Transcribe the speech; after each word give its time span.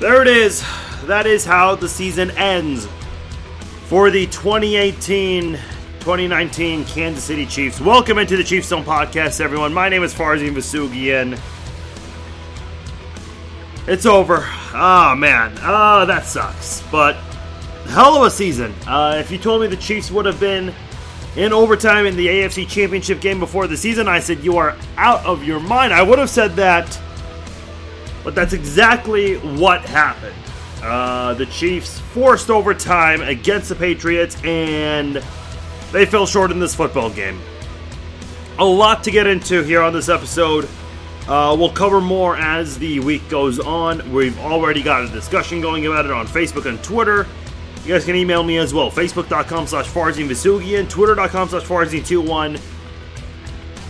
There 0.00 0.22
it 0.22 0.28
is. 0.28 0.64
That 1.06 1.26
is 1.26 1.44
how 1.44 1.74
the 1.74 1.88
season 1.88 2.30
ends 2.32 2.86
for 3.86 4.10
the 4.10 4.26
2018 4.26 5.54
2019 5.98 6.84
Kansas 6.84 7.24
City 7.24 7.44
Chiefs. 7.44 7.80
Welcome 7.80 8.18
into 8.18 8.36
the 8.36 8.44
Chiefs 8.44 8.68
Zone 8.68 8.84
podcast, 8.84 9.40
everyone. 9.40 9.74
My 9.74 9.88
name 9.88 10.04
is 10.04 10.14
Farzin 10.14 10.54
Vousoughian. 10.54 11.36
It's 13.88 14.06
over. 14.06 14.44
Oh, 14.72 15.16
man. 15.16 15.58
Oh, 15.62 16.06
that 16.06 16.26
sucks. 16.26 16.80
But 16.92 17.16
hell 17.88 18.14
of 18.14 18.22
a 18.22 18.30
season. 18.30 18.72
Uh, 18.86 19.16
if 19.18 19.32
you 19.32 19.38
told 19.38 19.62
me 19.62 19.66
the 19.66 19.76
Chiefs 19.76 20.12
would 20.12 20.26
have 20.26 20.38
been 20.38 20.72
in 21.34 21.52
overtime 21.52 22.06
in 22.06 22.16
the 22.16 22.28
AFC 22.28 22.68
Championship 22.68 23.20
game 23.20 23.40
before 23.40 23.66
the 23.66 23.76
season, 23.76 24.06
I 24.06 24.20
said, 24.20 24.44
You 24.44 24.58
are 24.58 24.76
out 24.96 25.26
of 25.26 25.42
your 25.42 25.58
mind. 25.58 25.92
I 25.92 26.02
would 26.02 26.20
have 26.20 26.30
said 26.30 26.54
that. 26.54 27.00
But 28.28 28.34
that's 28.34 28.52
exactly 28.52 29.36
what 29.36 29.80
happened. 29.86 30.36
Uh, 30.82 31.32
the 31.32 31.46
Chiefs 31.46 31.98
forced 31.98 32.50
overtime 32.50 33.22
against 33.22 33.70
the 33.70 33.74
Patriots, 33.74 34.36
and 34.44 35.24
they 35.92 36.04
fell 36.04 36.26
short 36.26 36.50
in 36.50 36.60
this 36.60 36.74
football 36.74 37.08
game. 37.08 37.40
A 38.58 38.64
lot 38.66 39.02
to 39.04 39.10
get 39.10 39.26
into 39.26 39.62
here 39.62 39.80
on 39.80 39.94
this 39.94 40.10
episode. 40.10 40.68
Uh, 41.26 41.56
we'll 41.58 41.72
cover 41.72 42.02
more 42.02 42.36
as 42.36 42.78
the 42.78 43.00
week 43.00 43.26
goes 43.30 43.58
on. 43.60 44.12
We've 44.12 44.38
already 44.40 44.82
got 44.82 45.04
a 45.04 45.08
discussion 45.08 45.62
going 45.62 45.86
about 45.86 46.04
it 46.04 46.10
on 46.10 46.26
Facebook 46.26 46.66
and 46.66 46.84
Twitter. 46.84 47.26
You 47.86 47.94
guys 47.94 48.04
can 48.04 48.14
email 48.14 48.42
me 48.42 48.58
as 48.58 48.74
well. 48.74 48.90
Facebook.com 48.90 49.68
slash 49.68 49.88
Farzin 49.88 50.28
Vousoughian, 50.28 50.86
Twitter.com 50.90 51.48
slash 51.48 51.62
Farzin21. 51.62 52.60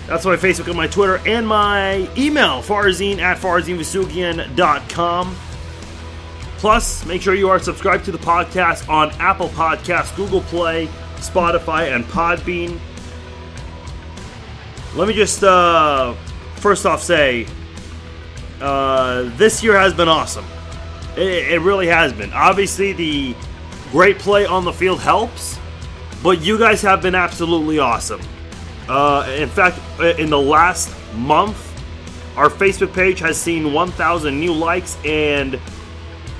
That's 0.08 0.24
my 0.24 0.36
Facebook 0.36 0.68
and 0.68 0.76
my 0.76 0.86
Twitter, 0.86 1.20
and 1.26 1.46
my 1.46 2.08
email, 2.16 2.62
farzine 2.62 3.18
at 3.18 3.36
farzinvousoughian.com. 3.36 5.36
Plus, 6.56 7.04
make 7.04 7.20
sure 7.20 7.34
you 7.34 7.50
are 7.50 7.58
subscribed 7.58 8.06
to 8.06 8.12
the 8.12 8.18
podcast 8.18 8.88
on 8.88 9.10
Apple 9.20 9.50
Podcasts, 9.50 10.16
Google 10.16 10.40
Play, 10.40 10.86
Spotify, 11.16 11.94
and 11.94 12.06
Podbean. 12.06 12.80
Let 14.96 15.08
me 15.08 15.14
just 15.14 15.44
uh, 15.44 16.14
first 16.56 16.86
off 16.86 17.02
say 17.02 17.46
uh, 18.62 19.24
this 19.36 19.62
year 19.62 19.78
has 19.78 19.92
been 19.92 20.08
awesome. 20.08 20.46
It, 21.18 21.52
it 21.52 21.60
really 21.60 21.88
has 21.88 22.14
been. 22.14 22.32
Obviously, 22.32 22.94
the 22.94 23.36
great 23.92 24.18
play 24.18 24.46
on 24.46 24.64
the 24.64 24.72
field 24.72 25.00
helps, 25.00 25.58
but 26.22 26.40
you 26.40 26.58
guys 26.58 26.80
have 26.80 27.02
been 27.02 27.14
absolutely 27.14 27.78
awesome. 27.78 28.22
Uh, 28.88 29.26
in 29.36 29.48
fact, 29.48 29.78
in 30.18 30.30
the 30.30 30.38
last 30.38 30.94
month, 31.14 31.64
our 32.36 32.48
Facebook 32.48 32.94
page 32.94 33.18
has 33.20 33.36
seen 33.36 33.72
1,000 33.72 34.38
new 34.38 34.52
likes 34.52 34.96
and 35.04 35.58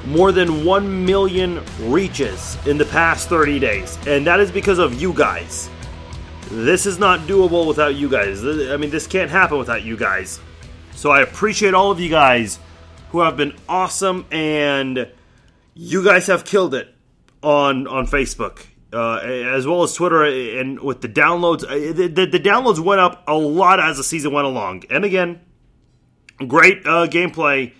more 0.06 0.32
than 0.32 0.64
1 0.64 1.04
million 1.04 1.62
reaches 1.80 2.56
in 2.66 2.78
the 2.78 2.84
past 2.86 3.28
30 3.28 3.58
days. 3.58 3.98
And 4.06 4.26
that 4.26 4.40
is 4.40 4.50
because 4.50 4.78
of 4.78 5.00
you 5.00 5.12
guys. 5.12 5.68
This 6.50 6.86
is 6.86 6.98
not 6.98 7.20
doable 7.20 7.66
without 7.66 7.94
you 7.94 8.08
guys. 8.08 8.42
I 8.44 8.76
mean, 8.78 8.90
this 8.90 9.06
can't 9.06 9.30
happen 9.30 9.58
without 9.58 9.82
you 9.82 9.96
guys. 9.96 10.40
So 10.92 11.10
I 11.10 11.20
appreciate 11.20 11.74
all 11.74 11.90
of 11.90 12.00
you 12.00 12.08
guys 12.08 12.58
who 13.10 13.20
have 13.20 13.36
been 13.36 13.54
awesome 13.68 14.24
and 14.30 15.08
you 15.74 16.04
guys 16.04 16.26
have 16.28 16.44
killed 16.44 16.74
it 16.74 16.94
on 17.42 17.86
on 17.86 18.06
Facebook. 18.06 18.66
Uh, 18.90 19.16
as 19.18 19.66
well 19.66 19.82
as 19.82 19.92
Twitter 19.92 20.24
and 20.24 20.80
with 20.80 21.02
the 21.02 21.08
downloads, 21.08 21.62
uh, 21.62 21.92
the, 21.92 22.06
the, 22.08 22.24
the, 22.24 22.40
downloads 22.40 22.78
went 22.78 23.02
up 23.02 23.22
a 23.28 23.34
lot 23.34 23.78
as 23.80 23.98
the 23.98 24.04
season 24.04 24.32
went 24.32 24.46
along. 24.46 24.82
And 24.88 25.04
again, 25.04 25.40
great 26.46 26.86
uh, 26.86 27.06
gameplay 27.06 27.74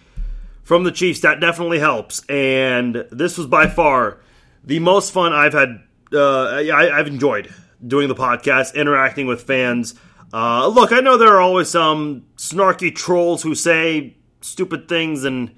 from 0.65 0.85
the 0.85 0.93
Chiefs. 0.93 1.21
That 1.21 1.41
definitely 1.41 1.79
helps. 1.79 2.23
And 2.29 3.07
this 3.11 3.39
was 3.39 3.47
by 3.47 3.69
far 3.69 4.21
the 4.65 4.81
most 4.81 5.13
fun 5.13 5.33
I've 5.33 5.55
had. 5.55 5.81
Uh, 6.13 6.49
I, 6.49 6.97
have 6.97 7.07
enjoyed 7.07 7.55
doing 7.87 8.09
the 8.09 8.15
podcast, 8.15 8.75
interacting 8.75 9.27
with 9.27 9.43
fans. 9.43 9.95
Uh, 10.33 10.69
look, 10.69 10.93
I 10.93 11.01
know 11.01 11.17
there 11.17 11.35
are 11.35 11.41
always 11.41 11.71
some 11.71 12.27
snarky 12.37 12.95
trolls 12.95 13.43
who 13.43 13.55
say 13.55 14.17
stupid 14.43 14.89
things 14.89 15.25
and 15.25 15.55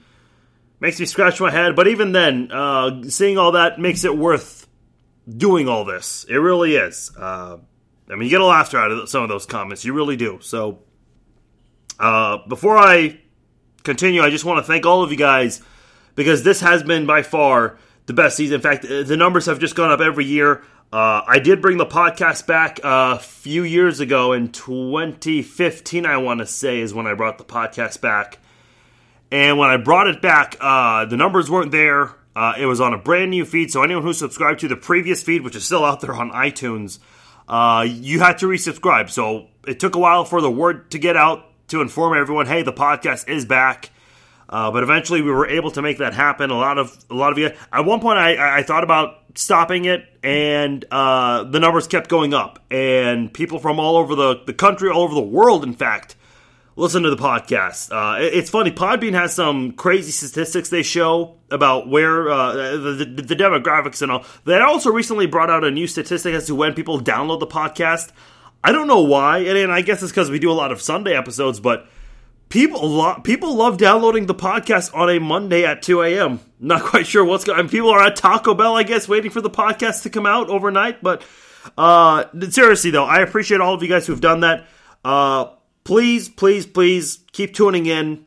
makes 0.78 1.00
me 1.00 1.06
scratch 1.06 1.40
my 1.40 1.50
head. 1.50 1.76
But 1.76 1.88
even 1.88 2.12
then, 2.12 2.50
uh, 2.52 3.02
seeing 3.08 3.38
all 3.38 3.52
that 3.52 3.78
makes 3.78 4.04
it 4.04 4.16
worth 4.16 4.59
doing 5.28 5.68
all 5.68 5.84
this. 5.84 6.24
It 6.28 6.36
really 6.36 6.76
is. 6.76 7.12
Uh, 7.16 7.58
I 8.10 8.14
mean, 8.14 8.24
you 8.24 8.30
get 8.30 8.40
a 8.40 8.46
laughter 8.46 8.78
out 8.78 8.90
of 8.90 9.08
some 9.08 9.22
of 9.22 9.28
those 9.28 9.46
comments. 9.46 9.84
You 9.84 9.92
really 9.92 10.16
do. 10.16 10.38
So, 10.40 10.80
uh, 11.98 12.38
before 12.48 12.76
I 12.76 13.20
continue, 13.84 14.22
I 14.22 14.30
just 14.30 14.44
want 14.44 14.58
to 14.58 14.64
thank 14.64 14.86
all 14.86 15.02
of 15.02 15.10
you 15.10 15.16
guys 15.16 15.62
because 16.14 16.42
this 16.42 16.60
has 16.60 16.82
been 16.82 17.06
by 17.06 17.22
far 17.22 17.78
the 18.06 18.12
best 18.12 18.36
season. 18.36 18.56
In 18.56 18.60
fact, 18.60 18.82
the 18.82 19.16
numbers 19.16 19.46
have 19.46 19.58
just 19.58 19.76
gone 19.76 19.90
up 19.90 20.00
every 20.00 20.24
year. 20.24 20.62
Uh, 20.92 21.22
I 21.24 21.38
did 21.38 21.62
bring 21.62 21.76
the 21.76 21.86
podcast 21.86 22.46
back 22.48 22.80
a 22.82 23.18
few 23.20 23.62
years 23.62 24.00
ago 24.00 24.32
in 24.32 24.50
2015, 24.50 26.04
I 26.04 26.16
want 26.16 26.40
to 26.40 26.46
say, 26.46 26.80
is 26.80 26.92
when 26.92 27.06
I 27.06 27.14
brought 27.14 27.38
the 27.38 27.44
podcast 27.44 28.00
back. 28.00 28.38
And 29.30 29.56
when 29.56 29.70
I 29.70 29.76
brought 29.76 30.08
it 30.08 30.20
back, 30.20 30.56
uh, 30.60 31.04
the 31.04 31.16
numbers 31.16 31.48
weren't 31.48 31.70
there. 31.70 32.16
Uh, 32.40 32.54
it 32.56 32.64
was 32.64 32.80
on 32.80 32.94
a 32.94 32.96
brand 32.96 33.30
new 33.30 33.44
feed, 33.44 33.70
so 33.70 33.82
anyone 33.82 34.02
who 34.02 34.14
subscribed 34.14 34.60
to 34.60 34.66
the 34.66 34.74
previous 34.74 35.22
feed, 35.22 35.42
which 35.42 35.54
is 35.54 35.62
still 35.62 35.84
out 35.84 36.00
there 36.00 36.14
on 36.14 36.30
iTunes, 36.30 36.98
uh, 37.46 37.86
you 37.86 38.18
had 38.18 38.38
to 38.38 38.46
resubscribe. 38.46 39.10
So 39.10 39.48
it 39.66 39.78
took 39.78 39.94
a 39.94 39.98
while 39.98 40.24
for 40.24 40.40
the 40.40 40.50
word 40.50 40.90
to 40.92 40.98
get 40.98 41.18
out 41.18 41.44
to 41.68 41.82
inform 41.82 42.16
everyone, 42.16 42.46
hey, 42.46 42.62
the 42.62 42.72
podcast 42.72 43.28
is 43.28 43.44
back. 43.44 43.90
Uh, 44.48 44.70
but 44.70 44.82
eventually, 44.82 45.20
we 45.20 45.30
were 45.30 45.46
able 45.46 45.70
to 45.72 45.82
make 45.82 45.98
that 45.98 46.14
happen. 46.14 46.48
A 46.48 46.56
lot 46.56 46.78
of 46.78 46.96
a 47.10 47.14
lot 47.14 47.30
of 47.30 47.36
you. 47.36 47.50
At 47.70 47.84
one 47.84 48.00
point, 48.00 48.18
I, 48.18 48.60
I 48.60 48.62
thought 48.62 48.84
about 48.84 49.18
stopping 49.34 49.84
it, 49.84 50.08
and 50.24 50.82
uh, 50.90 51.44
the 51.44 51.60
numbers 51.60 51.88
kept 51.88 52.08
going 52.08 52.32
up, 52.32 52.58
and 52.70 53.30
people 53.34 53.58
from 53.58 53.78
all 53.78 53.98
over 53.98 54.14
the, 54.14 54.42
the 54.46 54.54
country, 54.54 54.88
all 54.88 55.02
over 55.02 55.14
the 55.14 55.20
world, 55.20 55.62
in 55.62 55.74
fact, 55.74 56.16
listen 56.80 57.02
to 57.02 57.10
the 57.10 57.16
podcast. 57.16 57.92
Uh, 57.92 58.18
it's 58.20 58.50
funny. 58.50 58.70
Podbean 58.70 59.12
has 59.12 59.34
some 59.34 59.72
crazy 59.72 60.10
statistics 60.10 60.70
they 60.70 60.82
show 60.82 61.36
about 61.50 61.88
where 61.88 62.30
uh, 62.30 62.52
the, 62.54 63.04
the, 63.04 63.36
demographics 63.36 64.00
and 64.02 64.10
all. 64.10 64.24
They 64.44 64.58
also 64.58 64.90
recently 64.90 65.26
brought 65.26 65.50
out 65.50 65.62
a 65.62 65.70
new 65.70 65.86
statistic 65.86 66.34
as 66.34 66.46
to 66.46 66.54
when 66.54 66.74
people 66.74 67.00
download 67.00 67.40
the 67.40 67.46
podcast. 67.46 68.10
I 68.64 68.72
don't 68.72 68.86
know 68.86 69.02
why, 69.02 69.38
and, 69.38 69.58
and 69.58 69.72
I 69.72 69.82
guess 69.82 70.02
it's 70.02 70.10
because 70.10 70.30
we 70.30 70.38
do 70.38 70.50
a 70.50 70.52
lot 70.52 70.72
of 70.72 70.80
Sunday 70.80 71.14
episodes, 71.14 71.60
but 71.60 71.86
people 72.48 72.88
lo- 72.88 73.20
people 73.22 73.54
love 73.54 73.76
downloading 73.76 74.26
the 74.26 74.34
podcast 74.34 74.94
on 74.94 75.10
a 75.10 75.18
Monday 75.18 75.64
at 75.64 75.82
2 75.82 76.02
a.m. 76.02 76.40
Not 76.58 76.82
quite 76.82 77.06
sure 77.06 77.24
what's 77.24 77.44
going. 77.44 77.58
on. 77.58 77.68
People 77.68 77.90
are 77.90 78.02
at 78.02 78.16
Taco 78.16 78.54
Bell, 78.54 78.74
I 78.74 78.84
guess, 78.84 79.06
waiting 79.06 79.30
for 79.30 79.40
the 79.42 79.50
podcast 79.50 80.02
to 80.04 80.10
come 80.10 80.26
out 80.26 80.48
overnight. 80.48 81.02
But 81.02 81.24
uh, 81.76 82.24
seriously, 82.48 82.90
though, 82.90 83.04
I 83.04 83.20
appreciate 83.20 83.60
all 83.60 83.74
of 83.74 83.82
you 83.82 83.88
guys 83.88 84.06
who've 84.06 84.20
done 84.20 84.40
that. 84.40 84.66
Uh, 85.04 85.48
please, 85.90 86.28
please, 86.28 86.66
please 86.66 87.18
keep 87.32 87.52
tuning 87.52 87.86
in. 87.86 88.24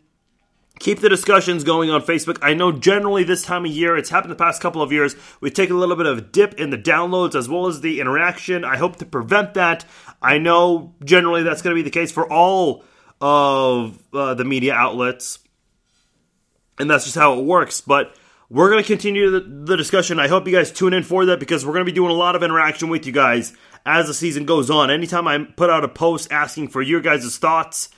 Keep 0.79 0.99
the 0.99 1.07
discussions 1.07 1.63
going 1.63 1.89
on 1.89 2.01
Facebook. 2.01 2.37
I 2.41 2.53
know 2.53 2.73
generally 2.73 3.23
this 3.23 3.41
time 3.41 3.63
of 3.63 3.71
year, 3.71 3.95
it's 3.95 4.09
happened 4.09 4.33
the 4.33 4.35
past 4.35 4.61
couple 4.61 4.81
of 4.81 4.91
years, 4.91 5.15
we 5.39 5.49
take 5.49 5.69
a 5.69 5.73
little 5.73 5.95
bit 5.95 6.05
of 6.05 6.17
a 6.17 6.21
dip 6.21 6.55
in 6.55 6.71
the 6.71 6.77
downloads 6.77 7.35
as 7.35 7.47
well 7.47 7.67
as 7.67 7.79
the 7.79 8.01
interaction. 8.01 8.65
I 8.65 8.75
hope 8.75 8.97
to 8.97 9.05
prevent 9.05 9.53
that. 9.53 9.85
I 10.21 10.39
know 10.39 10.93
generally 11.05 11.43
that's 11.43 11.61
going 11.61 11.73
to 11.73 11.79
be 11.81 11.89
the 11.89 11.89
case 11.89 12.11
for 12.11 12.29
all 12.29 12.83
of 13.21 13.97
uh, 14.11 14.33
the 14.33 14.43
media 14.43 14.73
outlets, 14.73 15.39
and 16.77 16.89
that's 16.89 17.05
just 17.05 17.15
how 17.15 17.39
it 17.39 17.45
works. 17.45 17.79
But 17.79 18.13
we're 18.49 18.71
going 18.71 18.83
to 18.83 18.87
continue 18.87 19.29
the, 19.31 19.39
the, 19.39 19.77
discussion. 19.77 20.19
I 20.19 20.27
hope 20.27 20.45
you 20.47 20.53
guys 20.53 20.69
tune 20.69 20.91
in 20.91 21.03
for 21.03 21.27
that 21.27 21.39
because 21.39 21.65
we're 21.65 21.71
going 21.71 21.85
to 21.85 21.89
be 21.91 21.95
doing 21.95 22.11
a 22.11 22.13
lot 22.13 22.35
of 22.35 22.43
interaction 22.43 22.89
with 22.89 23.05
you 23.05 23.13
guys 23.13 23.53
as 23.85 24.07
the 24.07 24.13
season 24.13 24.45
goes 24.45 24.69
on. 24.69 24.89
Anytime 24.89 25.27
I 25.27 25.43
put 25.43 25.69
out 25.69 25.83
a 25.83 25.87
post 25.87 26.31
asking 26.31 26.69
for 26.69 26.81
your 26.81 27.01
guys' 27.01 27.37
thoughts, 27.37 27.89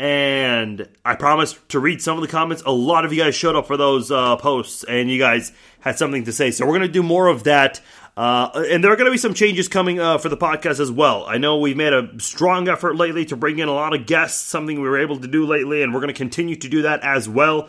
and 0.00 0.88
I 1.04 1.14
promise 1.14 1.58
to 1.68 1.78
read 1.78 2.00
some 2.00 2.16
of 2.16 2.22
the 2.22 2.28
comments. 2.28 2.62
A 2.64 2.72
lot 2.72 3.04
of 3.04 3.12
you 3.12 3.22
guys 3.22 3.34
showed 3.34 3.54
up 3.54 3.66
for 3.66 3.76
those 3.76 4.10
uh, 4.10 4.36
posts, 4.36 4.82
and 4.84 5.10
you 5.10 5.18
guys 5.18 5.52
had 5.80 5.98
something 5.98 6.24
to 6.24 6.32
say. 6.32 6.50
So 6.52 6.64
we're 6.64 6.78
going 6.78 6.88
to 6.88 6.88
do 6.88 7.02
more 7.02 7.26
of 7.26 7.44
that. 7.44 7.82
Uh, 8.16 8.64
and 8.70 8.82
there 8.82 8.90
are 8.90 8.96
going 8.96 9.06
to 9.06 9.12
be 9.12 9.18
some 9.18 9.34
changes 9.34 9.68
coming 9.68 10.00
uh, 10.00 10.16
for 10.16 10.30
the 10.30 10.38
podcast 10.38 10.80
as 10.80 10.90
well. 10.90 11.26
I 11.26 11.36
know 11.36 11.58
we've 11.58 11.76
made 11.76 11.92
a 11.92 12.18
strong 12.18 12.66
effort 12.68 12.96
lately 12.96 13.26
to 13.26 13.36
bring 13.36 13.58
in 13.58 13.68
a 13.68 13.74
lot 13.74 13.94
of 13.94 14.06
guests, 14.06 14.40
something 14.40 14.80
we 14.80 14.88
were 14.88 14.98
able 14.98 15.18
to 15.20 15.28
do 15.28 15.46
lately, 15.46 15.82
and 15.82 15.92
we're 15.92 16.00
going 16.00 16.12
to 16.12 16.18
continue 16.18 16.56
to 16.56 16.68
do 16.68 16.82
that 16.82 17.02
as 17.02 17.28
well. 17.28 17.68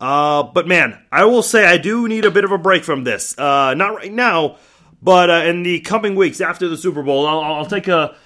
Uh, 0.00 0.42
but 0.42 0.66
man, 0.66 0.98
I 1.10 1.26
will 1.26 1.42
say 1.42 1.64
I 1.64 1.78
do 1.78 2.08
need 2.08 2.24
a 2.24 2.30
bit 2.30 2.44
of 2.44 2.50
a 2.52 2.58
break 2.58 2.84
from 2.84 3.04
this. 3.04 3.38
Uh, 3.38 3.74
not 3.74 3.94
right 3.94 4.12
now, 4.12 4.56
but 5.02 5.30
uh, 5.30 5.44
in 5.44 5.62
the 5.62 5.80
coming 5.80 6.14
weeks 6.14 6.40
after 6.40 6.68
the 6.68 6.76
Super 6.76 7.02
Bowl, 7.02 7.26
I'll, 7.26 7.40
I'll 7.40 7.66
take 7.66 7.88
a 7.88 8.16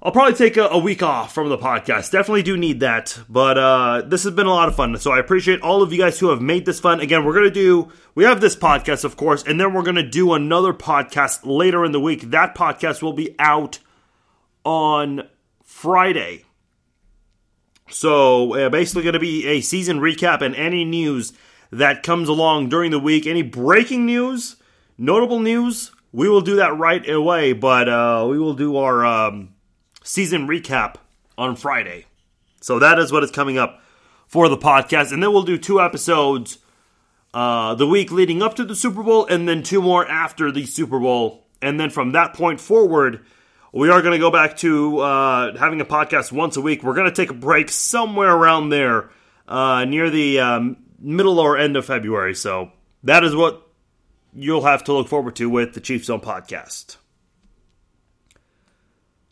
I'll 0.00 0.12
probably 0.12 0.34
take 0.34 0.56
a, 0.56 0.66
a, 0.66 0.78
week 0.78 1.02
off 1.02 1.34
from 1.34 1.48
the 1.48 1.58
podcast. 1.58 2.12
Definitely 2.12 2.44
do 2.44 2.56
need 2.56 2.80
that. 2.80 3.18
But 3.28 3.58
uh, 3.58 4.02
this 4.06 4.22
has 4.22 4.32
been 4.32 4.46
a 4.46 4.54
lot 4.54 4.68
of 4.68 4.76
fun. 4.76 4.96
So 4.98 5.10
I 5.10 5.18
appreciate 5.18 5.60
all 5.60 5.82
of 5.82 5.92
you 5.92 5.98
guys 5.98 6.20
who 6.20 6.28
have 6.28 6.40
made 6.40 6.66
this 6.66 6.78
fun. 6.78 7.00
Again, 7.00 7.24
we're 7.24 7.32
going 7.32 7.46
to 7.46 7.50
do, 7.50 7.90
we 8.14 8.22
have 8.22 8.40
this 8.40 8.54
podcast, 8.54 9.02
of 9.04 9.16
course, 9.16 9.42
and 9.42 9.60
then 9.60 9.74
we're 9.74 9.82
going 9.82 9.96
to 9.96 10.08
do 10.08 10.34
another 10.34 10.72
podcast 10.72 11.40
later 11.44 11.84
in 11.84 11.90
the 11.90 11.98
week. 11.98 12.30
That 12.30 12.54
podcast 12.54 13.02
will 13.02 13.12
be 13.12 13.34
out 13.40 13.80
on 14.64 15.28
Friday. 15.64 16.44
So 17.90 18.54
uh, 18.54 18.68
basically, 18.68 19.02
going 19.02 19.14
to 19.14 19.18
be 19.18 19.48
a 19.48 19.60
season 19.60 19.98
recap 19.98 20.42
and 20.42 20.54
any 20.54 20.84
news 20.84 21.32
that 21.72 22.04
comes 22.04 22.28
along 22.28 22.68
during 22.68 22.92
the 22.92 23.00
week. 23.00 23.26
Any 23.26 23.42
breaking 23.42 24.06
news, 24.06 24.56
notable 24.96 25.40
news, 25.40 25.90
we 26.12 26.28
will 26.28 26.40
do 26.40 26.56
that 26.56 26.76
right 26.76 27.08
away. 27.08 27.52
But 27.52 27.88
uh, 27.88 28.26
we 28.28 28.38
will 28.38 28.54
do 28.54 28.76
our 28.76 29.04
um, 29.04 29.54
season 30.02 30.46
recap 30.46 30.96
on 31.36 31.56
Friday. 31.56 32.06
So 32.60 32.78
that 32.78 32.98
is 32.98 33.12
what 33.12 33.22
is 33.22 33.30
coming 33.30 33.58
up 33.58 33.82
for 34.26 34.48
the 34.48 34.58
podcast, 34.58 35.12
and 35.12 35.22
then 35.22 35.32
we'll 35.32 35.42
do 35.42 35.56
two 35.56 35.80
episodes 35.80 36.58
uh, 37.32 37.74
the 37.74 37.86
week 37.86 38.10
leading 38.10 38.42
up 38.42 38.56
to 38.56 38.64
the 38.64 38.74
Super 38.74 39.02
Bowl, 39.02 39.26
and 39.26 39.48
then 39.48 39.62
two 39.62 39.80
more 39.80 40.06
after 40.06 40.50
the 40.50 40.66
Super 40.66 40.98
Bowl, 40.98 41.46
and 41.62 41.78
then 41.78 41.88
from 41.88 42.12
that 42.12 42.34
point 42.34 42.60
forward 42.60 43.24
we 43.72 43.90
are 43.90 44.00
going 44.00 44.12
to 44.12 44.18
go 44.18 44.30
back 44.30 44.56
to 44.58 44.98
uh, 44.98 45.56
having 45.56 45.80
a 45.80 45.84
podcast 45.84 46.32
once 46.32 46.56
a 46.56 46.60
week. 46.60 46.82
We're 46.82 46.94
going 46.94 47.10
to 47.10 47.14
take 47.14 47.30
a 47.30 47.34
break 47.34 47.70
somewhere 47.70 48.34
around 48.34 48.70
there 48.70 49.10
uh, 49.46 49.84
near 49.84 50.10
the 50.10 50.40
um, 50.40 50.76
middle 50.98 51.38
or 51.38 51.56
end 51.58 51.76
of 51.76 51.84
February. 51.84 52.34
So 52.34 52.72
that 53.04 53.24
is 53.24 53.36
what 53.36 53.67
you'll 54.34 54.64
have 54.64 54.84
to 54.84 54.92
look 54.92 55.08
forward 55.08 55.36
to 55.36 55.48
with 55.48 55.74
the 55.74 55.80
Chiefs 55.80 56.06
Zone 56.06 56.20
podcast. 56.20 56.96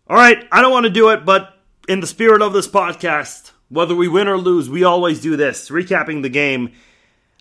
All 0.08 0.16
right, 0.16 0.46
I 0.52 0.62
don't 0.62 0.72
want 0.72 0.84
to 0.84 0.90
do 0.90 1.08
it, 1.10 1.24
but 1.24 1.54
in 1.88 2.00
the 2.00 2.06
spirit 2.06 2.42
of 2.42 2.52
this 2.52 2.68
podcast, 2.68 3.52
whether 3.68 3.94
we 3.94 4.08
win 4.08 4.28
or 4.28 4.38
lose, 4.38 4.70
we 4.70 4.84
always 4.84 5.20
do 5.20 5.36
this, 5.36 5.70
recapping 5.70 6.22
the 6.22 6.28
game. 6.28 6.72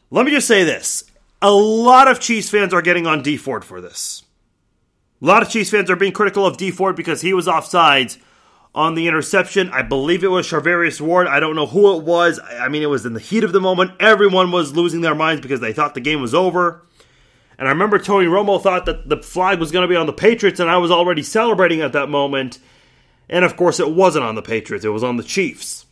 Let 0.09 0.25
me 0.25 0.31
just 0.31 0.47
say 0.47 0.63
this. 0.63 1.03
A 1.41 1.51
lot 1.51 2.07
of 2.07 2.19
Chiefs 2.19 2.49
fans 2.49 2.73
are 2.73 2.81
getting 2.81 3.05
on 3.05 3.21
Dee 3.21 3.37
Ford 3.37 3.63
for 3.63 3.81
this. 3.81 4.23
A 5.21 5.25
lot 5.25 5.43
of 5.43 5.49
Chiefs 5.49 5.69
fans 5.69 5.89
are 5.91 5.95
being 5.95 6.11
critical 6.11 6.45
of 6.45 6.57
Dee 6.57 6.71
Ford 6.71 6.95
because 6.95 7.21
he 7.21 7.33
was 7.33 7.47
offsides 7.47 8.17
on 8.73 8.95
the 8.95 9.07
interception. 9.07 9.69
I 9.69 9.81
believe 9.81 10.23
it 10.23 10.27
was 10.27 10.47
Charvarius 10.47 10.99
Ward. 10.99 11.27
I 11.27 11.39
don't 11.39 11.55
know 11.55 11.67
who 11.67 11.97
it 11.97 12.03
was. 12.03 12.39
I 12.39 12.67
mean, 12.67 12.83
it 12.83 12.89
was 12.89 13.05
in 13.05 13.13
the 13.13 13.19
heat 13.19 13.43
of 13.43 13.53
the 13.53 13.61
moment. 13.61 13.91
Everyone 13.99 14.51
was 14.51 14.75
losing 14.75 15.01
their 15.01 15.15
minds 15.15 15.41
because 15.41 15.59
they 15.59 15.73
thought 15.73 15.93
the 15.93 16.01
game 16.01 16.21
was 16.21 16.33
over. 16.33 16.85
And 17.57 17.67
I 17.67 17.71
remember 17.71 17.99
Tony 17.99 18.25
Romo 18.25 18.61
thought 18.61 18.85
that 18.85 19.07
the 19.07 19.17
flag 19.17 19.59
was 19.59 19.71
going 19.71 19.83
to 19.83 19.91
be 19.91 19.95
on 19.95 20.07
the 20.07 20.13
Patriots, 20.13 20.59
and 20.59 20.69
I 20.69 20.77
was 20.77 20.91
already 20.91 21.23
celebrating 21.23 21.81
at 21.81 21.93
that 21.93 22.09
moment. 22.09 22.59
And 23.29 23.45
of 23.45 23.55
course, 23.55 23.79
it 23.79 23.91
wasn't 23.91 24.25
on 24.25 24.35
the 24.35 24.41
Patriots, 24.41 24.85
it 24.85 24.89
was 24.89 25.03
on 25.03 25.17
the 25.17 25.23
Chiefs. 25.23 25.85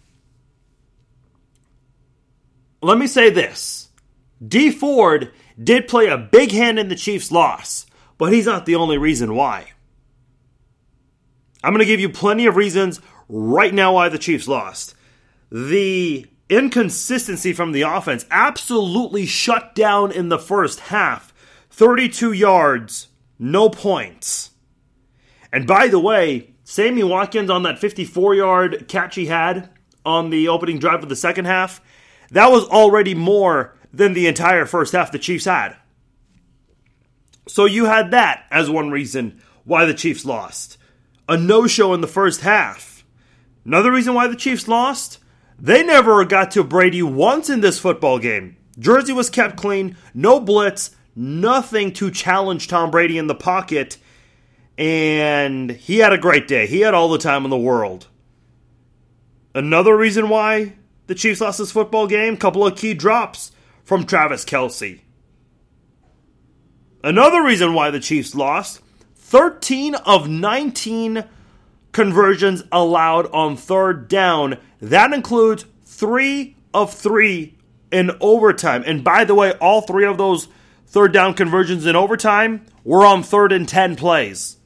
Let 2.82 2.98
me 2.98 3.08
say 3.08 3.30
this 3.30 3.90
Dee 4.46 4.72
Ford 4.72 5.32
did 5.62 5.88
play 5.88 6.08
a 6.08 6.18
big 6.18 6.52
hand 6.52 6.80
in 6.80 6.90
the 6.90 6.96
Chiefs' 6.96 7.32
loss 7.32 7.86
but 8.18 8.32
he's 8.32 8.46
not 8.46 8.66
the 8.66 8.76
only 8.76 8.98
reason 8.98 9.36
why. 9.36 9.72
I'm 11.62 11.74
going 11.74 11.80
to 11.80 11.86
give 11.86 12.00
you 12.00 12.10
plenty 12.10 12.46
of 12.46 12.56
reasons 12.56 13.02
right 13.28 13.74
now 13.74 13.96
why 13.96 14.08
the 14.08 14.18
Chiefs 14.18 14.48
lost. 14.48 14.96
The 15.52 16.26
inconsistency 16.50 17.52
from 17.52 17.74
the 17.74 17.82
offense 17.82 18.26
absolutely 18.32 19.26
shut 19.26 19.76
down 19.76 20.12
in 20.12 20.30
the 20.30 20.40
first 20.40 20.80
half 20.80 21.33
32 21.74 22.34
yards, 22.34 23.08
no 23.40 23.68
points. 23.68 24.52
And 25.52 25.66
by 25.66 25.88
the 25.88 26.00
way, 26.00 26.54
Sammy 26.64 27.04
Watkins 27.04 27.50
on 27.50 27.64
that 27.64 27.80
54 27.80 28.36
yard 28.36 28.86
catch 28.88 29.16
he 29.16 29.26
had 29.26 29.72
on 30.06 30.30
the 30.30 30.48
opening 30.48 30.78
drive 30.78 31.02
of 31.02 31.10
the 31.10 31.16
second 31.16 31.46
half, 31.46 31.82
that 32.30 32.52
was 32.52 32.66
already 32.66 33.16
more 33.16 33.76
than 33.92 34.14
the 34.14 34.28
entire 34.28 34.68
first 34.68 34.94
half 34.94 35.12
the 35.12 35.18
Chiefs 35.18 35.46
had. 35.46 35.76
So 37.48 37.66
you 37.66 37.86
had 37.86 38.12
that 38.12 38.46
as 38.52 38.70
one 38.70 38.92
reason 38.92 39.42
why 39.64 39.86
the 39.86 39.96
Chiefs 39.96 40.26
lost. 40.26 40.78
A 41.28 41.38
no 41.38 41.66
show 41.66 41.96
in 41.96 42.02
the 42.02 42.08
first 42.08 42.42
half. 42.42 43.04
Another 43.66 43.92
reason 43.92 44.14
why 44.14 44.28
the 44.28 44.36
Chiefs 44.36 44.68
lost? 44.68 45.18
They 45.58 45.84
never 45.84 46.24
got 46.24 46.52
to 46.52 46.64
Brady 46.64 47.02
once 47.02 47.50
in 47.50 47.62
this 47.62 47.80
football 47.80 48.20
game. 48.20 48.58
Jersey 48.78 49.14
was 49.14 49.32
kept 49.32 49.58
clean, 49.58 49.98
no 50.14 50.40
blitz, 50.40 50.92
nothing 51.16 51.94
to 51.94 52.12
challenge 52.12 52.68
Tom 52.68 52.92
Brady 52.92 53.18
in 53.18 53.28
the 53.28 53.36
pocket, 53.36 53.98
and 54.78 55.72
he 55.72 56.00
had 56.00 56.14
a 56.14 56.18
great 56.18 56.48
day. 56.48 56.68
He 56.68 56.82
had 56.82 56.94
all 56.94 57.10
the 57.10 57.18
time 57.18 57.44
in 57.44 57.50
the 57.50 57.58
world. 57.58 58.08
Another 59.56 59.96
reason 59.96 60.30
why 60.30 60.74
the 61.08 61.16
Chiefs 61.16 61.42
lost 61.42 61.60
this 61.60 61.72
football 61.72 62.08
game, 62.08 62.38
couple 62.38 62.66
of 62.66 62.76
key 62.76 62.94
drops 62.94 63.52
from 63.84 64.06
Travis 64.06 64.46
Kelce. 64.46 65.00
Another 67.04 67.44
reason 67.44 67.74
why 67.74 67.92
the 67.92 68.00
Chiefs 68.00 68.34
lost 68.34 68.82
13 69.16 69.96
of 69.96 70.30
19 70.30 71.26
conversions 71.92 72.64
allowed 72.72 73.28
on 73.32 73.58
third 73.58 74.08
down. 74.08 74.58
That 74.82 75.14
includes 75.14 75.66
three 75.84 76.56
of 76.74 76.94
three 76.94 77.58
in 77.92 78.12
overtime. 78.22 78.84
And 78.86 79.04
by 79.04 79.26
the 79.26 79.36
way, 79.36 79.52
all 79.54 79.82
three 79.82 80.06
of 80.06 80.18
those 80.18 80.48
third 80.88 81.14
down 81.14 81.34
conversions 81.34 81.86
in 81.86 81.96
overtime 81.96 82.66
were 82.84 83.06
on 83.06 83.24
third 83.24 83.52
and 83.52 83.68
10 83.68 83.96
plays. 83.96 84.58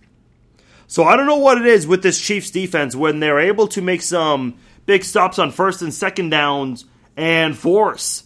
So 0.88 1.04
I 1.04 1.18
don't 1.18 1.26
know 1.26 1.38
what 1.38 1.58
it 1.58 1.66
is 1.66 1.86
with 1.86 2.02
this 2.02 2.22
Chiefs 2.22 2.52
defense 2.52 2.96
when 2.96 3.20
they're 3.20 3.40
able 3.40 3.68
to 3.70 3.82
make 3.82 4.02
some 4.02 4.58
big 4.86 5.04
stops 5.04 5.38
on 5.38 5.52
first 5.52 5.82
and 5.82 5.94
second 5.94 6.30
downs 6.30 6.86
and 7.16 7.58
force 7.58 8.24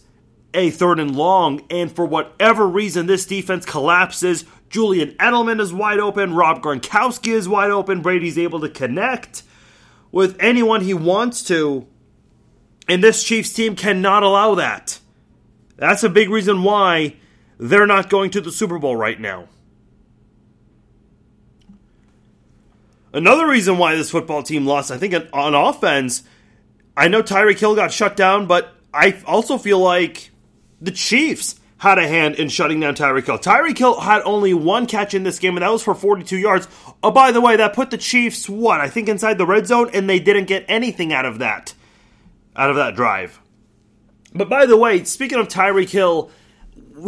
a 0.54 0.70
third 0.70 1.00
and 1.00 1.16
long, 1.16 1.62
and 1.70 1.90
for 1.90 2.04
whatever 2.04 2.66
reason, 2.66 3.06
this 3.06 3.26
defense 3.26 3.64
collapses. 3.64 4.44
Julian 4.68 5.12
Edelman 5.12 5.60
is 5.60 5.72
wide 5.72 5.98
open. 5.98 6.34
Rob 6.34 6.62
Gronkowski 6.62 7.32
is 7.32 7.48
wide 7.48 7.70
open. 7.70 8.02
Brady's 8.02 8.38
able 8.38 8.60
to 8.60 8.68
connect 8.68 9.42
with 10.10 10.36
anyone 10.40 10.82
he 10.82 10.94
wants 10.94 11.42
to. 11.44 11.86
And 12.88 13.02
this 13.02 13.24
Chiefs 13.24 13.52
team 13.52 13.76
cannot 13.76 14.22
allow 14.22 14.54
that. 14.56 14.98
That's 15.76 16.04
a 16.04 16.08
big 16.08 16.28
reason 16.30 16.62
why 16.62 17.16
they're 17.62 17.86
not 17.86 18.10
going 18.10 18.30
to 18.30 18.40
the 18.40 18.50
Super 18.50 18.80
Bowl 18.80 18.96
right 18.96 19.20
now. 19.20 19.48
Another 23.12 23.46
reason 23.46 23.78
why 23.78 23.94
this 23.94 24.10
football 24.10 24.42
team 24.42 24.66
lost, 24.66 24.90
I 24.90 24.98
think, 24.98 25.14
on 25.32 25.54
offense, 25.54 26.24
I 26.96 27.06
know 27.06 27.22
Tyreek 27.22 27.60
Hill 27.60 27.76
got 27.76 27.92
shut 27.92 28.16
down, 28.16 28.46
but 28.46 28.74
I 28.92 29.22
also 29.26 29.58
feel 29.58 29.78
like 29.78 30.30
the 30.80 30.90
Chiefs 30.90 31.60
had 31.78 31.98
a 31.98 32.08
hand 32.08 32.34
in 32.34 32.48
shutting 32.48 32.80
down 32.80 32.96
Tyreek 32.96 33.26
Hill. 33.26 33.38
Tyreek 33.38 33.78
Hill 33.78 34.00
had 34.00 34.22
only 34.22 34.54
one 34.54 34.86
catch 34.86 35.14
in 35.14 35.22
this 35.22 35.38
game, 35.38 35.56
and 35.56 35.62
that 35.62 35.70
was 35.70 35.84
for 35.84 35.94
42 35.94 36.38
yards. 36.38 36.66
Oh, 37.00 37.12
by 37.12 37.30
the 37.30 37.40
way, 37.40 37.54
that 37.56 37.74
put 37.74 37.90
the 37.90 37.98
Chiefs, 37.98 38.48
what, 38.48 38.80
I 38.80 38.88
think 38.88 39.08
inside 39.08 39.38
the 39.38 39.46
red 39.46 39.68
zone, 39.68 39.88
and 39.94 40.10
they 40.10 40.18
didn't 40.18 40.46
get 40.46 40.64
anything 40.66 41.12
out 41.12 41.26
of 41.26 41.38
that, 41.38 41.74
out 42.56 42.70
of 42.70 42.76
that 42.76 42.96
drive. 42.96 43.38
But 44.34 44.48
by 44.48 44.66
the 44.66 44.76
way, 44.76 45.04
speaking 45.04 45.38
of 45.38 45.46
Tyreek 45.46 45.90
Hill, 45.90 46.30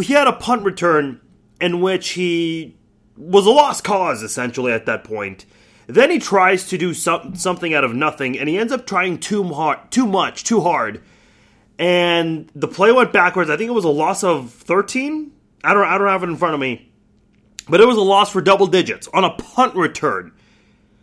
he 0.02 0.12
had 0.12 0.26
a 0.26 0.32
punt 0.32 0.62
return 0.62 1.20
in 1.60 1.80
which 1.80 2.10
he 2.10 2.76
was 3.16 3.46
a 3.46 3.50
lost 3.50 3.84
cause, 3.84 4.22
essentially, 4.22 4.72
at 4.72 4.86
that 4.86 5.04
point. 5.04 5.46
Then 5.86 6.10
he 6.10 6.18
tries 6.18 6.68
to 6.68 6.78
do 6.78 6.94
some, 6.94 7.36
something 7.36 7.74
out 7.74 7.84
of 7.84 7.94
nothing, 7.94 8.38
and 8.38 8.48
he 8.48 8.58
ends 8.58 8.72
up 8.72 8.86
trying 8.86 9.18
too 9.18 9.44
hard, 9.44 9.90
too 9.90 10.06
much, 10.06 10.44
too 10.44 10.60
hard 10.60 11.02
and 11.78 12.50
the 12.54 12.68
play 12.68 12.92
went 12.92 13.12
backwards. 13.12 13.50
I 13.50 13.56
think 13.56 13.68
it 13.68 13.74
was 13.74 13.84
a 13.84 13.90
loss 13.90 14.22
of 14.22 14.52
13. 14.52 15.32
I 15.62 15.74
don't 15.74 15.86
I 15.86 15.98
don't 15.98 16.08
have 16.08 16.22
it 16.22 16.28
in 16.28 16.36
front 16.36 16.54
of 16.54 16.60
me. 16.60 16.90
But 17.68 17.80
it 17.80 17.86
was 17.86 17.96
a 17.96 18.02
loss 18.02 18.30
for 18.30 18.42
double 18.42 18.66
digits 18.66 19.08
on 19.12 19.24
a 19.24 19.30
punt 19.30 19.74
return. 19.74 20.32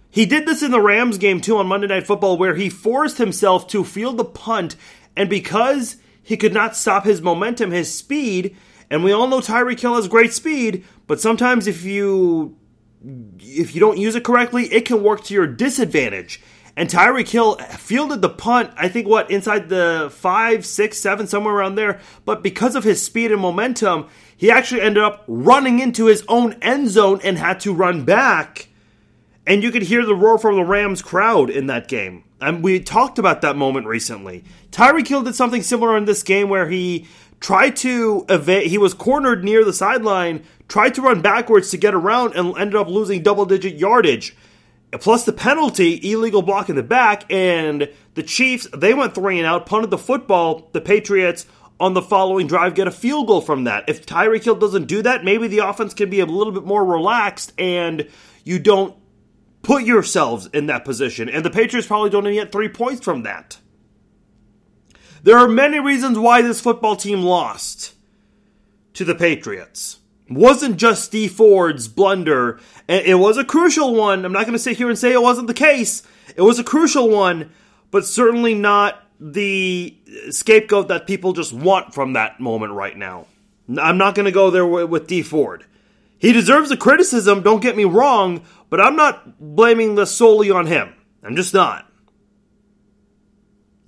He 0.09 0.25
did 0.25 0.45
this 0.45 0.61
in 0.61 0.71
the 0.71 0.81
Rams 0.81 1.17
game 1.17 1.41
too 1.41 1.57
on 1.57 1.67
Monday 1.67 1.87
Night 1.87 2.05
Football 2.05 2.37
where 2.37 2.55
he 2.55 2.69
forced 2.69 3.17
himself 3.17 3.67
to 3.67 3.83
field 3.83 4.17
the 4.17 4.25
punt 4.25 4.75
and 5.15 5.29
because 5.29 5.97
he 6.21 6.37
could 6.37 6.53
not 6.53 6.75
stop 6.75 7.03
his 7.03 7.21
momentum, 7.21 7.71
his 7.71 7.93
speed, 7.93 8.55
and 8.91 9.05
we 9.05 9.13
all 9.13 9.25
know 9.25 9.39
Tyreek 9.39 9.79
Hill 9.79 9.95
has 9.95 10.09
great 10.09 10.33
speed, 10.33 10.83
but 11.07 11.21
sometimes 11.21 11.65
if 11.65 11.85
you 11.85 12.57
if 13.39 13.73
you 13.73 13.79
don't 13.79 13.97
use 13.97 14.15
it 14.15 14.23
correctly, 14.23 14.65
it 14.65 14.85
can 14.85 15.01
work 15.01 15.23
to 15.23 15.33
your 15.33 15.47
disadvantage. 15.47 16.41
And 16.75 16.89
Tyreek 16.89 17.29
Hill 17.29 17.55
fielded 17.55 18.21
the 18.21 18.29
punt, 18.29 18.71
I 18.77 18.89
think, 18.89 19.07
what, 19.07 19.31
inside 19.31 19.69
the 19.69 20.09
five, 20.11 20.65
six, 20.65 20.99
seven, 20.99 21.25
somewhere 21.25 21.55
around 21.55 21.75
there. 21.75 21.99
But 22.25 22.43
because 22.43 22.75
of 22.75 22.83
his 22.83 23.01
speed 23.01 23.31
and 23.31 23.41
momentum, 23.41 24.07
he 24.35 24.51
actually 24.51 24.81
ended 24.81 25.03
up 25.03 25.23
running 25.27 25.79
into 25.79 26.05
his 26.05 26.23
own 26.27 26.53
end 26.61 26.89
zone 26.89 27.21
and 27.23 27.37
had 27.37 27.61
to 27.61 27.73
run 27.73 28.03
back. 28.03 28.67
And 29.47 29.63
you 29.63 29.71
could 29.71 29.83
hear 29.83 30.05
the 30.05 30.15
roar 30.15 30.37
from 30.37 30.55
the 30.55 30.63
Rams 30.63 31.01
crowd 31.01 31.49
in 31.49 31.67
that 31.67 31.87
game. 31.87 32.25
And 32.39 32.63
we 32.63 32.79
talked 32.79 33.19
about 33.19 33.41
that 33.41 33.55
moment 33.55 33.87
recently. 33.87 34.43
Tyreek 34.71 35.07
Hill 35.07 35.23
did 35.23 35.35
something 35.35 35.63
similar 35.63 35.97
in 35.97 36.05
this 36.05 36.23
game 36.23 36.49
where 36.49 36.69
he 36.69 37.07
tried 37.41 37.75
to 37.77 38.25
evade, 38.29 38.67
he 38.67 38.77
was 38.77 38.93
cornered 38.93 39.43
near 39.43 39.65
the 39.65 39.73
sideline, 39.73 40.43
tried 40.69 40.93
to 40.95 41.01
run 41.01 41.21
backwards 41.21 41.69
to 41.71 41.77
get 41.77 41.93
around, 41.93 42.35
and 42.35 42.57
ended 42.57 42.75
up 42.75 42.87
losing 42.87 43.21
double 43.21 43.45
digit 43.45 43.75
yardage 43.75 44.35
plus 44.99 45.23
the 45.23 45.33
penalty, 45.33 45.99
illegal 46.11 46.41
block 46.41 46.69
in 46.69 46.75
the 46.75 46.83
back, 46.83 47.31
and 47.31 47.89
the 48.15 48.23
Chiefs, 48.23 48.67
they 48.75 48.93
went 48.93 49.15
three 49.15 49.37
and 49.37 49.47
out, 49.47 49.65
punted 49.65 49.89
the 49.89 49.97
football. 49.97 50.69
The 50.73 50.81
Patriots 50.81 51.45
on 51.79 51.93
the 51.93 52.01
following 52.01 52.47
drive 52.47 52.75
get 52.75 52.87
a 52.87 52.91
field 52.91 53.27
goal 53.27 53.41
from 53.41 53.63
that. 53.63 53.85
If 53.87 54.05
Tyreek 54.05 54.43
Hill 54.43 54.55
doesn't 54.55 54.85
do 54.85 55.01
that, 55.01 55.23
maybe 55.23 55.47
the 55.47 55.59
offense 55.59 55.93
can 55.93 56.09
be 56.09 56.19
a 56.19 56.25
little 56.25 56.53
bit 56.53 56.65
more 56.65 56.85
relaxed 56.85 57.53
and 57.57 58.07
you 58.43 58.59
don't 58.59 58.95
put 59.63 59.83
yourselves 59.83 60.47
in 60.53 60.67
that 60.67 60.85
position. 60.85 61.29
And 61.29 61.43
the 61.43 61.49
Patriots 61.49 61.87
probably 61.87 62.09
don't 62.09 62.25
even 62.27 62.35
get 62.35 62.51
three 62.51 62.69
points 62.69 63.03
from 63.03 63.23
that. 63.23 63.57
There 65.23 65.37
are 65.37 65.47
many 65.47 65.79
reasons 65.79 66.17
why 66.17 66.41
this 66.41 66.61
football 66.61 66.95
team 66.95 67.21
lost. 67.21 67.93
to 68.93 69.05
the 69.05 69.15
Patriots. 69.15 69.99
Wasn't 70.29 70.77
just 70.77 71.11
Dee 71.11 71.27
Ford's 71.27 71.87
blunder. 71.87 72.59
It 72.87 73.19
was 73.19 73.37
a 73.37 73.43
crucial 73.45 73.95
one. 73.95 74.25
I'm 74.25 74.31
not 74.31 74.45
going 74.45 74.53
to 74.53 74.59
sit 74.59 74.77
here 74.77 74.89
and 74.89 74.97
say 74.97 75.11
it 75.11 75.21
wasn't 75.21 75.47
the 75.47 75.53
case. 75.53 76.03
It 76.35 76.41
was 76.41 76.59
a 76.59 76.63
crucial 76.63 77.09
one, 77.09 77.51
but 77.89 78.05
certainly 78.05 78.53
not 78.53 79.03
the 79.19 79.95
scapegoat 80.29 80.87
that 80.87 81.07
people 81.07 81.33
just 81.33 81.53
want 81.53 81.93
from 81.93 82.13
that 82.13 82.39
moment 82.39 82.73
right 82.73 82.97
now. 82.97 83.27
I'm 83.77 83.97
not 83.97 84.15
going 84.15 84.25
to 84.25 84.31
go 84.31 84.49
there 84.49 84.65
with 84.65 85.07
Dee 85.07 85.21
Ford. 85.21 85.65
He 86.17 86.31
deserves 86.33 86.69
the 86.69 86.77
criticism, 86.77 87.41
don't 87.41 87.61
get 87.61 87.75
me 87.75 87.83
wrong, 87.83 88.43
but 88.69 88.79
I'm 88.79 88.95
not 88.95 89.39
blaming 89.39 89.95
this 89.95 90.15
solely 90.15 90.51
on 90.51 90.67
him. 90.67 90.93
I'm 91.23 91.35
just 91.35 91.53
not. 91.53 91.90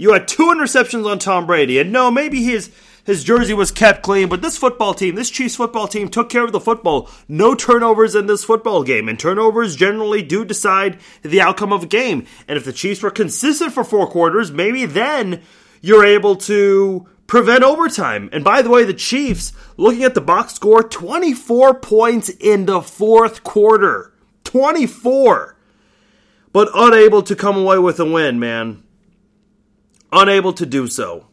You 0.04 0.12
had 0.12 0.28
two 0.28 0.48
interceptions 0.48 1.10
on 1.10 1.18
Tom 1.18 1.46
Brady, 1.46 1.80
and 1.80 1.94
no, 1.94 2.12
maybe 2.12 2.44
his 2.44 2.70
his 3.06 3.24
jersey 3.24 3.54
was 3.54 3.72
kept 3.72 4.04
clean, 4.04 4.28
but 4.28 4.42
this 4.42 4.58
football 4.58 4.94
team, 4.94 5.16
this 5.16 5.30
Chiefs 5.30 5.56
football 5.56 5.88
team, 5.88 6.10
took 6.10 6.30
care 6.30 6.44
of 6.44 6.52
the 6.52 6.60
football. 6.60 7.10
No 7.30 7.56
turnovers 7.56 8.14
in 8.14 8.26
this 8.26 8.44
football 8.44 8.84
game, 8.84 9.08
and 9.08 9.18
turnovers 9.18 9.78
generally 9.78 10.22
do 10.22 10.44
decide 10.44 11.00
the 11.22 11.40
outcome 11.40 11.72
of 11.72 11.84
a 11.84 11.88
game. 11.88 12.26
And 12.50 12.58
if 12.58 12.66
the 12.66 12.74
Chiefs 12.74 13.02
were 13.02 13.12
consistent 13.12 13.72
for 13.72 13.86
four 13.86 14.06
quarters, 14.06 14.52
maybe 14.52 14.86
then 14.86 15.42
you're 15.80 16.04
able 16.04 16.36
to 16.36 17.08
prevent 17.26 17.64
overtime. 17.64 18.30
And 18.34 18.44
by 18.44 18.62
the 18.62 18.70
way, 18.70 18.84
the 18.84 18.94
Chiefs, 18.94 19.54
looking 19.78 20.04
at 20.04 20.16
the 20.16 20.22
box 20.22 20.54
score, 20.54 20.84
24 20.84 21.76
points 21.76 22.28
in 22.28 22.66
the 22.66 22.82
fourth 22.82 23.46
quarter. 23.46 24.12
24. 24.44 25.56
But 26.52 26.68
unable 26.76 27.24
to 27.24 27.38
come 27.38 27.56
away 27.56 27.78
with 27.78 28.02
a 28.02 28.06
win, 28.06 28.38
man. 28.38 28.83
Unable 30.13 30.53
to 30.53 30.65
do 30.65 30.88
so. 30.88 31.27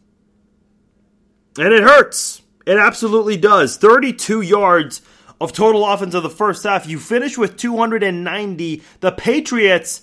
And 1.57 1.71
it 1.71 1.83
hurts. 1.83 2.41
It 2.65 2.77
absolutely 2.77 3.37
does. 3.37 3.77
32 3.77 4.41
yards 4.41 5.01
of 5.39 5.53
total 5.53 5.85
offense 5.85 6.13
of 6.13 6.23
the 6.23 6.29
first 6.29 6.63
half. 6.63 6.87
You 6.87 6.99
finish 6.99 7.37
with 7.37 7.57
290. 7.57 8.83
The 8.99 9.11
Patriots 9.11 10.01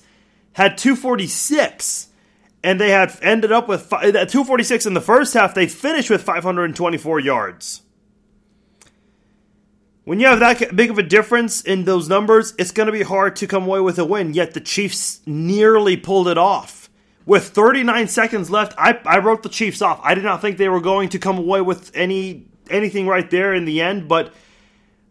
had 0.52 0.78
246 0.78 2.08
and 2.62 2.80
they 2.80 2.90
had 2.90 3.16
ended 3.22 3.52
up 3.52 3.68
with 3.68 3.88
246 3.88 4.86
in 4.86 4.94
the 4.94 5.00
first 5.00 5.34
half. 5.34 5.54
They 5.54 5.66
finished 5.66 6.10
with 6.10 6.22
524 6.22 7.20
yards. 7.20 7.82
When 10.04 10.20
you 10.20 10.26
have 10.26 10.40
that 10.40 10.74
big 10.74 10.90
of 10.90 10.98
a 10.98 11.02
difference 11.02 11.60
in 11.60 11.84
those 11.84 12.08
numbers, 12.08 12.54
it's 12.58 12.70
going 12.72 12.86
to 12.86 12.92
be 12.92 13.02
hard 13.02 13.36
to 13.36 13.46
come 13.46 13.64
away 13.64 13.80
with 13.80 13.98
a 13.98 14.04
win. 14.04 14.34
Yet 14.34 14.54
the 14.54 14.60
Chiefs 14.60 15.20
nearly 15.26 15.96
pulled 15.96 16.28
it 16.28 16.38
off. 16.38 16.77
With 17.28 17.48
39 17.48 18.08
seconds 18.08 18.48
left, 18.50 18.72
I, 18.78 18.98
I 19.04 19.18
wrote 19.18 19.42
the 19.42 19.50
Chiefs 19.50 19.82
off. 19.82 20.00
I 20.02 20.14
did 20.14 20.24
not 20.24 20.40
think 20.40 20.56
they 20.56 20.70
were 20.70 20.80
going 20.80 21.10
to 21.10 21.18
come 21.18 21.36
away 21.36 21.60
with 21.60 21.94
any 21.94 22.46
anything 22.70 23.06
right 23.06 23.30
there 23.30 23.52
in 23.52 23.66
the 23.66 23.82
end, 23.82 24.08
but 24.08 24.32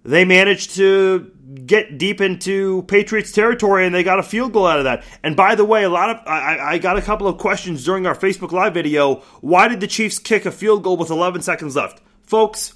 they 0.04 0.26
managed 0.26 0.78
to 0.78 1.32
get 1.68 2.00
deep 2.00 2.20
into 2.20 2.82
Patriots 2.88 3.32
territory 3.32 3.86
and 3.86 3.94
they 3.94 4.02
got 4.02 4.18
a 4.18 4.24
field 4.24 4.52
goal 4.52 4.66
out 4.66 4.80
of 4.80 4.86
that. 4.86 5.04
And 5.22 5.36
by 5.36 5.54
the 5.54 5.64
way, 5.64 5.84
a 5.84 5.90
lot 5.90 6.10
of 6.10 6.18
I, 6.26 6.72
I, 6.72 6.78
got 6.80 6.98
a 6.98 7.04
couple 7.04 7.28
of 7.28 7.38
questions 7.38 7.86
during 7.86 8.08
our 8.08 8.16
Facebook 8.16 8.52
Live 8.52 8.74
video. 8.74 9.18
Why 9.42 9.68
did 9.68 9.80
the 9.80 9.86
Chiefs 9.86 10.18
kick 10.18 10.48
a 10.48 10.52
field 10.52 10.82
goal 10.82 10.98
with 10.98 11.12
11 11.12 11.44
seconds 11.44 11.76
left, 11.76 12.02
folks? 12.24 12.74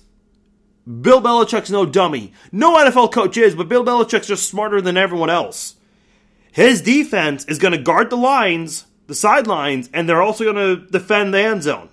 Bill 0.86 1.20
Belichick's 1.20 1.72
no 1.72 1.88
dummy. 1.88 2.32
No 2.52 2.76
NFL 2.76 3.12
coach 3.12 3.38
is, 3.38 3.56
but 3.56 3.70
Bill 3.70 3.84
Belichick's 3.84 4.28
just 4.28 4.48
smarter 4.48 4.82
than 4.82 4.98
everyone 4.98 5.32
else. 5.32 5.78
His 6.52 6.84
defense 6.84 7.44
is 7.46 7.58
going 7.58 7.72
to 7.72 7.80
guard 7.80 8.12
the 8.12 8.18
lines, 8.18 8.86
the 9.08 9.16
sidelines, 9.16 9.90
and 9.94 10.08
they're 10.08 10.22
also 10.22 10.44
going 10.44 10.56
to 10.56 10.86
defend 10.92 11.34
the 11.34 11.40
end 11.42 11.64
zone. 11.64 11.90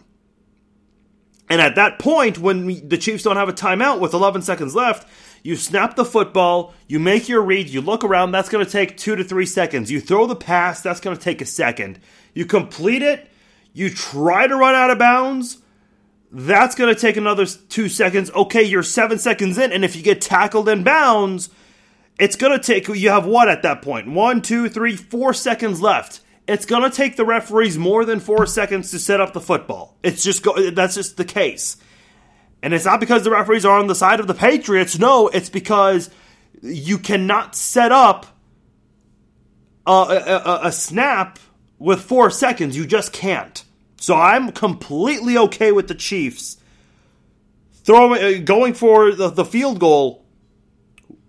And 1.51 1.61
at 1.61 1.77
that 1.77 1.99
point, 1.99 2.39
when 2.39 2.89
the 2.89 2.99
Chiefs 2.99 3.25
don't 3.25 3.37
have 3.37 3.49
a 3.49 3.55
timeout 3.55 4.01
with 4.01 4.13
11 4.13 4.43
seconds 4.43 4.75
left, 4.75 5.09
you 5.43 5.57
snap 5.57 5.97
the 5.97 6.05
football, 6.05 6.75
you 6.87 6.99
make 6.99 7.29
your 7.29 7.43
read, 7.43 7.69
you 7.69 7.81
look 7.81 8.05
around, 8.05 8.33
that's 8.33 8.49
going 8.49 8.65
to 8.65 8.71
take 8.71 8.97
two 8.97 9.17
to 9.17 9.25
three 9.25 9.47
seconds. 9.47 9.91
You 9.91 10.01
throw 10.01 10.27
the 10.27 10.37
pass, 10.37 10.83
that's 10.83 11.01
going 11.01 11.17
to 11.17 11.23
take 11.23 11.41
a 11.41 11.47
second. 11.47 12.01
You 12.35 12.45
complete 12.45 13.03
it, 13.03 13.31
you 13.73 13.89
try 13.91 14.47
to 14.47 14.57
run 14.57 14.75
out 14.75 14.91
of 14.91 14.99
bounds, 14.99 15.59
that's 16.31 16.75
going 16.75 16.95
to 16.95 17.01
take 17.01 17.17
another 17.17 17.47
two 17.47 17.89
seconds. 17.89 18.31
Okay, 18.33 18.63
you're 18.63 18.83
seven 18.83 19.19
seconds 19.19 19.57
in, 19.57 19.73
and 19.73 19.85
if 19.85 19.97
you 19.97 20.03
get 20.03 20.21
tackled 20.21 20.69
in 20.69 20.83
bounds, 20.83 21.49
it's 22.19 22.37
going 22.37 22.59
to 22.59 22.63
take, 22.63 22.89
you 22.89 23.09
have 23.11 23.25
what 23.25 23.49
at 23.49 23.63
that 23.63 23.81
point? 23.81 24.09
One, 24.09 24.43
two, 24.43 24.69
three, 24.69 24.97
four 24.97 25.33
seconds 25.33 25.81
left. 25.81 26.21
It's 26.49 26.65
going 26.65 26.83
to 26.83 26.91
take 26.91 27.17
the 27.17 27.27
referees 27.27 27.77
more 27.77 28.07
than 28.07 28.21
four 28.21 28.47
seconds 28.47 28.91
to 28.93 28.99
set 28.99 29.21
up 29.21 29.35
the 29.35 29.41
football. 29.41 29.99
It's 30.03 30.25
just, 30.25 30.43
go, 30.43 30.71
that's 30.71 30.95
just 30.95 31.19
the 31.19 31.27
case. 31.27 31.77
And 32.63 32.73
it's 32.73 32.87
not 32.87 33.01
because 33.01 33.23
the 33.23 33.31
referees 33.31 33.67
are 33.67 33.79
on 33.79 33.87
the 33.87 33.95
side 33.95 34.19
of 34.19 34.27
the 34.27 34.35
Patriots. 34.35 34.99
No, 34.99 35.29
it's 35.29 35.51
because 35.51 36.09
you 36.63 36.97
cannot 36.97 37.55
set 37.55 37.93
up 37.93 38.27
a, 39.87 39.91
a, 39.91 40.61
a, 40.69 40.73
snap 40.73 41.39
with 41.79 42.01
four 42.01 42.31
seconds. 42.31 42.77
You 42.77 42.87
just 42.87 43.13
can't. 43.13 43.63
So 43.97 44.17
I'm 44.17 44.51
completely 44.53 45.37
okay 45.37 45.71
with 45.71 45.89
the 45.89 45.95
Chiefs 45.95 46.57
throwing, 47.85 48.23
uh, 48.23 48.41
going 48.45 48.75
for 48.75 49.13
the, 49.13 49.29
the 49.29 49.45
field 49.45 49.81
goal 49.81 50.25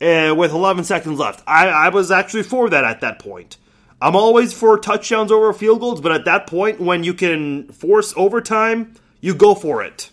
uh, 0.02 0.34
with 0.36 0.52
11 0.52 0.86
seconds 0.86 1.20
left. 1.20 1.44
I, 1.46 1.68
I 1.68 1.90
was 1.90 2.10
actually 2.10 2.44
for 2.44 2.70
that 2.70 2.86
at 2.86 3.02
that 3.02 3.20
point. 3.20 3.58
I'm 4.02 4.16
always 4.16 4.54
for 4.54 4.78
touchdowns 4.78 5.32
over 5.32 5.52
field 5.52 5.82
goals, 5.82 6.02
but 6.02 6.12
at 6.12 6.26
that 6.26 6.48
point, 6.48 6.80
when 6.80 7.04
you 7.04 7.14
can 7.14 7.70
force 7.72 8.14
overtime, 8.16 8.96
you 9.20 9.36
go 9.36 9.56
for 9.56 9.84
it. 9.84 10.12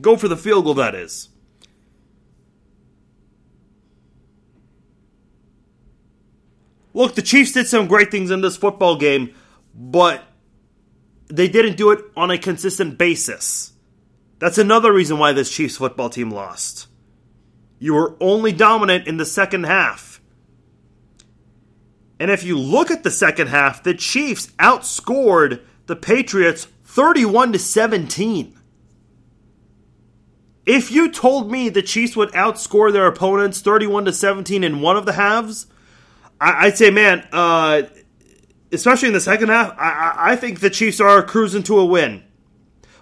Go 0.00 0.16
for 0.16 0.26
the 0.26 0.36
field 0.36 0.64
goal, 0.64 0.74
that 0.74 0.94
is. 0.94 1.28
Look, 6.92 7.14
the 7.14 7.22
Chiefs 7.22 7.52
did 7.52 7.66
some 7.66 7.86
great 7.86 8.10
things 8.10 8.30
in 8.30 8.40
this 8.40 8.56
football 8.56 8.96
game, 8.96 9.34
but 9.74 10.22
they 11.28 11.48
didn't 11.48 11.76
do 11.76 11.90
it 11.90 12.04
on 12.16 12.30
a 12.30 12.38
consistent 12.38 12.98
basis. 12.98 13.72
That's 14.38 14.58
another 14.58 14.92
reason 14.92 15.18
why 15.18 15.32
this 15.32 15.50
Chiefs 15.50 15.76
football 15.76 16.10
team 16.10 16.30
lost. 16.30 16.86
You 17.78 17.94
were 17.94 18.16
only 18.20 18.52
dominant 18.52 19.06
in 19.06 19.16
the 19.16 19.26
second 19.26 19.64
half. 19.64 20.13
And 22.18 22.30
if 22.30 22.44
you 22.44 22.58
look 22.58 22.90
at 22.90 23.02
the 23.02 23.10
second 23.10 23.48
half, 23.48 23.82
the 23.82 23.94
Chiefs 23.94 24.48
outscored 24.58 25.60
the 25.86 25.96
Patriots 25.96 26.66
31 26.84 27.52
to 27.52 27.58
17. 27.58 28.58
If 30.66 30.90
you 30.90 31.10
told 31.10 31.50
me 31.50 31.68
the 31.68 31.82
Chiefs 31.82 32.16
would 32.16 32.30
outscore 32.32 32.92
their 32.92 33.06
opponents 33.06 33.60
31 33.60 34.06
to 34.06 34.12
17 34.12 34.64
in 34.64 34.80
one 34.80 34.96
of 34.96 35.04
the 35.04 35.12
halves, 35.12 35.66
I, 36.40 36.66
would 36.66 36.76
say, 36.76 36.90
man, 36.90 37.26
uh, 37.32 37.82
especially 38.72 39.08
in 39.08 39.14
the 39.14 39.20
second 39.20 39.48
half, 39.48 39.74
I, 39.78 40.14
I 40.32 40.36
think 40.36 40.60
the 40.60 40.70
Chiefs 40.70 41.00
are 41.00 41.22
cruising 41.22 41.62
to 41.64 41.78
a 41.78 41.84
win. 41.84 42.22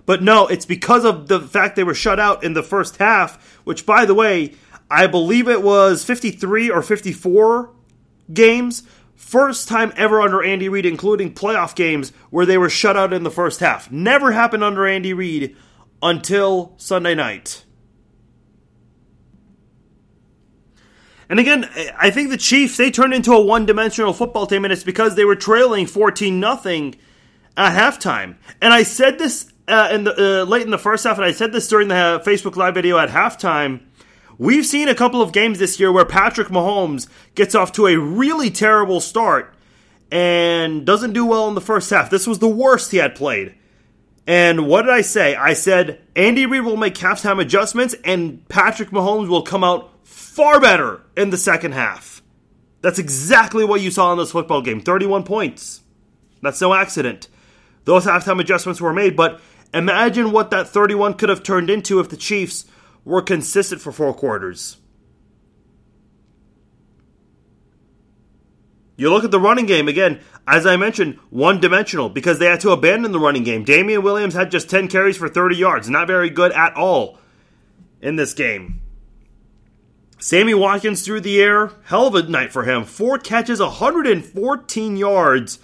But 0.04 0.22
no, 0.22 0.48
it's 0.48 0.66
because 0.66 1.04
of 1.04 1.28
the 1.28 1.40
fact 1.40 1.76
they 1.76 1.84
were 1.84 1.94
shut 1.94 2.18
out 2.18 2.42
in 2.42 2.54
the 2.54 2.62
first 2.62 2.96
half, 2.96 3.60
which, 3.64 3.86
by 3.86 4.04
the 4.04 4.14
way, 4.14 4.54
I 4.90 5.06
believe 5.06 5.48
it 5.48 5.62
was 5.62 6.04
53 6.04 6.70
or 6.70 6.82
54 6.82 7.70
games. 8.32 8.82
First 9.22 9.68
time 9.68 9.92
ever 9.96 10.20
under 10.20 10.42
Andy 10.42 10.68
Reid, 10.68 10.84
including 10.84 11.32
playoff 11.32 11.74
games, 11.74 12.12
where 12.28 12.44
they 12.44 12.58
were 12.58 12.68
shut 12.68 12.96
out 12.96 13.12
in 13.14 13.22
the 13.22 13.30
first 13.30 13.60
half. 13.60 13.90
Never 13.90 14.32
happened 14.32 14.62
under 14.62 14.86
Andy 14.86 15.14
Reid 15.14 15.56
until 16.02 16.74
Sunday 16.76 17.14
night. 17.14 17.64
And 21.30 21.40
again, 21.40 21.70
I 21.96 22.10
think 22.10 22.28
the 22.28 22.36
Chiefs 22.36 22.76
they 22.76 22.90
turned 22.90 23.14
into 23.14 23.32
a 23.32 23.40
one-dimensional 23.40 24.12
football 24.12 24.46
team, 24.46 24.64
and 24.64 24.72
it's 24.72 24.84
because 24.84 25.14
they 25.14 25.24
were 25.24 25.36
trailing 25.36 25.86
fourteen 25.86 26.40
nothing 26.40 26.96
at 27.56 27.74
halftime. 27.74 28.36
And 28.60 28.74
I 28.74 28.82
said 28.82 29.18
this 29.18 29.50
uh, 29.66 29.88
in 29.92 30.04
the 30.04 30.42
uh, 30.42 30.44
late 30.44 30.62
in 30.62 30.70
the 30.70 30.78
first 30.78 31.04
half, 31.04 31.16
and 31.16 31.24
I 31.24 31.32
said 31.32 31.52
this 31.52 31.68
during 31.68 31.88
the 31.88 31.94
uh, 31.94 32.22
Facebook 32.22 32.56
Live 32.56 32.74
video 32.74 32.98
at 32.98 33.08
halftime. 33.08 33.86
We've 34.38 34.66
seen 34.66 34.88
a 34.88 34.94
couple 34.94 35.22
of 35.22 35.32
games 35.32 35.58
this 35.58 35.78
year 35.78 35.92
where 35.92 36.04
Patrick 36.04 36.48
Mahomes 36.48 37.08
gets 37.34 37.54
off 37.54 37.72
to 37.72 37.86
a 37.86 37.98
really 37.98 38.50
terrible 38.50 39.00
start 39.00 39.54
and 40.10 40.84
doesn't 40.84 41.12
do 41.12 41.24
well 41.24 41.48
in 41.48 41.54
the 41.54 41.60
first 41.60 41.90
half. 41.90 42.10
This 42.10 42.26
was 42.26 42.38
the 42.38 42.48
worst 42.48 42.90
he 42.90 42.98
had 42.98 43.14
played. 43.14 43.54
And 44.26 44.66
what 44.66 44.82
did 44.82 44.92
I 44.92 45.00
say? 45.00 45.34
I 45.34 45.52
said 45.52 46.00
Andy 46.14 46.46
Reid 46.46 46.64
will 46.64 46.76
make 46.76 46.94
halftime 46.94 47.40
adjustments 47.40 47.94
and 48.04 48.46
Patrick 48.48 48.90
Mahomes 48.90 49.28
will 49.28 49.42
come 49.42 49.64
out 49.64 49.90
far 50.06 50.60
better 50.60 51.00
in 51.16 51.30
the 51.30 51.38
second 51.38 51.72
half. 51.72 52.22
That's 52.82 52.98
exactly 52.98 53.64
what 53.64 53.80
you 53.80 53.90
saw 53.90 54.12
in 54.12 54.18
this 54.18 54.32
football 54.32 54.62
game 54.62 54.80
31 54.80 55.24
points. 55.24 55.80
That's 56.42 56.60
no 56.60 56.74
accident. 56.74 57.28
Those 57.84 58.04
halftime 58.04 58.40
adjustments 58.40 58.80
were 58.80 58.92
made, 58.92 59.16
but 59.16 59.40
imagine 59.74 60.32
what 60.32 60.50
that 60.50 60.68
31 60.68 61.14
could 61.14 61.28
have 61.28 61.42
turned 61.42 61.70
into 61.70 62.00
if 62.00 62.08
the 62.08 62.16
Chiefs 62.16 62.66
were 63.04 63.22
consistent 63.22 63.80
for 63.80 63.92
four 63.92 64.14
quarters. 64.14 64.76
You 68.96 69.10
look 69.10 69.24
at 69.24 69.30
the 69.30 69.40
running 69.40 69.66
game 69.66 69.88
again, 69.88 70.20
as 70.46 70.66
I 70.66 70.76
mentioned, 70.76 71.18
one 71.30 71.60
dimensional 71.60 72.08
because 72.08 72.38
they 72.38 72.46
had 72.46 72.60
to 72.60 72.70
abandon 72.70 73.10
the 73.12 73.18
running 73.18 73.42
game. 73.42 73.64
Damien 73.64 74.02
Williams 74.02 74.34
had 74.34 74.50
just 74.50 74.70
10 74.70 74.88
carries 74.88 75.16
for 75.16 75.28
30 75.28 75.56
yards, 75.56 75.88
not 75.90 76.06
very 76.06 76.30
good 76.30 76.52
at 76.52 76.74
all. 76.76 77.18
in 78.00 78.16
this 78.16 78.34
game. 78.34 78.80
Sammy 80.18 80.54
Watkins 80.54 81.04
through 81.04 81.20
the 81.20 81.40
air, 81.40 81.70
hell 81.84 82.08
of 82.08 82.14
a 82.14 82.22
night 82.24 82.52
for 82.52 82.64
him. 82.64 82.84
Four 82.84 83.18
catches, 83.18 83.60
114 83.60 84.96
yards. 84.96 85.58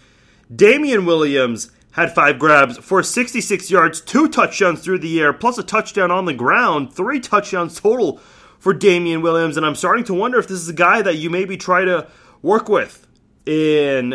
Damien 0.55 1.05
Williams 1.05 1.71
had 1.99 2.15
five 2.15 2.39
grabs 2.39 2.79
for 2.79 3.03
66 3.03 3.73
yards, 3.73 4.01
two 4.01 4.29
touchdowns 4.29 4.81
through 4.81 5.01
the 5.01 5.21
air, 5.21 5.33
plus 5.33 5.59
a 5.59 5.65
touchdown 5.65 6.13
on 6.13 6.27
the 6.27 6.33
ground. 6.33 6.93
Three 6.95 7.19
touchdowns 7.19 7.81
total 7.81 8.21
for 8.61 8.73
Damien 8.73 9.21
Williams. 9.21 9.57
And 9.57 9.67
I'm 9.67 9.75
starting 9.75 10.05
to 10.05 10.15
wonder 10.15 10.39
if 10.39 10.47
this 10.47 10.61
is 10.61 10.69
a 10.69 10.75
guy 10.75 11.03
that 11.03 11.17
you 11.17 11.29
maybe 11.29 11.57
try 11.57 11.85
to 11.85 12.07
work 12.41 12.69
with 12.69 13.05
in 13.47 14.11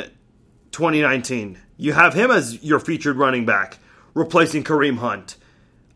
2019. 0.72 1.60
You 1.76 1.92
have 1.92 2.14
him 2.14 2.32
as 2.32 2.64
your 2.64 2.80
featured 2.80 3.18
running 3.18 3.46
back, 3.46 3.80
replacing 4.14 4.64
Kareem 4.64 5.00
Hunt. 5.00 5.36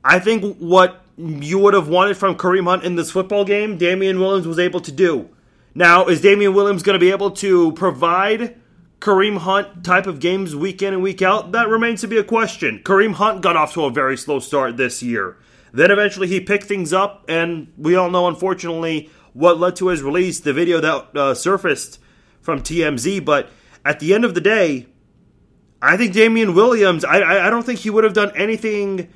I 0.04 0.20
think 0.20 0.58
what 0.58 1.06
you 1.18 1.58
would 1.60 1.74
have 1.74 1.88
wanted 1.88 2.18
from 2.18 2.36
Kareem 2.36 2.66
Hunt 2.66 2.84
in 2.84 2.98
this 2.98 3.12
football 3.12 3.46
game, 3.46 3.78
Damien 3.78 4.20
Williams 4.20 4.46
was 4.46 4.60
able 4.60 4.82
to 4.82 4.92
do. 4.92 5.30
Now, 5.74 6.08
is 6.08 6.20
Damien 6.20 6.54
Williams 6.54 6.84
going 6.84 6.96
to 6.96 7.00
be 7.00 7.12
able 7.12 7.32
to 7.32 7.72
provide 7.74 8.60
Kareem 9.00 9.38
Hunt 9.38 9.84
type 9.84 10.08
of 10.08 10.20
games 10.20 10.56
week 10.56 10.82
in 10.82 10.94
and 10.94 11.04
week 11.04 11.22
out? 11.22 11.52
That 11.52 11.70
remains 11.70 12.02
to 12.02 12.08
be 12.08 12.18
a 12.18 12.24
question. 12.24 12.82
Kareem 12.84 13.14
Hunt 13.14 13.42
got 13.42 13.56
off 13.56 13.74
to 13.74 13.86
a 13.86 13.92
very 13.92 14.18
slow 14.18 14.40
start 14.40 14.78
this 14.78 15.04
year. 15.04 15.38
Then 15.72 15.92
eventually 15.92 16.28
he 16.28 16.40
picked 16.40 16.66
things 16.66 16.94
up, 16.94 17.26
and 17.28 17.72
we 17.78 17.96
all 17.96 18.10
know, 18.10 18.28
unfortunately, 18.28 19.10
what 19.34 19.60
led 19.60 19.76
to 19.76 19.90
his 19.90 20.02
release, 20.02 20.40
the 20.40 20.54
video 20.54 20.80
that 20.82 21.16
uh, 21.16 21.34
surfaced 21.36 22.00
from 22.42 22.62
TMZ. 22.62 23.24
But 23.24 23.50
at 23.86 24.00
the 24.00 24.14
end 24.14 24.26
of 24.26 24.34
the 24.34 24.42
day, 24.42 24.88
I 25.82 25.96
think 25.98 26.14
Damien 26.14 26.56
Williams, 26.56 27.06
I, 27.06 27.20
I, 27.20 27.48
I 27.48 27.50
don't 27.50 27.64
think 27.64 27.80
he 27.80 27.90
would 27.90 28.04
have 28.04 28.14
done 28.14 28.32
anything 28.36 29.14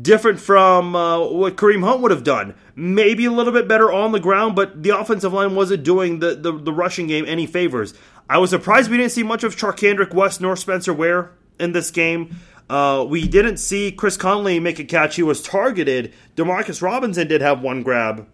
different 0.00 0.40
from 0.40 0.96
uh, 0.96 1.26
what 1.26 1.56
Kareem 1.56 1.84
Hunt 1.84 2.00
would 2.00 2.10
have 2.10 2.24
done. 2.24 2.54
Maybe 2.74 3.26
a 3.26 3.30
little 3.30 3.52
bit 3.52 3.68
better 3.68 3.92
on 3.92 4.12
the 4.12 4.20
ground, 4.20 4.56
but 4.56 4.82
the 4.82 4.98
offensive 4.98 5.32
line 5.32 5.54
wasn't 5.54 5.84
doing 5.84 6.20
the, 6.20 6.34
the, 6.34 6.52
the 6.52 6.72
rushing 6.72 7.06
game 7.06 7.24
any 7.26 7.46
favors. 7.46 7.92
I 8.28 8.38
was 8.38 8.50
surprised 8.50 8.90
we 8.90 8.96
didn't 8.96 9.12
see 9.12 9.22
much 9.22 9.44
of 9.44 9.56
Charcandrick 9.56 10.14
West 10.14 10.40
nor 10.40 10.56
Spencer 10.56 10.94
Ware 10.94 11.32
in 11.58 11.72
this 11.72 11.90
game. 11.90 12.36
Uh, 12.70 13.04
we 13.06 13.28
didn't 13.28 13.58
see 13.58 13.92
Chris 13.92 14.16
Conley 14.16 14.58
make 14.58 14.78
a 14.78 14.84
catch. 14.84 15.16
He 15.16 15.22
was 15.22 15.42
targeted. 15.42 16.14
Demarcus 16.36 16.80
Robinson 16.80 17.28
did 17.28 17.42
have 17.42 17.60
one 17.60 17.82
grab. 17.82 18.26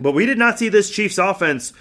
But 0.00 0.12
we 0.12 0.24
did 0.24 0.38
not 0.38 0.58
see 0.58 0.70
this 0.70 0.88
Chiefs 0.88 1.18
offense 1.18 1.74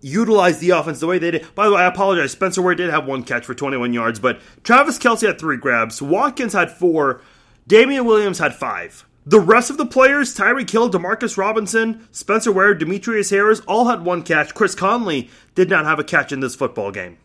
utilize 0.00 0.58
the 0.60 0.70
offense 0.70 1.00
the 1.00 1.06
way 1.06 1.18
they 1.18 1.32
did. 1.32 1.54
By 1.54 1.66
the 1.66 1.74
way, 1.74 1.82
I 1.82 1.86
apologize. 1.86 2.32
Spencer 2.32 2.62
Ware 2.62 2.74
did 2.74 2.88
have 2.88 3.06
one 3.06 3.24
catch 3.24 3.44
for 3.44 3.54
21 3.54 3.92
yards, 3.92 4.20
but 4.20 4.40
Travis 4.62 4.98
Kelce 4.98 5.26
had 5.26 5.38
three 5.38 5.56
grabs. 5.56 6.00
Watkins 6.00 6.52
had 6.52 6.70
four. 6.70 7.20
Damien 7.68 8.06
Williams 8.06 8.38
had 8.38 8.54
five. 8.54 9.04
The 9.26 9.38
rest 9.38 9.68
of 9.68 9.76
the 9.76 9.84
players, 9.84 10.34
Tyreek 10.34 10.70
Hill, 10.70 10.90
Demarcus 10.90 11.36
Robinson, 11.36 12.08
Spencer 12.10 12.50
Ware, 12.50 12.72
Demetrius 12.72 13.28
Harris, 13.28 13.60
all 13.60 13.88
had 13.88 14.02
one 14.02 14.22
catch. 14.22 14.54
Chris 14.54 14.74
Conley 14.74 15.28
did 15.54 15.68
not 15.68 15.84
have 15.84 15.98
a 15.98 16.04
catch 16.04 16.32
in 16.32 16.40
this 16.40 16.56
football 16.56 16.90
game. 16.90 17.18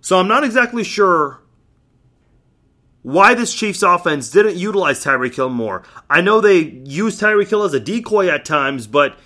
So 0.00 0.16
I'm 0.16 0.28
not 0.28 0.44
exactly 0.44 0.84
sure 0.84 1.40
why 3.02 3.34
this 3.34 3.52
Chiefs 3.52 3.82
offense 3.82 4.30
didn't 4.30 4.56
utilize 4.56 5.02
Tyreek 5.02 5.34
Hill 5.34 5.48
more. 5.48 5.82
I 6.08 6.20
know 6.20 6.40
they 6.40 6.60
used 6.60 7.20
Tyreek 7.20 7.48
Hill 7.50 7.64
as 7.64 7.74
a 7.74 7.80
decoy 7.80 8.28
at 8.28 8.44
times, 8.44 8.86
but 8.86 9.18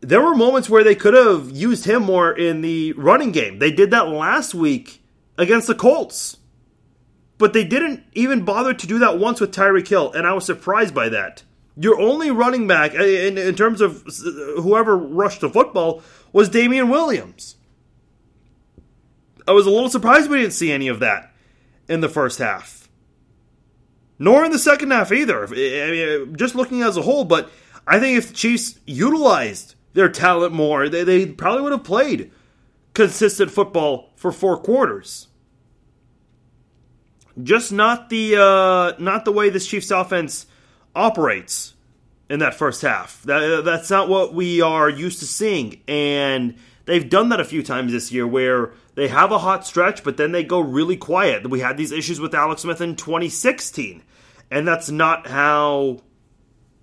there 0.00 0.22
were 0.22 0.34
moments 0.34 0.70
where 0.70 0.84
they 0.84 0.94
could 0.94 1.12
have 1.12 1.50
used 1.50 1.84
him 1.84 2.04
more 2.04 2.32
in 2.32 2.62
the 2.62 2.92
running 2.94 3.30
game. 3.30 3.58
They 3.58 3.72
did 3.72 3.90
that 3.90 4.08
last 4.08 4.54
week 4.54 5.02
against 5.36 5.66
the 5.66 5.74
Colts. 5.74 6.38
But 7.42 7.54
they 7.54 7.64
didn't 7.64 8.04
even 8.12 8.44
bother 8.44 8.72
to 8.72 8.86
do 8.86 9.00
that 9.00 9.18
once 9.18 9.40
with 9.40 9.50
Tyreek 9.50 9.88
Hill, 9.88 10.12
and 10.12 10.28
I 10.28 10.32
was 10.32 10.46
surprised 10.46 10.94
by 10.94 11.08
that. 11.08 11.42
Your 11.76 12.00
only 12.00 12.30
running 12.30 12.68
back, 12.68 12.94
uh, 12.94 13.02
in, 13.02 13.36
in 13.36 13.56
terms 13.56 13.80
of 13.80 14.06
uh, 14.06 14.62
whoever 14.62 14.96
rushed 14.96 15.40
the 15.40 15.50
football, 15.50 16.04
was 16.32 16.48
Damien 16.48 16.88
Williams. 16.88 17.56
I 19.48 19.50
was 19.50 19.66
a 19.66 19.70
little 19.70 19.88
surprised 19.88 20.30
we 20.30 20.38
didn't 20.38 20.52
see 20.52 20.70
any 20.70 20.86
of 20.86 21.00
that 21.00 21.32
in 21.88 22.00
the 22.00 22.08
first 22.08 22.38
half. 22.38 22.88
Nor 24.20 24.44
in 24.44 24.52
the 24.52 24.56
second 24.60 24.92
half 24.92 25.10
either. 25.10 25.42
Eh, 25.42 25.84
I 25.84 25.90
mean, 25.90 26.08
eh, 26.08 26.36
just 26.36 26.54
looking 26.54 26.82
as 26.82 26.96
a 26.96 27.02
whole, 27.02 27.24
but 27.24 27.50
I 27.88 27.98
think 27.98 28.18
if 28.18 28.28
the 28.28 28.34
Chiefs 28.34 28.78
utilized 28.86 29.74
their 29.94 30.08
talent 30.08 30.54
more, 30.54 30.88
they, 30.88 31.02
they 31.02 31.26
probably 31.26 31.62
would 31.62 31.72
have 31.72 31.82
played 31.82 32.30
consistent 32.94 33.50
football 33.50 34.12
for 34.14 34.30
four 34.30 34.58
quarters. 34.58 35.26
Just 37.42 37.72
not 37.72 38.10
the 38.10 38.36
uh, 38.36 38.92
not 38.98 39.24
the 39.24 39.32
way 39.32 39.48
this 39.48 39.66
Chiefs 39.66 39.90
offense 39.90 40.46
operates 40.94 41.74
in 42.28 42.40
that 42.40 42.54
first 42.54 42.82
half. 42.82 43.22
That, 43.22 43.62
that's 43.64 43.90
not 43.90 44.08
what 44.08 44.34
we 44.34 44.60
are 44.60 44.88
used 44.88 45.20
to 45.20 45.26
seeing, 45.26 45.80
and 45.88 46.56
they've 46.84 47.08
done 47.08 47.30
that 47.30 47.40
a 47.40 47.44
few 47.44 47.62
times 47.62 47.92
this 47.92 48.12
year 48.12 48.26
where 48.26 48.72
they 48.94 49.08
have 49.08 49.32
a 49.32 49.38
hot 49.38 49.66
stretch, 49.66 50.04
but 50.04 50.16
then 50.16 50.32
they 50.32 50.44
go 50.44 50.60
really 50.60 50.96
quiet. 50.96 51.48
We 51.48 51.60
had 51.60 51.76
these 51.76 51.92
issues 51.92 52.20
with 52.20 52.34
Alex 52.34 52.62
Smith 52.62 52.80
in 52.80 52.96
2016, 52.96 54.02
and 54.50 54.68
that's 54.68 54.90
not 54.90 55.26
how 55.26 56.00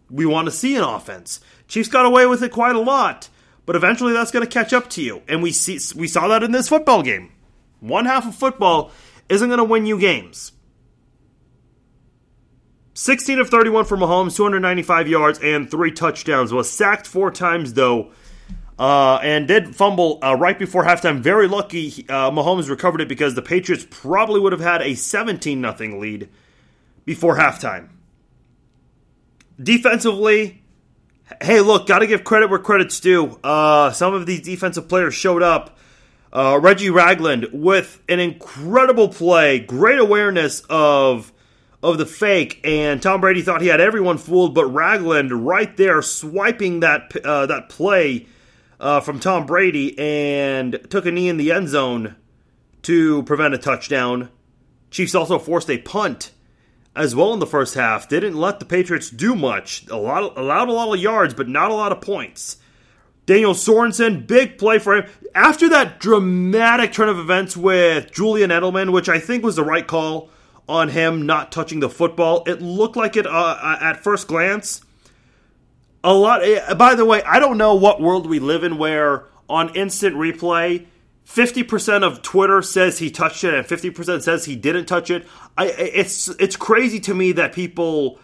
we 0.09 0.25
want 0.25 0.47
to 0.47 0.51
see 0.51 0.75
an 0.75 0.83
offense. 0.83 1.39
Chiefs 1.67 1.89
got 1.89 2.05
away 2.05 2.25
with 2.25 2.41
it 2.41 2.51
quite 2.51 2.75
a 2.75 2.79
lot, 2.79 3.29
but 3.65 3.75
eventually 3.75 4.13
that's 4.13 4.31
going 4.31 4.45
to 4.45 4.51
catch 4.51 4.73
up 4.73 4.89
to 4.91 5.01
you, 5.03 5.21
and 5.27 5.43
we 5.43 5.51
see 5.51 5.79
we 5.95 6.07
saw 6.07 6.27
that 6.29 6.43
in 6.43 6.51
this 6.51 6.69
football 6.69 7.03
game. 7.03 7.31
One 7.79 8.05
half 8.05 8.27
of 8.27 8.35
football 8.35 8.91
isn't 9.29 9.47
going 9.47 9.59
to 9.59 9.63
win 9.63 9.85
you 9.85 9.99
games. 9.99 10.51
16 12.99 13.39
of 13.39 13.49
31 13.49 13.85
for 13.85 13.95
Mahomes, 13.95 14.35
295 14.35 15.07
yards 15.07 15.39
and 15.39 15.71
three 15.71 15.91
touchdowns. 15.91 16.51
Was 16.51 16.69
sacked 16.69 17.07
four 17.07 17.31
times 17.31 17.73
though, 17.73 18.11
uh, 18.77 19.19
and 19.23 19.47
did 19.47 19.73
fumble 19.73 20.19
uh, 20.21 20.35
right 20.35 20.59
before 20.59 20.83
halftime. 20.83 21.19
Very 21.21 21.47
lucky 21.47 22.05
uh, 22.09 22.29
Mahomes 22.29 22.69
recovered 22.69 22.99
it 22.99 23.07
because 23.07 23.35
the 23.35 23.41
Patriots 23.41 23.87
probably 23.89 24.41
would 24.41 24.51
have 24.51 24.59
had 24.59 24.81
a 24.81 24.95
17 24.95 25.61
0 25.61 25.99
lead 25.99 26.27
before 27.05 27.37
halftime. 27.37 27.87
Defensively, 29.61 30.61
hey, 31.41 31.61
look, 31.61 31.87
got 31.87 31.99
to 31.99 32.07
give 32.07 32.25
credit 32.25 32.49
where 32.49 32.59
credit's 32.59 32.99
due. 32.99 33.39
Uh, 33.43 33.91
some 33.91 34.13
of 34.13 34.25
these 34.25 34.41
defensive 34.41 34.89
players 34.89 35.13
showed 35.13 35.41
up. 35.41 35.77
Uh, 36.31 36.59
Reggie 36.61 36.91
Ragland 36.91 37.47
with 37.51 38.01
an 38.07 38.19
incredible 38.19 39.09
play, 39.09 39.59
great 39.59 39.99
awareness 39.99 40.61
of 40.69 41.31
of 41.81 41.97
the 41.97 42.05
fake, 42.05 42.59
and 42.63 43.01
Tom 43.01 43.21
Brady 43.21 43.41
thought 43.41 43.61
he 43.61 43.67
had 43.67 43.79
everyone 43.79 44.17
fooled, 44.17 44.53
but 44.53 44.65
Ragland 44.65 45.31
right 45.45 45.75
there 45.77 46.01
swiping 46.01 46.81
that 46.81 47.15
uh, 47.25 47.45
that 47.45 47.69
play 47.69 48.27
uh, 48.79 48.99
from 48.99 49.19
Tom 49.19 49.45
Brady 49.45 49.97
and 49.97 50.79
took 50.89 51.05
a 51.05 51.11
knee 51.11 51.29
in 51.29 51.37
the 51.37 51.51
end 51.51 51.69
zone 51.69 52.15
to 52.83 53.23
prevent 53.23 53.53
a 53.53 53.57
touchdown. 53.57 54.29
Chiefs 54.91 55.15
also 55.15 55.39
forced 55.39 55.69
a 55.69 55.77
punt 55.77 56.31
as 56.95 57.15
well 57.15 57.33
in 57.33 57.39
the 57.39 57.47
first 57.47 57.75
half. 57.75 58.09
Didn't 58.09 58.37
let 58.37 58.59
the 58.59 58.65
Patriots 58.65 59.09
do 59.09 59.35
much. 59.35 59.87
A 59.89 59.97
lot, 59.97 60.37
allowed 60.37 60.69
a 60.69 60.73
lot 60.73 60.93
of 60.93 60.99
yards, 60.99 61.33
but 61.33 61.47
not 61.47 61.71
a 61.71 61.75
lot 61.75 61.91
of 61.91 62.01
points. 62.01 62.57
Daniel 63.29 63.53
Sorensen, 63.53 64.25
big 64.25 64.57
play 64.57 64.79
for 64.79 64.97
him. 64.97 65.09
After 65.35 65.69
that 65.69 65.99
dramatic 65.99 66.91
turn 66.91 67.09
of 67.09 67.19
events 67.19 67.55
with 67.55 68.11
Julian 68.11 68.49
Edelman, 68.49 68.91
which 68.91 69.07
I 69.07 69.19
think 69.19 69.43
was 69.43 69.55
the 69.55 69.63
right 69.63 69.85
call 69.85 70.31
on 70.67 70.89
him 70.89 71.27
not 71.27 71.51
touching 71.51 71.79
the 71.79 71.91
football, 71.91 72.43
it 72.47 72.59
looked 72.59 72.95
like 72.95 73.15
it 73.15 73.27
uh, 73.27 73.77
at 73.79 74.03
first 74.03 74.27
glance. 74.27 74.81
A 76.03 76.11
lot. 76.11 76.43
Eh, 76.43 76.73
by 76.73 76.95
the 76.95 77.05
way, 77.05 77.21
I 77.21 77.37
don't 77.37 77.59
know 77.59 77.75
what 77.75 78.01
world 78.01 78.27
we 78.27 78.39
live 78.39 78.63
in 78.63 78.79
where 78.79 79.27
on 79.47 79.75
instant 79.75 80.15
replay, 80.15 80.87
50% 81.27 82.01
of 82.01 82.23
Twitter 82.23 82.63
says 82.63 82.97
he 82.97 83.11
touched 83.11 83.43
it 83.43 83.53
and 83.53 83.63
50% 83.63 84.23
says 84.23 84.45
he 84.45 84.55
didn't 84.55 84.87
touch 84.87 85.11
it. 85.11 85.27
I, 85.55 85.67
it's 85.67 86.29
it's 86.29 86.55
crazy 86.55 86.99
to 87.01 87.13
me 87.13 87.33
that 87.33 87.53
people 87.53 88.17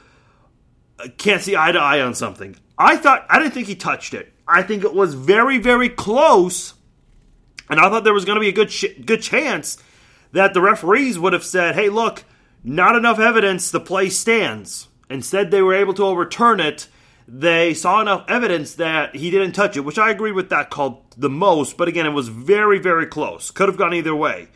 can't 1.20 1.44
see 1.44 1.56
eye 1.56 1.74
to 1.74 1.80
eye 1.80 2.02
on 2.02 2.16
something. 2.16 2.56
I 2.76 2.98
thought 2.98 3.24
I 3.30 3.38
didn't 3.38 3.54
think 3.54 3.68
he 3.68 3.76
touched 3.76 4.16
it. 4.16 4.32
I 4.48 4.62
think 4.62 4.84
it 4.84 4.94
was 4.94 5.14
very, 5.14 5.58
very 5.58 5.90
close, 5.90 6.76
and 7.70 7.80
I 7.80 7.90
thought 7.90 8.04
there 8.04 8.14
was 8.14 8.26
going 8.26 8.36
to 8.36 8.42
be 8.42 8.50
a 8.50 8.52
good 8.52 8.72
good 9.06 9.22
chance 9.22 9.82
that 10.34 10.54
the 10.54 10.62
referees 10.62 11.18
would 11.18 11.34
have 11.34 11.44
said, 11.44 11.76
"Hey, 11.76 11.90
look, 11.90 12.24
not 12.64 12.96
enough 12.96 13.20
evidence. 13.20 13.72
The 13.72 13.80
play 13.80 14.10
stands." 14.10 14.88
Instead, 15.10 15.52
they 15.52 15.62
were 15.62 15.74
able 15.74 15.94
to 15.96 16.04
overturn 16.04 16.60
it. 16.60 16.88
They 17.28 17.74
saw 17.74 18.02
enough 18.02 18.26
evidence 18.28 18.76
that 18.76 19.16
he 19.16 19.32
didn't 19.32 19.54
touch 19.54 19.76
it, 19.78 19.82
which 19.86 19.98
I 19.98 20.12
agree 20.12 20.32
with 20.32 20.50
that 20.50 20.70
call 20.70 21.08
the 21.18 21.30
most. 21.30 21.76
But 21.78 21.88
again, 21.88 22.06
it 22.06 22.10
was 22.10 22.28
very, 22.28 22.78
very 22.78 23.08
close. 23.08 23.50
Could 23.50 23.68
have 23.68 23.78
gone 23.78 23.94
either 23.94 24.16
way. 24.16 24.50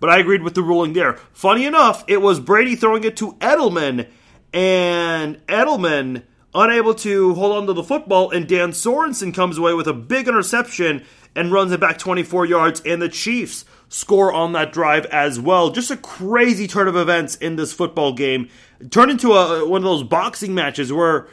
But 0.00 0.10
I 0.10 0.18
agreed 0.18 0.42
with 0.42 0.54
the 0.54 0.62
ruling 0.62 0.92
there. 0.92 1.14
Funny 1.32 1.64
enough, 1.64 2.04
it 2.06 2.22
was 2.22 2.40
Brady 2.40 2.74
throwing 2.74 3.04
it 3.04 3.16
to 3.18 3.32
Edelman, 3.34 4.08
and 4.52 5.46
Edelman 5.46 6.22
unable 6.56 6.94
to 6.94 7.34
hold 7.34 7.56
on 7.56 7.66
to 7.66 7.72
the 7.72 7.82
football, 7.82 8.30
and 8.30 8.48
Dan 8.48 8.70
Sorensen 8.70 9.34
comes 9.34 9.58
away 9.58 9.74
with 9.74 9.86
a 9.86 9.92
big 9.92 10.26
interception 10.26 11.04
and 11.34 11.52
runs 11.52 11.70
it 11.72 11.80
back 11.80 11.98
24 11.98 12.46
yards, 12.46 12.82
and 12.84 13.00
the 13.00 13.08
Chiefs 13.08 13.64
score 13.88 14.32
on 14.32 14.52
that 14.52 14.72
drive 14.72 15.06
as 15.06 15.38
well. 15.38 15.70
Just 15.70 15.90
a 15.90 15.96
crazy 15.96 16.66
turn 16.66 16.88
of 16.88 16.96
events 16.96 17.36
in 17.36 17.56
this 17.56 17.72
football 17.72 18.12
game. 18.12 18.48
Turned 18.90 19.10
into 19.10 19.32
a, 19.32 19.68
one 19.68 19.82
of 19.82 19.84
those 19.84 20.02
boxing 20.02 20.54
matches 20.54 20.92
where 20.92 21.28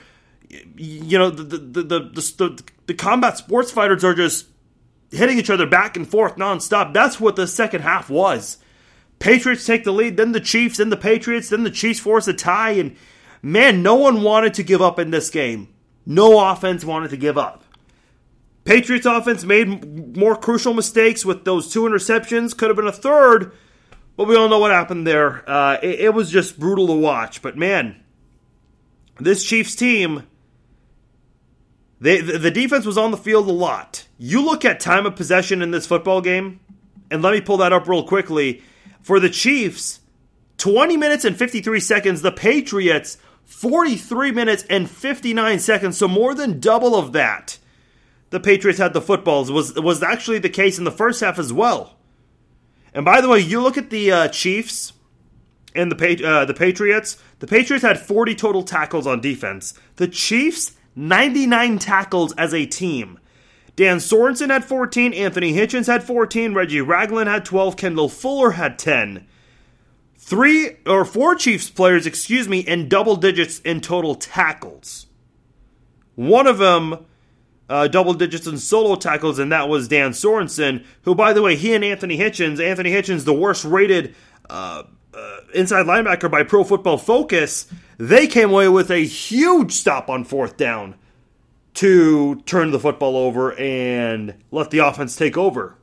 you 0.76 1.18
know, 1.18 1.30
the 1.30 1.44
the, 1.44 1.84
the 1.84 2.00
the 2.00 2.64
the 2.88 2.94
combat 2.94 3.38
sports 3.38 3.72
fighters 3.72 4.04
are 4.04 4.14
just 4.14 4.48
hitting 5.12 5.38
each 5.38 5.50
other 5.50 5.66
back 5.66 5.96
and 5.96 6.08
forth 6.08 6.36
nonstop. 6.36 6.94
That's 6.94 7.20
what 7.20 7.36
the 7.36 7.48
second 7.48 7.82
half 7.82 8.10
was. 8.10 8.58
Patriots 9.20 9.66
take 9.66 9.84
the 9.84 9.92
lead, 9.92 10.18
then 10.18 10.32
the 10.32 10.40
Chiefs, 10.40 10.78
then 10.78 10.90
the 10.90 10.98
Patriots, 10.98 11.50
then 11.50 11.64
the 11.64 11.72
Chiefs 11.72 12.00
force 12.00 12.28
a 12.28 12.34
tie, 12.34 12.72
and 12.72 12.96
man, 13.43 13.84
no 13.84 13.93
one 13.93 14.23
wanted 14.23 14.56
to 14.56 14.63
give 14.63 14.82
up 14.82 14.97
in 14.97 15.12
this 15.12 15.29
game. 15.29 15.71
No 16.06 16.49
offense 16.49 16.84
wanted 16.84 17.12
to 17.12 17.17
give 17.17 17.38
up. 17.38 17.63
Patriots 18.65 19.06
offense 19.06 19.43
made 19.43 20.17
more 20.17 20.36
crucial 20.36 20.73
mistakes 20.73 21.25
with 21.25 21.43
those 21.45 21.71
two 21.71 21.82
interceptions. 21.82 22.58
Could 22.58 22.69
have 22.69 22.77
been 22.77 22.88
a 22.88 22.91
third, 22.91 23.51
but 24.15 24.27
we 24.27 24.36
all 24.36 24.49
know 24.49 24.60
what 24.60 24.71
happened 24.71 25.06
there. 25.06 25.47
Uh, 25.47 25.77
it, 25.84 25.99
it 25.99 26.13
was 26.13 26.32
just 26.32 26.60
brutal 26.60 26.88
to 26.88 26.93
watch. 26.93 27.41
But 27.41 27.58
man, 27.58 28.01
this 29.19 29.43
Chiefs 29.43 29.75
team, 29.75 30.25
they, 31.99 32.21
the 32.21 32.51
defense 32.51 32.86
was 32.86 32.97
on 32.97 33.12
the 33.12 33.17
field 33.17 33.49
a 33.49 33.51
lot. 33.53 34.08
You 34.17 34.43
look 34.43 34.63
at 34.63 34.79
time 34.79 35.06
of 35.06 35.17
possession 35.17 35.62
in 35.62 35.71
this 35.71 35.86
football 35.86 36.21
game, 36.21 36.62
and 37.12 37.21
let 37.21 37.34
me 37.34 37.41
pull 37.41 37.58
that 37.58 37.73
up 37.73 37.88
real 37.88 38.03
quickly. 38.03 38.63
For 39.01 39.19
the 39.19 39.29
Chiefs, 39.29 39.99
20 40.58 40.95
minutes 40.95 41.25
and 41.25 41.36
53 41.36 41.82
seconds. 41.82 42.21
The 42.21 42.32
Patriots, 42.32 43.17
43 43.45 44.32
minutes 44.32 44.65
and 44.69 44.89
59 44.89 45.60
seconds. 45.60 45.97
So 45.97 46.08
more 46.08 46.34
than 46.34 46.60
double 46.60 46.95
of 46.95 47.13
that 47.13 47.58
the 48.34 48.39
Patriots 48.39 48.79
had 48.79 48.93
the 48.93 49.01
footballs 49.01 49.51
was 49.51 49.75
was 49.75 50.01
actually 50.01 50.39
the 50.39 50.49
case 50.49 50.79
in 50.79 50.86
the 50.86 50.91
first 50.91 51.21
half 51.21 51.38
as 51.38 51.53
well. 51.53 51.97
And 52.91 53.06
by 53.06 53.21
the 53.21 53.29
way, 53.29 53.39
you 53.39 53.62
look 53.62 53.77
at 53.77 53.91
the 53.91 54.12
uh, 54.12 54.27
Chiefs 54.29 54.93
and 55.75 55.91
the 55.91 56.25
uh, 56.25 56.43
the 56.43 56.53
Patriots. 56.56 57.21
The 57.39 57.47
Patriots 57.47 57.86
had 57.86 57.99
40 57.99 58.34
total 58.34 58.63
tackles 58.63 59.06
on 59.06 59.21
defense. 59.21 59.75
The 59.97 60.08
Chiefs 60.08 60.71
99 60.95 61.77
tackles 61.77 62.34
as 62.34 62.56
a 62.56 62.65
team. 62.65 63.19
Dan 63.75 63.97
Sorensen 63.97 64.49
had 64.49 64.65
14, 64.65 65.13
Anthony 65.13 65.53
Hitchens 65.53 65.88
had 65.88 66.03
14, 66.03 66.56
Reggie 66.56 66.82
Ragland 66.82 67.27
had 67.27 67.45
12, 67.45 67.77
Kendall 67.77 68.10
Fuller 68.10 68.51
had 68.51 68.77
10. 68.79 69.27
Three 70.26 70.78
or 70.86 71.04
four 71.04 71.36
Chiefs 71.36 71.70
players, 71.70 72.08
excuse 72.08 72.48
me, 72.48 72.60
in 72.60 72.88
double 72.88 73.18
digits 73.18 73.60
in 73.60 73.82
total 73.82 74.16
tackles. 74.16 75.08
One 76.16 76.48
of 76.48 76.60
them 76.60 77.06
uh, 77.68 77.90
double 77.90 78.14
digits 78.14 78.48
in 78.48 78.58
solo 78.58 78.96
tackles, 78.96 79.38
and 79.38 79.52
that 79.52 79.68
was 79.68 79.90
Dan 79.90 80.12
Sorensen, 80.12 80.86
who, 81.02 81.14
by 81.14 81.34
the 81.34 81.42
way, 81.42 81.58
he 81.58 81.74
and 81.74 81.84
Anthony 81.84 82.18
Hitchens, 82.18 82.66
Anthony 82.66 82.92
Hitchens, 82.92 83.26
the 83.26 83.34
worst 83.34 83.66
rated 83.66 84.16
uh, 84.50 84.84
uh, 85.14 85.38
inside 85.54 85.88
linebacker 85.88 86.32
by 86.32 86.44
Pro 86.44 86.64
Football 86.64 86.98
Focus, 86.98 87.68
they 87.98 88.26
came 88.26 88.50
away 88.50 88.70
with 88.70 88.90
a 88.92 89.00
huge 89.00 89.74
stop 89.74 90.10
on 90.10 90.24
fourth 90.24 90.56
down 90.56 90.96
to 91.74 92.36
turn 92.46 92.72
the 92.72 92.80
football 92.80 93.18
over 93.18 93.54
and 93.60 94.36
let 94.52 94.72
the 94.72 94.80
offense 94.80 95.18
take 95.18 95.38
over. 95.38 95.76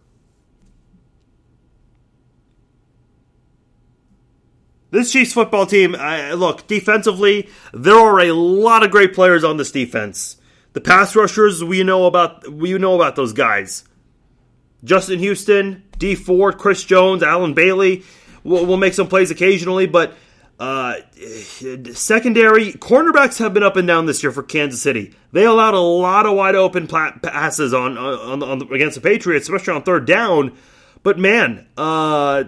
This 4.90 5.12
Chiefs 5.12 5.32
football 5.32 5.66
team, 5.66 5.92
look, 5.92 6.66
defensively, 6.66 7.48
there 7.72 7.94
are 7.94 8.20
a 8.20 8.32
lot 8.32 8.82
of 8.82 8.90
great 8.90 9.14
players 9.14 9.44
on 9.44 9.56
this 9.56 9.70
defense. 9.70 10.36
The 10.72 10.80
pass 10.80 11.16
rushers, 11.16 11.62
we 11.64 11.82
know 11.82 12.06
about 12.06 12.50
we 12.52 12.76
know 12.78 12.94
about 12.94 13.16
those 13.16 13.32
guys. 13.32 13.84
Justin 14.84 15.18
Houston, 15.18 15.82
Dee 15.98 16.14
Ford, 16.14 16.58
Chris 16.58 16.84
Jones, 16.84 17.22
Allen 17.22 17.54
Bailey 17.54 18.04
will 18.44 18.66
will 18.66 18.76
make 18.76 18.94
some 18.94 19.08
plays 19.08 19.30
occasionally, 19.30 19.86
but 19.86 20.14
uh, 20.60 20.96
secondary 21.92 22.72
cornerbacks 22.74 23.38
have 23.38 23.54
been 23.54 23.62
up 23.62 23.76
and 23.76 23.88
down 23.88 24.06
this 24.06 24.22
year 24.22 24.30
for 24.30 24.42
Kansas 24.42 24.82
City. 24.82 25.14
They 25.32 25.44
allowed 25.44 25.74
a 25.74 25.80
lot 25.80 26.26
of 26.26 26.36
wide 26.36 26.54
open 26.54 26.86
passes 26.86 27.72
on, 27.72 27.96
on, 27.96 28.42
on 28.42 28.62
against 28.72 28.96
the 28.96 29.00
Patriots, 29.00 29.48
especially 29.48 29.74
on 29.74 29.82
third 29.82 30.06
down. 30.06 30.56
But 31.02 31.18
man, 31.18 31.66
uh, 31.78 32.44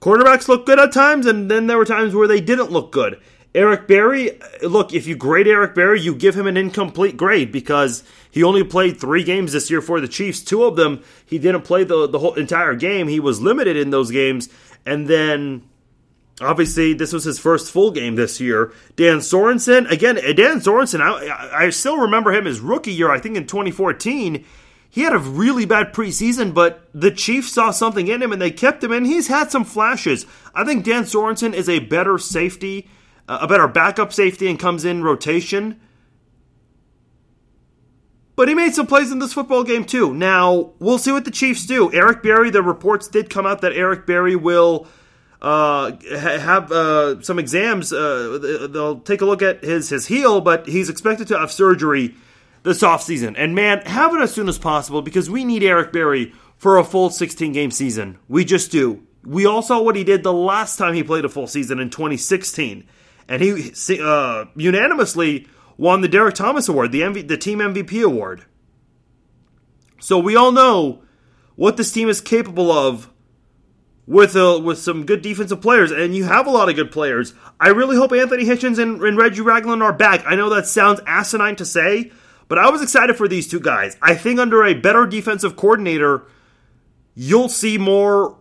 cornerbacks 0.00 0.48
look 0.48 0.66
good 0.66 0.78
at 0.78 0.92
times, 0.92 1.26
and 1.26 1.50
then 1.50 1.66
there 1.66 1.78
were 1.78 1.84
times 1.84 2.14
where 2.14 2.28
they 2.28 2.40
didn't 2.40 2.70
look 2.70 2.92
good. 2.92 3.20
Eric 3.54 3.88
Berry, 3.88 4.38
look, 4.62 4.92
if 4.92 5.06
you 5.06 5.16
grade 5.16 5.48
Eric 5.48 5.74
Berry, 5.74 6.00
you 6.00 6.14
give 6.14 6.36
him 6.36 6.46
an 6.46 6.56
incomplete 6.56 7.16
grade 7.16 7.50
because 7.50 8.04
he 8.30 8.42
only 8.42 8.62
played 8.62 9.00
three 9.00 9.24
games 9.24 9.52
this 9.52 9.70
year 9.70 9.80
for 9.80 10.00
the 10.00 10.08
Chiefs. 10.08 10.42
Two 10.42 10.64
of 10.64 10.76
them, 10.76 11.02
he 11.24 11.38
didn't 11.38 11.62
play 11.62 11.82
the, 11.82 12.06
the 12.06 12.18
whole 12.18 12.34
entire 12.34 12.74
game. 12.74 13.08
He 13.08 13.20
was 13.20 13.40
limited 13.40 13.76
in 13.76 13.90
those 13.90 14.10
games. 14.10 14.50
And 14.84 15.08
then, 15.08 15.62
obviously, 16.40 16.92
this 16.92 17.12
was 17.12 17.24
his 17.24 17.38
first 17.38 17.72
full 17.72 17.90
game 17.90 18.16
this 18.16 18.38
year. 18.38 18.72
Dan 18.96 19.18
Sorensen, 19.18 19.90
again, 19.90 20.16
Dan 20.36 20.60
Sorensen, 20.60 21.00
I, 21.00 21.64
I 21.64 21.70
still 21.70 21.98
remember 21.98 22.32
him 22.32 22.44
his 22.44 22.60
rookie 22.60 22.92
year, 22.92 23.10
I 23.10 23.18
think 23.18 23.36
in 23.36 23.46
2014 23.46 24.44
he 24.88 25.02
had 25.02 25.12
a 25.12 25.18
really 25.18 25.66
bad 25.66 25.92
preseason, 25.92 26.54
but 26.54 26.88
the 26.94 27.10
Chiefs 27.10 27.52
saw 27.52 27.70
something 27.70 28.08
in 28.08 28.22
him 28.22 28.32
and 28.32 28.40
they 28.40 28.50
kept 28.50 28.82
him, 28.82 28.92
and 28.92 29.06
he's 29.06 29.28
had 29.28 29.50
some 29.50 29.64
flashes. 29.64 30.26
I 30.54 30.64
think 30.64 30.84
Dan 30.84 31.04
Sorensen 31.04 31.52
is 31.52 31.68
a 31.68 31.80
better 31.80 32.18
safety 32.18 32.88
a 33.28 33.46
better 33.46 33.68
backup 33.68 34.12
safety 34.12 34.48
and 34.48 34.58
comes 34.58 34.84
in 34.84 35.02
rotation. 35.02 35.78
But 38.36 38.48
he 38.48 38.54
made 38.54 38.74
some 38.74 38.86
plays 38.86 39.12
in 39.12 39.18
this 39.18 39.34
football 39.34 39.64
game 39.64 39.84
too. 39.84 40.14
Now, 40.14 40.72
we'll 40.78 40.98
see 40.98 41.12
what 41.12 41.24
the 41.24 41.30
Chiefs 41.30 41.66
do. 41.66 41.92
Eric 41.92 42.22
Berry, 42.22 42.50
the 42.50 42.62
reports 42.62 43.08
did 43.08 43.28
come 43.28 43.46
out 43.46 43.60
that 43.60 43.72
Eric 43.72 44.06
Berry 44.06 44.36
will 44.36 44.86
uh, 45.42 45.92
have 46.10 46.72
uh, 46.72 47.20
some 47.20 47.38
exams. 47.38 47.92
Uh, 47.92 48.68
they'll 48.70 49.00
take 49.00 49.20
a 49.20 49.26
look 49.26 49.42
at 49.42 49.62
his, 49.62 49.90
his 49.90 50.06
heel, 50.06 50.40
but 50.40 50.66
he's 50.66 50.88
expected 50.88 51.28
to 51.28 51.38
have 51.38 51.52
surgery 51.52 52.14
this 52.62 52.82
offseason. 52.82 53.34
And 53.36 53.54
man, 53.54 53.80
have 53.86 54.14
it 54.14 54.20
as 54.20 54.32
soon 54.32 54.48
as 54.48 54.58
possible 54.58 55.02
because 55.02 55.30
we 55.30 55.44
need 55.44 55.62
Eric 55.62 55.92
Berry 55.92 56.32
for 56.56 56.76
a 56.76 56.84
full 56.84 57.10
16 57.10 57.52
game 57.52 57.70
season. 57.70 58.18
We 58.28 58.44
just 58.44 58.70
do. 58.70 59.02
We 59.24 59.46
all 59.46 59.62
saw 59.62 59.80
what 59.80 59.96
he 59.96 60.04
did 60.04 60.22
the 60.22 60.32
last 60.32 60.76
time 60.76 60.94
he 60.94 61.02
played 61.02 61.24
a 61.24 61.28
full 61.28 61.46
season 61.46 61.78
in 61.78 61.90
2016 61.90 62.86
and 63.28 63.42
he 63.42 63.72
uh, 64.00 64.46
unanimously 64.56 65.46
won 65.76 66.00
the 66.00 66.08
Derrick 66.08 66.34
Thomas 66.34 66.68
Award, 66.68 66.92
the 66.92 67.02
MV, 67.02 67.28
the 67.28 67.36
team 67.36 67.58
MVP 67.58 68.02
award. 68.02 68.44
So 70.00 70.18
we 70.18 70.34
all 70.34 70.50
know 70.50 71.02
what 71.56 71.76
this 71.76 71.92
team 71.92 72.08
is 72.08 72.20
capable 72.20 72.72
of 72.72 73.10
with 74.06 74.34
a, 74.34 74.46
uh, 74.46 74.58
with 74.58 74.78
some 74.78 75.04
good 75.04 75.20
defensive 75.20 75.60
players, 75.60 75.90
and 75.90 76.16
you 76.16 76.24
have 76.24 76.46
a 76.46 76.50
lot 76.50 76.70
of 76.70 76.76
good 76.76 76.90
players. 76.90 77.34
I 77.60 77.68
really 77.68 77.96
hope 77.96 78.12
Anthony 78.12 78.44
Hitchens 78.44 78.78
and, 78.78 79.02
and 79.02 79.18
Reggie 79.18 79.42
Ragland 79.42 79.82
are 79.82 79.92
back. 79.92 80.22
I 80.26 80.34
know 80.34 80.48
that 80.50 80.66
sounds 80.66 81.00
asinine 81.06 81.56
to 81.56 81.66
say, 81.66 82.10
but 82.48 82.58
I 82.58 82.70
was 82.70 82.82
excited 82.82 83.16
for 83.16 83.28
these 83.28 83.46
two 83.46 83.60
guys. 83.60 83.96
I 84.02 84.14
think 84.14 84.40
under 84.40 84.64
a 84.64 84.74
better 84.74 85.06
defensive 85.06 85.54
coordinator, 85.56 86.24
you'll 87.14 87.48
see 87.48 87.78
more 87.78 88.38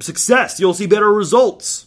success. 0.00 0.60
You'll 0.60 0.74
see 0.74 0.86
better 0.86 1.12
results. 1.12 1.86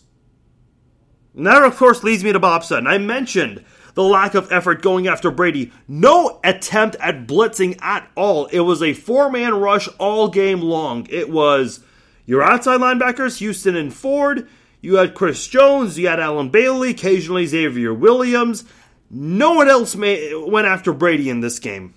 And 1.35 1.45
that, 1.45 1.63
of 1.63 1.77
course, 1.77 2.03
leads 2.03 2.23
me 2.23 2.33
to 2.33 2.39
Bob 2.39 2.63
Sutton. 2.63 2.87
I 2.87 2.97
mentioned 2.97 3.63
the 3.93 4.03
lack 4.03 4.33
of 4.33 4.51
effort 4.51 4.81
going 4.81 5.07
after 5.07 5.29
Brady. 5.29 5.71
No 5.87 6.39
attempt 6.43 6.95
at 6.99 7.27
blitzing 7.27 7.81
at 7.81 8.09
all. 8.15 8.47
It 8.47 8.61
was 8.61 8.81
a 8.81 8.93
four 8.93 9.31
man 9.31 9.55
rush 9.55 9.87
all 9.99 10.29
game 10.29 10.61
long. 10.61 11.07
It 11.09 11.29
was 11.29 11.81
your 12.25 12.43
outside 12.43 12.79
linebackers, 12.79 13.37
Houston 13.37 13.75
and 13.75 13.93
Ford. 13.93 14.47
You 14.81 14.95
had 14.95 15.15
Chris 15.15 15.47
Jones. 15.47 15.97
You 15.97 16.07
had 16.07 16.19
Allen 16.19 16.49
Bailey. 16.49 16.91
Occasionally 16.91 17.45
Xavier 17.45 17.93
Williams. 17.93 18.63
No 19.09 19.53
one 19.53 19.69
else 19.69 19.95
may, 19.95 20.33
went 20.35 20.67
after 20.67 20.93
Brady 20.93 21.29
in 21.29 21.39
this 21.39 21.59
game. 21.59 21.93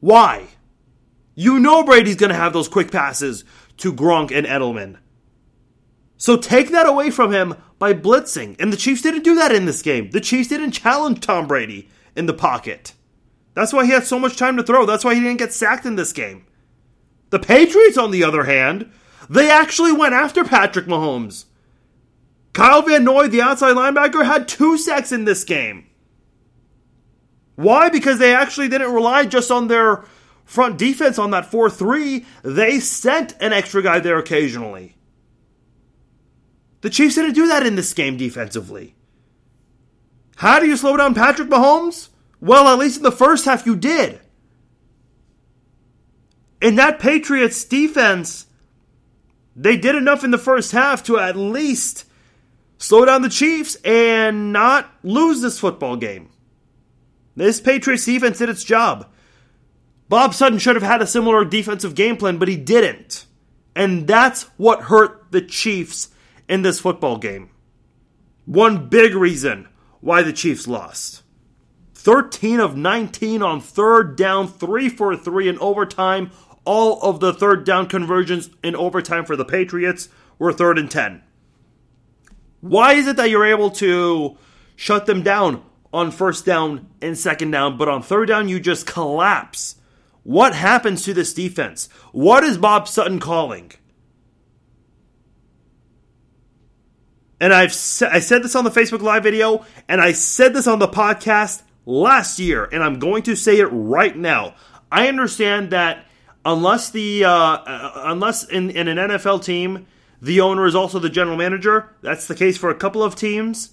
Why? 0.00 0.48
You 1.34 1.58
know 1.58 1.82
Brady's 1.82 2.16
going 2.16 2.30
to 2.30 2.36
have 2.36 2.52
those 2.52 2.68
quick 2.68 2.90
passes 2.90 3.44
to 3.78 3.92
Gronk 3.92 4.30
and 4.30 4.46
Edelman. 4.46 4.98
So 6.16 6.36
take 6.36 6.70
that 6.70 6.86
away 6.86 7.10
from 7.10 7.32
him 7.32 7.54
by 7.78 7.92
blitzing. 7.92 8.56
And 8.60 8.72
the 8.72 8.76
Chiefs 8.76 9.02
didn't 9.02 9.24
do 9.24 9.34
that 9.36 9.52
in 9.52 9.66
this 9.66 9.82
game. 9.82 10.10
The 10.10 10.20
Chiefs 10.20 10.48
didn't 10.48 10.72
challenge 10.72 11.20
Tom 11.20 11.46
Brady 11.46 11.88
in 12.16 12.26
the 12.26 12.34
pocket. 12.34 12.94
That's 13.54 13.72
why 13.72 13.84
he 13.84 13.92
had 13.92 14.04
so 14.04 14.18
much 14.18 14.36
time 14.36 14.56
to 14.56 14.62
throw. 14.62 14.86
That's 14.86 15.04
why 15.04 15.14
he 15.14 15.20
didn't 15.20 15.38
get 15.38 15.52
sacked 15.52 15.86
in 15.86 15.96
this 15.96 16.12
game. 16.12 16.46
The 17.30 17.38
Patriots, 17.38 17.98
on 17.98 18.10
the 18.10 18.24
other 18.24 18.44
hand, 18.44 18.90
they 19.28 19.50
actually 19.50 19.92
went 19.92 20.14
after 20.14 20.44
Patrick 20.44 20.86
Mahomes. 20.86 21.46
Kyle 22.54 22.82
Van 22.82 23.04
Noy, 23.04 23.26
the 23.28 23.42
outside 23.42 23.76
linebacker, 23.76 24.24
had 24.24 24.48
two 24.48 24.78
sacks 24.78 25.12
in 25.12 25.24
this 25.24 25.44
game. 25.44 25.86
Why? 27.56 27.90
Because 27.90 28.18
they 28.18 28.34
actually 28.34 28.68
didn't 28.68 28.94
rely 28.94 29.26
just 29.26 29.50
on 29.50 29.68
their 29.68 30.04
front 30.44 30.78
defense 30.78 31.18
on 31.18 31.30
that 31.32 31.50
4 31.50 31.68
3. 31.68 32.24
They 32.42 32.80
sent 32.80 33.34
an 33.40 33.52
extra 33.52 33.82
guy 33.82 34.00
there 34.00 34.18
occasionally. 34.18 34.96
The 36.80 36.90
Chiefs 36.90 37.16
didn't 37.16 37.34
do 37.34 37.48
that 37.48 37.66
in 37.66 37.76
this 37.76 37.92
game 37.92 38.16
defensively. 38.16 38.94
How 40.36 40.60
do 40.60 40.66
you 40.66 40.76
slow 40.76 40.96
down 40.96 41.14
Patrick 41.14 41.48
Mahomes? 41.48 42.08
Well, 42.40 42.68
at 42.68 42.78
least 42.78 42.98
in 42.98 43.02
the 43.02 43.12
first 43.12 43.46
half, 43.46 43.66
you 43.66 43.74
did. 43.74 44.20
In 46.60 46.76
that 46.76 46.98
Patriots 46.98 47.64
defense, 47.64 48.46
they 49.56 49.76
did 49.76 49.94
enough 49.94 50.22
in 50.22 50.30
the 50.30 50.38
first 50.38 50.72
half 50.72 51.02
to 51.04 51.18
at 51.18 51.36
least 51.36 52.04
slow 52.84 53.06
down 53.06 53.22
the 53.22 53.30
Chiefs 53.30 53.76
and 53.76 54.52
not 54.52 54.92
lose 55.02 55.40
this 55.40 55.58
football 55.58 55.96
game. 55.96 56.28
This 57.34 57.58
Patriots 57.58 58.04
defense 58.04 58.38
did 58.38 58.50
its 58.50 58.62
job. 58.62 59.10
Bob 60.10 60.34
Sutton 60.34 60.58
should 60.58 60.76
have 60.76 60.82
had 60.82 61.00
a 61.00 61.06
similar 61.06 61.46
defensive 61.46 61.94
game 61.94 62.18
plan, 62.18 62.36
but 62.36 62.46
he 62.46 62.56
didn't. 62.56 63.24
And 63.74 64.06
that's 64.06 64.42
what 64.58 64.82
hurt 64.82 65.32
the 65.32 65.40
Chiefs 65.40 66.10
in 66.46 66.60
this 66.60 66.78
football 66.78 67.16
game. 67.16 67.48
One 68.44 68.90
big 68.90 69.14
reason 69.14 69.66
why 70.00 70.22
the 70.22 70.34
Chiefs 70.34 70.68
lost. 70.68 71.22
13 71.94 72.60
of 72.60 72.76
19 72.76 73.42
on 73.42 73.62
third 73.62 74.14
down, 74.14 74.46
3 74.46 74.90
for 74.90 75.16
3 75.16 75.48
in 75.48 75.58
overtime. 75.58 76.30
All 76.66 77.00
of 77.00 77.20
the 77.20 77.32
third 77.32 77.64
down 77.64 77.86
conversions 77.86 78.50
in 78.62 78.76
overtime 78.76 79.24
for 79.24 79.36
the 79.36 79.44
Patriots 79.46 80.10
were 80.38 80.52
third 80.52 80.78
and 80.78 80.90
10. 80.90 81.22
Why 82.64 82.94
is 82.94 83.06
it 83.06 83.16
that 83.16 83.28
you're 83.28 83.44
able 83.44 83.72
to 83.72 84.38
shut 84.74 85.04
them 85.04 85.22
down 85.22 85.62
on 85.92 86.10
first 86.10 86.46
down 86.46 86.88
and 87.02 87.16
second 87.16 87.50
down, 87.50 87.76
but 87.76 87.90
on 87.90 88.00
third 88.00 88.28
down 88.28 88.48
you 88.48 88.58
just 88.58 88.86
collapse? 88.86 89.76
What 90.22 90.54
happens 90.54 91.04
to 91.04 91.12
this 91.12 91.34
defense? 91.34 91.90
What 92.12 92.42
is 92.42 92.56
Bob 92.56 92.88
Sutton 92.88 93.20
calling? 93.20 93.72
And 97.38 97.52
I've 97.52 97.72
I 97.72 98.20
said 98.20 98.42
this 98.42 98.54
on 98.54 98.64
the 98.64 98.70
Facebook 98.70 99.02
Live 99.02 99.24
video, 99.24 99.66
and 99.86 100.00
I 100.00 100.12
said 100.12 100.54
this 100.54 100.66
on 100.66 100.78
the 100.78 100.88
podcast 100.88 101.60
last 101.84 102.38
year, 102.38 102.64
and 102.64 102.82
I'm 102.82 102.98
going 102.98 103.24
to 103.24 103.36
say 103.36 103.58
it 103.58 103.66
right 103.66 104.16
now. 104.16 104.54
I 104.90 105.08
understand 105.08 105.68
that 105.72 106.06
unless 106.46 106.88
the 106.88 107.26
uh, 107.26 107.30
uh, 107.30 107.92
unless 108.06 108.44
in, 108.48 108.70
in 108.70 108.88
an 108.88 108.96
NFL 108.96 109.44
team 109.44 109.86
the 110.24 110.40
owner 110.40 110.66
is 110.66 110.74
also 110.74 110.98
the 110.98 111.10
general 111.10 111.36
manager, 111.36 111.90
that's 112.02 112.26
the 112.26 112.34
case 112.34 112.56
for 112.56 112.70
a 112.70 112.74
couple 112.74 113.02
of 113.02 113.14
teams. 113.14 113.70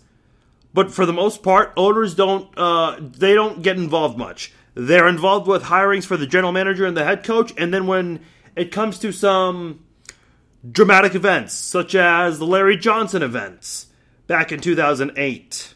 But 0.73 0.91
for 0.91 1.05
the 1.05 1.13
most 1.13 1.43
part, 1.43 1.73
owners 1.75 2.15
don't 2.15 2.47
uh, 2.57 2.97
they 2.99 3.33
don't 3.33 3.61
get 3.61 3.77
involved 3.77 4.17
much. 4.17 4.53
They're 4.73 5.07
involved 5.07 5.47
with 5.47 5.63
hirings 5.63 6.05
for 6.05 6.15
the 6.15 6.27
general 6.27 6.53
manager 6.53 6.85
and 6.85 6.95
the 6.95 7.03
head 7.03 7.23
coach, 7.23 7.53
and 7.57 7.73
then 7.73 7.87
when 7.87 8.21
it 8.55 8.71
comes 8.71 8.97
to 8.99 9.11
some 9.11 9.85
dramatic 10.69 11.13
events, 11.13 11.53
such 11.53 11.93
as 11.93 12.39
the 12.39 12.45
Larry 12.45 12.77
Johnson 12.77 13.21
events 13.21 13.87
back 14.27 14.53
in 14.53 14.61
2008 14.61 15.73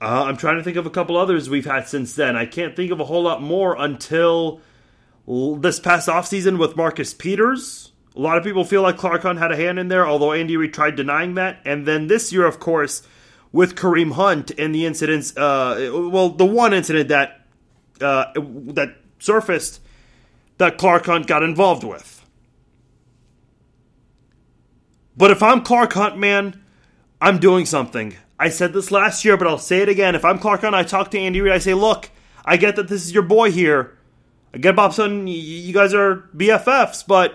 uh, 0.00 0.24
I'm 0.26 0.36
trying 0.36 0.56
to 0.56 0.62
think 0.62 0.78
of 0.78 0.86
a 0.86 0.90
couple 0.90 1.16
others 1.16 1.50
we've 1.50 1.66
had 1.66 1.86
since 1.86 2.14
then. 2.14 2.34
I 2.34 2.46
can't 2.46 2.74
think 2.74 2.90
of 2.90 3.00
a 3.00 3.04
whole 3.04 3.22
lot 3.22 3.42
more 3.42 3.76
until 3.76 4.60
this 5.26 5.78
past 5.78 6.08
offseason 6.08 6.58
with 6.58 6.74
Marcus 6.74 7.12
Peters. 7.12 7.89
A 8.16 8.20
lot 8.20 8.36
of 8.38 8.44
people 8.44 8.64
feel 8.64 8.82
like 8.82 8.96
Clark 8.96 9.22
Hunt 9.22 9.38
had 9.38 9.52
a 9.52 9.56
hand 9.56 9.78
in 9.78 9.88
there, 9.88 10.06
although 10.06 10.32
Andy 10.32 10.56
Reid 10.56 10.74
tried 10.74 10.96
denying 10.96 11.34
that. 11.34 11.60
And 11.64 11.86
then 11.86 12.08
this 12.08 12.32
year, 12.32 12.44
of 12.44 12.58
course, 12.58 13.02
with 13.52 13.76
Kareem 13.76 14.12
Hunt 14.12 14.50
and 14.58 14.74
the 14.74 14.84
incidents, 14.84 15.36
uh, 15.36 15.90
well, 15.92 16.30
the 16.30 16.46
one 16.46 16.74
incident 16.74 17.08
that 17.08 17.46
uh, 18.00 18.32
that 18.34 18.96
surfaced 19.18 19.80
that 20.58 20.78
Clark 20.78 21.06
Hunt 21.06 21.26
got 21.26 21.42
involved 21.42 21.84
with. 21.84 22.24
But 25.16 25.30
if 25.30 25.42
I'm 25.42 25.62
Clark 25.62 25.92
Hunt, 25.92 26.18
man, 26.18 26.64
I'm 27.20 27.38
doing 27.38 27.66
something. 27.66 28.16
I 28.38 28.48
said 28.48 28.72
this 28.72 28.90
last 28.90 29.24
year, 29.24 29.36
but 29.36 29.46
I'll 29.46 29.58
say 29.58 29.82
it 29.82 29.88
again. 29.88 30.14
If 30.14 30.24
I'm 30.24 30.38
Clark 30.38 30.62
Hunt, 30.62 30.74
I 30.74 30.82
talk 30.82 31.10
to 31.10 31.18
Andy 31.18 31.40
Reid. 31.40 31.52
I 31.52 31.58
say, 31.58 31.74
look, 31.74 32.10
I 32.44 32.56
get 32.56 32.76
that 32.76 32.88
this 32.88 33.04
is 33.04 33.12
your 33.12 33.22
boy 33.22 33.50
here. 33.50 33.98
I 34.54 34.58
get 34.58 34.76
Bob 34.76 34.94
Sutton. 34.94 35.26
You 35.26 35.72
guys 35.72 35.92
are 35.92 36.28
BFFs, 36.34 37.06
but 37.06 37.34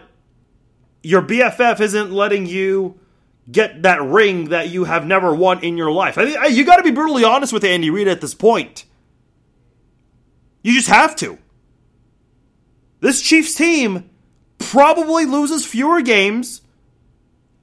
your 1.05 1.21
BFF 1.21 1.79
isn't 1.79 2.11
letting 2.11 2.47
you 2.47 2.99
get 3.51 3.83
that 3.83 4.01
ring 4.01 4.49
that 4.49 4.69
you 4.69 4.85
have 4.85 5.05
never 5.05 5.33
won 5.33 5.63
in 5.63 5.77
your 5.77 5.91
life. 5.91 6.17
I 6.17 6.25
think 6.25 6.57
you 6.57 6.65
got 6.65 6.77
to 6.77 6.83
be 6.83 6.91
brutally 6.91 7.23
honest 7.23 7.53
with 7.53 7.63
Andy 7.63 7.91
Reid 7.91 8.07
at 8.07 8.21
this 8.21 8.33
point. 8.33 8.85
You 10.63 10.73
just 10.73 10.87
have 10.87 11.15
to. 11.17 11.37
This 13.01 13.21
Chiefs 13.21 13.53
team 13.53 14.09
probably 14.57 15.25
loses 15.25 15.63
fewer 15.63 16.01
games 16.01 16.61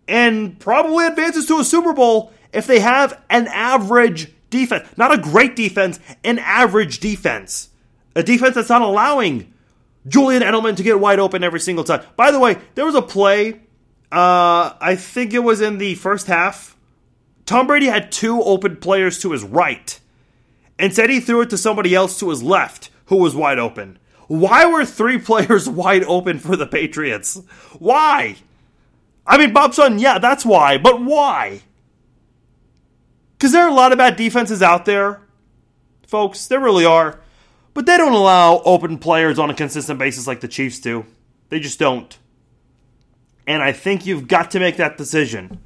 and 0.06 0.58
probably 0.60 1.06
advances 1.06 1.46
to 1.46 1.58
a 1.58 1.64
Super 1.64 1.92
Bowl 1.92 2.32
if 2.52 2.68
they 2.68 2.78
have 2.78 3.20
an 3.28 3.48
average 3.48 4.32
defense, 4.50 4.86
not 4.96 5.12
a 5.12 5.18
great 5.18 5.56
defense, 5.56 5.98
an 6.22 6.38
average 6.38 7.00
defense, 7.00 7.70
a 8.14 8.22
defense 8.22 8.54
that's 8.54 8.68
not 8.68 8.82
allowing 8.82 9.51
Julian 10.06 10.42
Edelman 10.42 10.76
to 10.76 10.82
get 10.82 10.98
wide 10.98 11.18
open 11.18 11.44
every 11.44 11.60
single 11.60 11.84
time. 11.84 12.04
By 12.16 12.30
the 12.30 12.40
way, 12.40 12.58
there 12.74 12.84
was 12.84 12.94
a 12.94 13.02
play, 13.02 13.60
uh, 14.10 14.74
I 14.80 14.96
think 14.96 15.32
it 15.32 15.40
was 15.40 15.60
in 15.60 15.78
the 15.78 15.94
first 15.94 16.26
half. 16.26 16.76
Tom 17.46 17.66
Brady 17.66 17.86
had 17.86 18.12
two 18.12 18.42
open 18.42 18.76
players 18.76 19.20
to 19.20 19.32
his 19.32 19.42
right. 19.44 19.98
Instead, 20.78 21.10
he 21.10 21.20
threw 21.20 21.40
it 21.42 21.50
to 21.50 21.58
somebody 21.58 21.94
else 21.94 22.18
to 22.18 22.30
his 22.30 22.42
left 22.42 22.90
who 23.06 23.16
was 23.16 23.34
wide 23.34 23.58
open. 23.58 23.98
Why 24.28 24.66
were 24.66 24.84
three 24.84 25.18
players 25.20 25.68
wide 25.68 26.04
open 26.04 26.38
for 26.38 26.56
the 26.56 26.66
Patriots? 26.66 27.40
Why? 27.78 28.36
I 29.26 29.38
mean, 29.38 29.52
Bob 29.52 29.74
Sutton, 29.74 29.98
yeah, 29.98 30.18
that's 30.18 30.44
why, 30.44 30.78
but 30.78 31.00
why? 31.00 31.62
Because 33.36 33.52
there 33.52 33.64
are 33.64 33.70
a 33.70 33.74
lot 33.74 33.92
of 33.92 33.98
bad 33.98 34.16
defenses 34.16 34.62
out 34.62 34.84
there, 34.84 35.20
folks. 36.06 36.46
There 36.46 36.60
really 36.60 36.84
are. 36.84 37.20
But 37.74 37.86
they 37.86 37.96
don't 37.96 38.12
allow 38.12 38.60
open 38.64 38.98
players 38.98 39.38
on 39.38 39.50
a 39.50 39.54
consistent 39.54 39.98
basis 39.98 40.26
like 40.26 40.40
the 40.40 40.48
Chiefs 40.48 40.78
do. 40.80 41.06
They 41.48 41.60
just 41.60 41.78
don't. 41.78 42.18
And 43.46 43.62
I 43.62 43.72
think 43.72 44.06
you've 44.06 44.28
got 44.28 44.50
to 44.52 44.60
make 44.60 44.76
that 44.76 44.96
decision. 44.96 45.60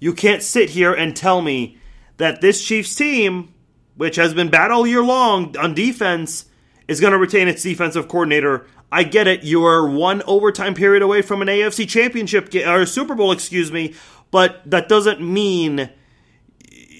You 0.00 0.12
can't 0.12 0.42
sit 0.42 0.70
here 0.70 0.92
and 0.92 1.14
tell 1.14 1.40
me 1.42 1.78
that 2.16 2.40
this 2.40 2.64
Chiefs 2.64 2.94
team, 2.94 3.52
which 3.96 4.16
has 4.16 4.34
been 4.34 4.50
bad 4.50 4.70
all 4.70 4.86
year 4.86 5.02
long 5.02 5.56
on 5.56 5.74
defense, 5.74 6.46
is 6.88 7.00
going 7.00 7.12
to 7.12 7.18
retain 7.18 7.48
its 7.48 7.62
defensive 7.62 8.08
coordinator. 8.08 8.66
I 8.90 9.02
get 9.02 9.26
it. 9.26 9.42
You 9.42 9.64
are 9.64 9.88
one 9.88 10.22
overtime 10.22 10.74
period 10.74 11.02
away 11.02 11.22
from 11.22 11.42
an 11.42 11.48
AFC 11.48 11.88
championship 11.88 12.54
or 12.54 12.86
Super 12.86 13.14
Bowl, 13.14 13.32
excuse 13.32 13.72
me, 13.72 13.94
but 14.30 14.62
that 14.70 14.88
doesn't 14.88 15.20
mean 15.20 15.90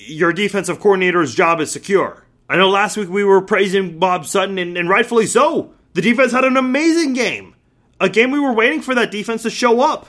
your 0.06 0.32
defensive 0.32 0.80
coordinator's 0.80 1.34
job 1.34 1.60
is 1.60 1.70
secure. 1.70 2.23
I 2.54 2.56
know 2.56 2.70
last 2.70 2.96
week 2.96 3.08
we 3.08 3.24
were 3.24 3.40
praising 3.40 3.98
Bob 3.98 4.26
Sutton, 4.26 4.58
and, 4.58 4.78
and 4.78 4.88
rightfully 4.88 5.26
so. 5.26 5.72
The 5.94 6.00
defense 6.00 6.30
had 6.30 6.44
an 6.44 6.56
amazing 6.56 7.12
game. 7.12 7.56
A 8.00 8.08
game 8.08 8.30
we 8.30 8.38
were 8.38 8.52
waiting 8.52 8.80
for 8.80 8.94
that 8.94 9.10
defense 9.10 9.42
to 9.42 9.50
show 9.50 9.80
up. 9.80 10.06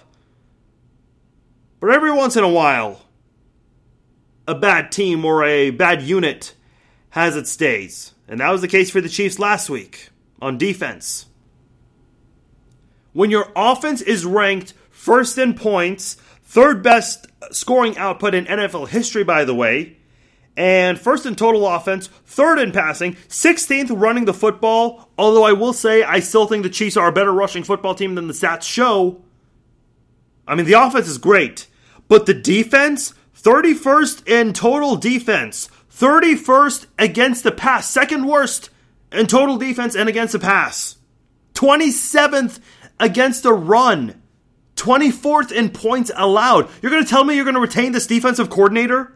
But 1.79 1.89
every 1.89 2.11
once 2.11 2.35
in 2.35 2.43
a 2.43 2.47
while, 2.47 3.01
a 4.47 4.53
bad 4.53 4.91
team 4.91 5.25
or 5.25 5.43
a 5.43 5.71
bad 5.71 6.03
unit 6.03 6.53
has 7.09 7.35
its 7.35 7.57
days. 7.57 8.13
And 8.27 8.39
that 8.39 8.51
was 8.51 8.61
the 8.61 8.67
case 8.67 8.91
for 8.91 9.01
the 9.01 9.09
Chiefs 9.09 9.39
last 9.39 9.67
week 9.67 10.09
on 10.39 10.59
defense. 10.59 11.25
When 13.13 13.31
your 13.31 13.51
offense 13.55 14.03
is 14.03 14.23
ranked 14.23 14.75
first 14.91 15.39
in 15.39 15.55
points, 15.55 16.17
Third 16.55 16.83
best 16.83 17.27
scoring 17.51 17.97
output 17.97 18.33
in 18.33 18.45
NFL 18.45 18.87
history, 18.87 19.25
by 19.25 19.43
the 19.43 19.53
way. 19.53 19.97
And 20.57 20.97
first 20.99 21.25
in 21.25 21.35
total 21.35 21.67
offense, 21.67 22.07
third 22.07 22.59
in 22.59 22.71
passing, 22.71 23.15
16th 23.27 23.91
running 23.93 24.25
the 24.25 24.33
football. 24.33 25.09
Although 25.17 25.43
I 25.43 25.51
will 25.51 25.73
say, 25.73 26.03
I 26.03 26.19
still 26.19 26.47
think 26.47 26.63
the 26.63 26.69
Chiefs 26.69 26.95
are 26.95 27.07
a 27.07 27.13
better 27.13 27.33
rushing 27.33 27.63
football 27.63 27.93
team 27.93 28.15
than 28.15 28.27
the 28.27 28.33
stats 28.33 28.63
show. 28.63 29.21
I 30.47 30.55
mean, 30.55 30.65
the 30.65 30.73
offense 30.73 31.07
is 31.07 31.17
great, 31.17 31.67
but 32.07 32.25
the 32.25 32.33
defense, 32.33 33.13
31st 33.41 34.27
in 34.27 34.53
total 34.53 34.95
defense, 34.95 35.69
31st 35.91 36.85
against 36.99 37.43
the 37.43 37.51
pass, 37.51 37.89
second 37.89 38.25
worst 38.25 38.69
in 39.11 39.27
total 39.27 39.57
defense 39.57 39.95
and 39.95 40.07
against 40.07 40.33
the 40.33 40.39
pass, 40.39 40.97
27th 41.55 42.59
against 42.99 43.43
the 43.43 43.53
run. 43.53 44.21
24th 44.75 45.53
in 45.53 45.69
points 45.69 46.11
allowed. 46.15 46.69
You're 46.81 46.91
going 46.91 47.03
to 47.03 47.09
tell 47.09 47.23
me 47.23 47.35
you're 47.35 47.45
going 47.45 47.55
to 47.55 47.61
retain 47.61 47.93
this 47.93 48.07
defensive 48.07 48.49
coordinator? 48.49 49.14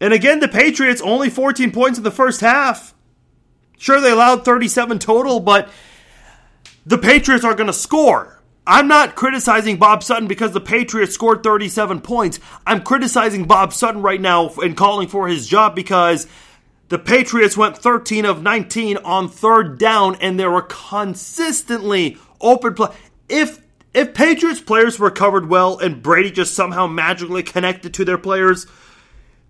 And 0.00 0.12
again, 0.12 0.40
the 0.40 0.48
Patriots 0.48 1.00
only 1.00 1.30
14 1.30 1.72
points 1.72 1.98
in 1.98 2.04
the 2.04 2.10
first 2.10 2.40
half. 2.40 2.94
Sure, 3.78 4.00
they 4.00 4.10
allowed 4.10 4.44
37 4.44 4.98
total, 4.98 5.40
but 5.40 5.68
the 6.86 6.98
Patriots 6.98 7.44
are 7.44 7.54
going 7.54 7.66
to 7.68 7.72
score. 7.72 8.40
I'm 8.66 8.86
not 8.86 9.14
criticizing 9.14 9.78
Bob 9.78 10.02
Sutton 10.02 10.28
because 10.28 10.52
the 10.52 10.60
Patriots 10.60 11.14
scored 11.14 11.42
37 11.42 12.02
points. 12.02 12.38
I'm 12.66 12.82
criticizing 12.82 13.44
Bob 13.44 13.72
Sutton 13.72 14.02
right 14.02 14.20
now 14.20 14.50
and 14.58 14.76
calling 14.76 15.08
for 15.08 15.26
his 15.26 15.46
job 15.46 15.74
because 15.74 16.26
the 16.88 16.98
Patriots 16.98 17.56
went 17.56 17.78
13 17.78 18.26
of 18.26 18.42
19 18.42 18.98
on 18.98 19.28
third 19.28 19.78
down 19.78 20.16
and 20.16 20.38
they 20.38 20.46
were 20.46 20.62
consistently 20.62 22.18
open 22.40 22.74
play. 22.74 22.94
If 23.28 23.58
if 23.94 24.12
Patriots 24.12 24.60
players 24.60 24.98
were 24.98 25.10
covered 25.10 25.48
well 25.48 25.78
and 25.78 26.02
Brady 26.02 26.30
just 26.30 26.54
somehow 26.54 26.86
magically 26.86 27.42
connected 27.42 27.94
to 27.94 28.04
their 28.04 28.18
players, 28.18 28.66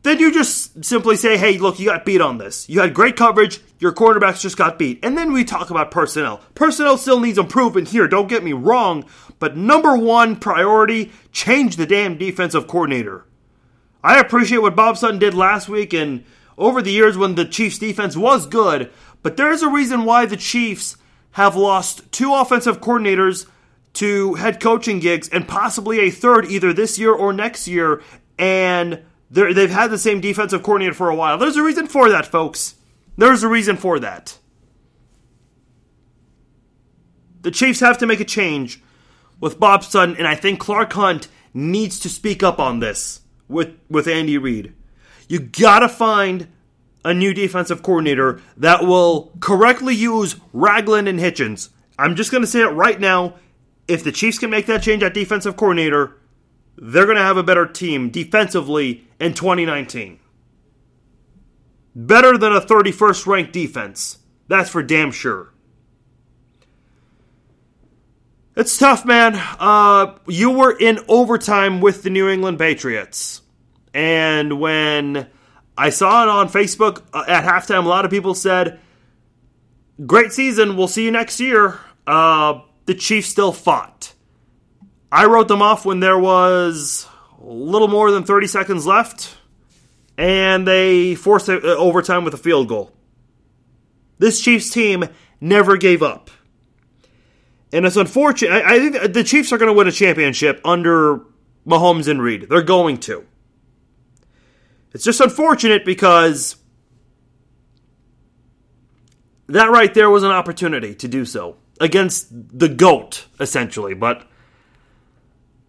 then 0.02 0.18
you 0.18 0.32
just 0.32 0.84
simply 0.84 1.16
say, 1.16 1.36
hey, 1.36 1.58
look, 1.58 1.78
you 1.78 1.86
got 1.86 2.04
beat 2.04 2.20
on 2.20 2.38
this. 2.38 2.68
You 2.68 2.80
had 2.80 2.94
great 2.94 3.16
coverage, 3.16 3.60
your 3.78 3.92
quarterbacks 3.92 4.40
just 4.40 4.56
got 4.56 4.78
beat. 4.78 5.00
And 5.02 5.18
then 5.18 5.32
we 5.32 5.44
talk 5.44 5.70
about 5.70 5.90
personnel. 5.90 6.40
Personnel 6.54 6.96
still 6.96 7.20
needs 7.20 7.38
improvement 7.38 7.88
here, 7.88 8.06
don't 8.06 8.28
get 8.28 8.44
me 8.44 8.52
wrong, 8.52 9.04
but 9.38 9.56
number 9.56 9.96
one 9.96 10.36
priority 10.36 11.12
change 11.32 11.76
the 11.76 11.86
damn 11.86 12.16
defensive 12.16 12.66
coordinator. 12.66 13.24
I 14.02 14.20
appreciate 14.20 14.58
what 14.58 14.76
Bob 14.76 14.96
Sutton 14.96 15.18
did 15.18 15.34
last 15.34 15.68
week 15.68 15.92
and 15.92 16.24
over 16.56 16.80
the 16.80 16.92
years 16.92 17.16
when 17.16 17.34
the 17.34 17.44
Chiefs 17.44 17.78
defense 17.78 18.16
was 18.16 18.46
good, 18.46 18.90
but 19.22 19.36
there's 19.36 19.62
a 19.62 19.70
reason 19.70 20.04
why 20.04 20.26
the 20.26 20.36
Chiefs 20.36 20.96
have 21.32 21.56
lost 21.56 22.10
two 22.12 22.34
offensive 22.34 22.80
coordinators 22.80 23.46
to 23.94 24.34
head 24.34 24.60
coaching 24.60 25.00
gigs 25.00 25.28
and 25.28 25.48
possibly 25.48 26.00
a 26.00 26.10
third 26.10 26.46
either 26.46 26.72
this 26.72 26.98
year 26.98 27.12
or 27.12 27.32
next 27.32 27.66
year, 27.66 28.02
and 28.38 29.02
they've 29.30 29.70
had 29.70 29.90
the 29.90 29.98
same 29.98 30.20
defensive 30.20 30.62
coordinator 30.62 30.94
for 30.94 31.08
a 31.08 31.14
while. 31.14 31.38
There's 31.38 31.56
a 31.56 31.62
reason 31.62 31.86
for 31.86 32.08
that, 32.10 32.26
folks. 32.26 32.76
There's 33.16 33.42
a 33.42 33.48
reason 33.48 33.76
for 33.76 33.98
that. 33.98 34.38
The 37.42 37.50
Chiefs 37.50 37.80
have 37.80 37.98
to 37.98 38.06
make 38.06 38.20
a 38.20 38.24
change 38.24 38.82
with 39.40 39.60
Bob 39.60 39.84
Sutton, 39.84 40.16
and 40.16 40.26
I 40.26 40.34
think 40.34 40.60
Clark 40.60 40.92
Hunt 40.92 41.28
needs 41.54 41.98
to 42.00 42.08
speak 42.08 42.42
up 42.42 42.58
on 42.58 42.80
this 42.80 43.20
with, 43.48 43.74
with 43.88 44.06
Andy 44.06 44.38
Reid. 44.38 44.74
You 45.28 45.40
gotta 45.40 45.88
find 45.88 46.48
a 47.04 47.14
new 47.14 47.32
defensive 47.32 47.82
coordinator 47.82 48.40
that 48.56 48.82
will 48.84 49.32
correctly 49.40 49.94
use 49.94 50.36
Ragland 50.52 51.08
and 51.08 51.18
Hitchens. 51.18 51.70
I'm 51.98 52.16
just 52.16 52.32
gonna 52.32 52.46
say 52.46 52.60
it 52.60 52.72
right 52.72 53.00
now. 53.00 53.34
If 53.86 54.04
the 54.04 54.12
Chiefs 54.12 54.38
can 54.38 54.50
make 54.50 54.66
that 54.66 54.82
change 54.82 55.02
at 55.02 55.14
defensive 55.14 55.56
coordinator, 55.56 56.16
they're 56.76 57.06
gonna 57.06 57.20
have 57.22 57.36
a 57.36 57.42
better 57.42 57.66
team 57.66 58.10
defensively 58.10 59.07
in 59.20 59.34
2019. 59.34 60.20
Better 61.94 62.38
than 62.38 62.52
a 62.52 62.60
31st 62.60 63.26
ranked 63.26 63.52
defense. 63.52 64.18
That's 64.46 64.70
for 64.70 64.82
damn 64.82 65.10
sure. 65.10 65.52
It's 68.56 68.76
tough, 68.76 69.04
man. 69.04 69.34
Uh, 69.58 70.16
you 70.26 70.50
were 70.50 70.76
in 70.76 71.00
overtime 71.06 71.80
with 71.80 72.02
the 72.02 72.10
New 72.10 72.28
England 72.28 72.58
Patriots. 72.58 73.42
And 73.94 74.60
when 74.60 75.28
I 75.76 75.90
saw 75.90 76.24
it 76.24 76.28
on 76.28 76.48
Facebook 76.48 77.02
uh, 77.12 77.24
at 77.28 77.44
halftime, 77.44 77.84
a 77.84 77.88
lot 77.88 78.04
of 78.04 78.10
people 78.10 78.34
said, 78.34 78.80
Great 80.06 80.32
season. 80.32 80.76
We'll 80.76 80.88
see 80.88 81.04
you 81.04 81.10
next 81.10 81.40
year. 81.40 81.78
Uh, 82.06 82.60
the 82.86 82.94
Chiefs 82.94 83.28
still 83.28 83.52
fought. 83.52 84.14
I 85.10 85.26
wrote 85.26 85.48
them 85.48 85.62
off 85.62 85.84
when 85.84 86.00
there 86.00 86.18
was 86.18 87.08
little 87.38 87.88
more 87.88 88.10
than 88.10 88.24
30 88.24 88.46
seconds 88.46 88.86
left, 88.86 89.36
and 90.16 90.66
they 90.66 91.14
forced 91.14 91.48
it 91.48 91.64
uh, 91.64 91.68
overtime 91.68 92.24
with 92.24 92.34
a 92.34 92.38
field 92.38 92.68
goal. 92.68 92.92
This 94.18 94.40
Chiefs 94.40 94.70
team 94.70 95.04
never 95.40 95.76
gave 95.76 96.02
up. 96.02 96.30
And 97.72 97.84
it's 97.84 97.96
unfortunate. 97.96 98.50
I, 98.50 98.76
I 98.76 98.78
think 98.78 99.12
the 99.12 99.24
Chiefs 99.24 99.52
are 99.52 99.58
going 99.58 99.68
to 99.68 99.72
win 99.74 99.86
a 99.86 99.92
championship 99.92 100.60
under 100.64 101.20
Mahomes 101.66 102.08
and 102.08 102.20
Reid. 102.20 102.48
They're 102.48 102.62
going 102.62 102.98
to. 103.00 103.24
It's 104.92 105.04
just 105.04 105.20
unfortunate 105.20 105.84
because 105.84 106.56
that 109.48 109.70
right 109.70 109.92
there 109.92 110.10
was 110.10 110.22
an 110.22 110.30
opportunity 110.30 110.94
to 110.96 111.08
do 111.08 111.24
so 111.24 111.56
against 111.80 112.28
the 112.30 112.68
GOAT, 112.68 113.26
essentially. 113.38 113.94
But 113.94 114.27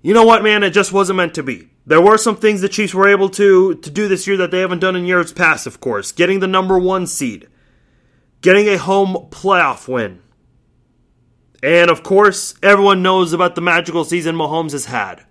you 0.02 0.14
know 0.14 0.26
what, 0.26 0.44
man? 0.44 0.64
It 0.64 0.72
just 0.72 0.94
wasn't 0.94 1.18
meant 1.18 1.36
to 1.36 1.44
be. 1.44 1.70
There 1.86 2.02
were 2.02 2.18
some 2.18 2.36
things 2.36 2.62
the 2.62 2.70
Chiefs 2.70 2.94
were 2.94 3.08
able 3.08 3.30
to, 3.30 3.76
to 3.76 3.90
do 3.90 4.08
this 4.08 4.28
year 4.28 4.38
that 4.38 4.52
they 4.52 4.60
haven't 4.60 4.80
done 4.80 4.96
in 4.96 5.06
years 5.06 5.34
past, 5.34 5.66
of 5.68 5.80
course. 5.80 6.12
Getting 6.12 6.40
the 6.40 6.48
number 6.48 6.78
one 6.78 7.08
seed, 7.08 7.48
getting 8.42 8.68
a 8.68 8.78
home 8.78 9.30
playoff 9.32 9.88
win 9.88 10.22
and 11.62 11.90
of 11.90 12.04
course, 12.04 12.56
everyone 12.64 13.02
knows 13.02 13.34
about 13.34 13.56
the 13.56 13.62
magical 13.62 14.06
season 14.06 14.36
Mahomes 14.36 14.72
has 14.72 14.86
had. 14.86 15.26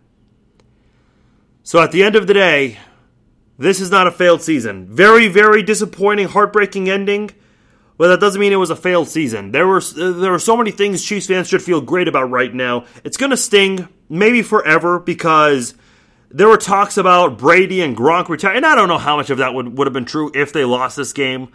So 1.63 1.81
at 1.81 1.93
the 1.93 2.03
end 2.03 2.17
of 2.17 2.27
the 2.27 2.35
day, 2.35 2.79
this 3.59 3.81
is 3.81 3.91
not 3.91 4.07
a 4.07 4.13
failed 4.13 4.43
season. 4.43 4.87
Very, 4.87 5.29
very 5.29 5.63
disappointing, 5.63 6.29
heartbreaking 6.29 6.89
ending. 6.89 7.31
But 7.99 8.09
that 8.09 8.21
doesn't 8.21 8.41
mean 8.41 8.53
it 8.53 8.57
was 8.57 8.71
a 8.71 8.77
failed 8.77 9.09
season. 9.09 9.51
There 9.51 9.67
were 9.67 9.79
uh, 9.79 10.13
there 10.13 10.33
are 10.33 10.39
so 10.39 10.57
many 10.57 10.71
things 10.71 11.05
Chiefs 11.05 11.27
fans 11.27 11.49
should 11.49 11.63
feel 11.63 11.81
great 11.81 12.09
about 12.09 12.31
right 12.31 12.55
now. 12.55 12.87
It's 13.05 13.17
going 13.17 13.31
to 13.31 13.37
sting, 13.37 13.89
maybe 14.09 14.41
forever, 14.43 15.01
because 15.01 15.75
there 16.31 16.49
were 16.49 16.57
talks 16.57 16.97
about 16.97 17.39
Brady 17.39 17.81
and 17.83 17.97
Gronk 17.97 18.29
retiring. 18.29 18.59
And 18.59 18.67
I 18.67 18.77
don't 18.77 18.89
know 18.89 18.99
how 18.99 19.17
much 19.17 19.31
of 19.31 19.39
that 19.39 19.53
would, 19.53 19.77
would 19.77 19.87
have 19.87 19.93
been 19.93 20.05
true 20.05 20.31
if 20.33 20.53
they 20.53 20.65
lost 20.65 20.97
this 20.97 21.13
game. 21.13 21.49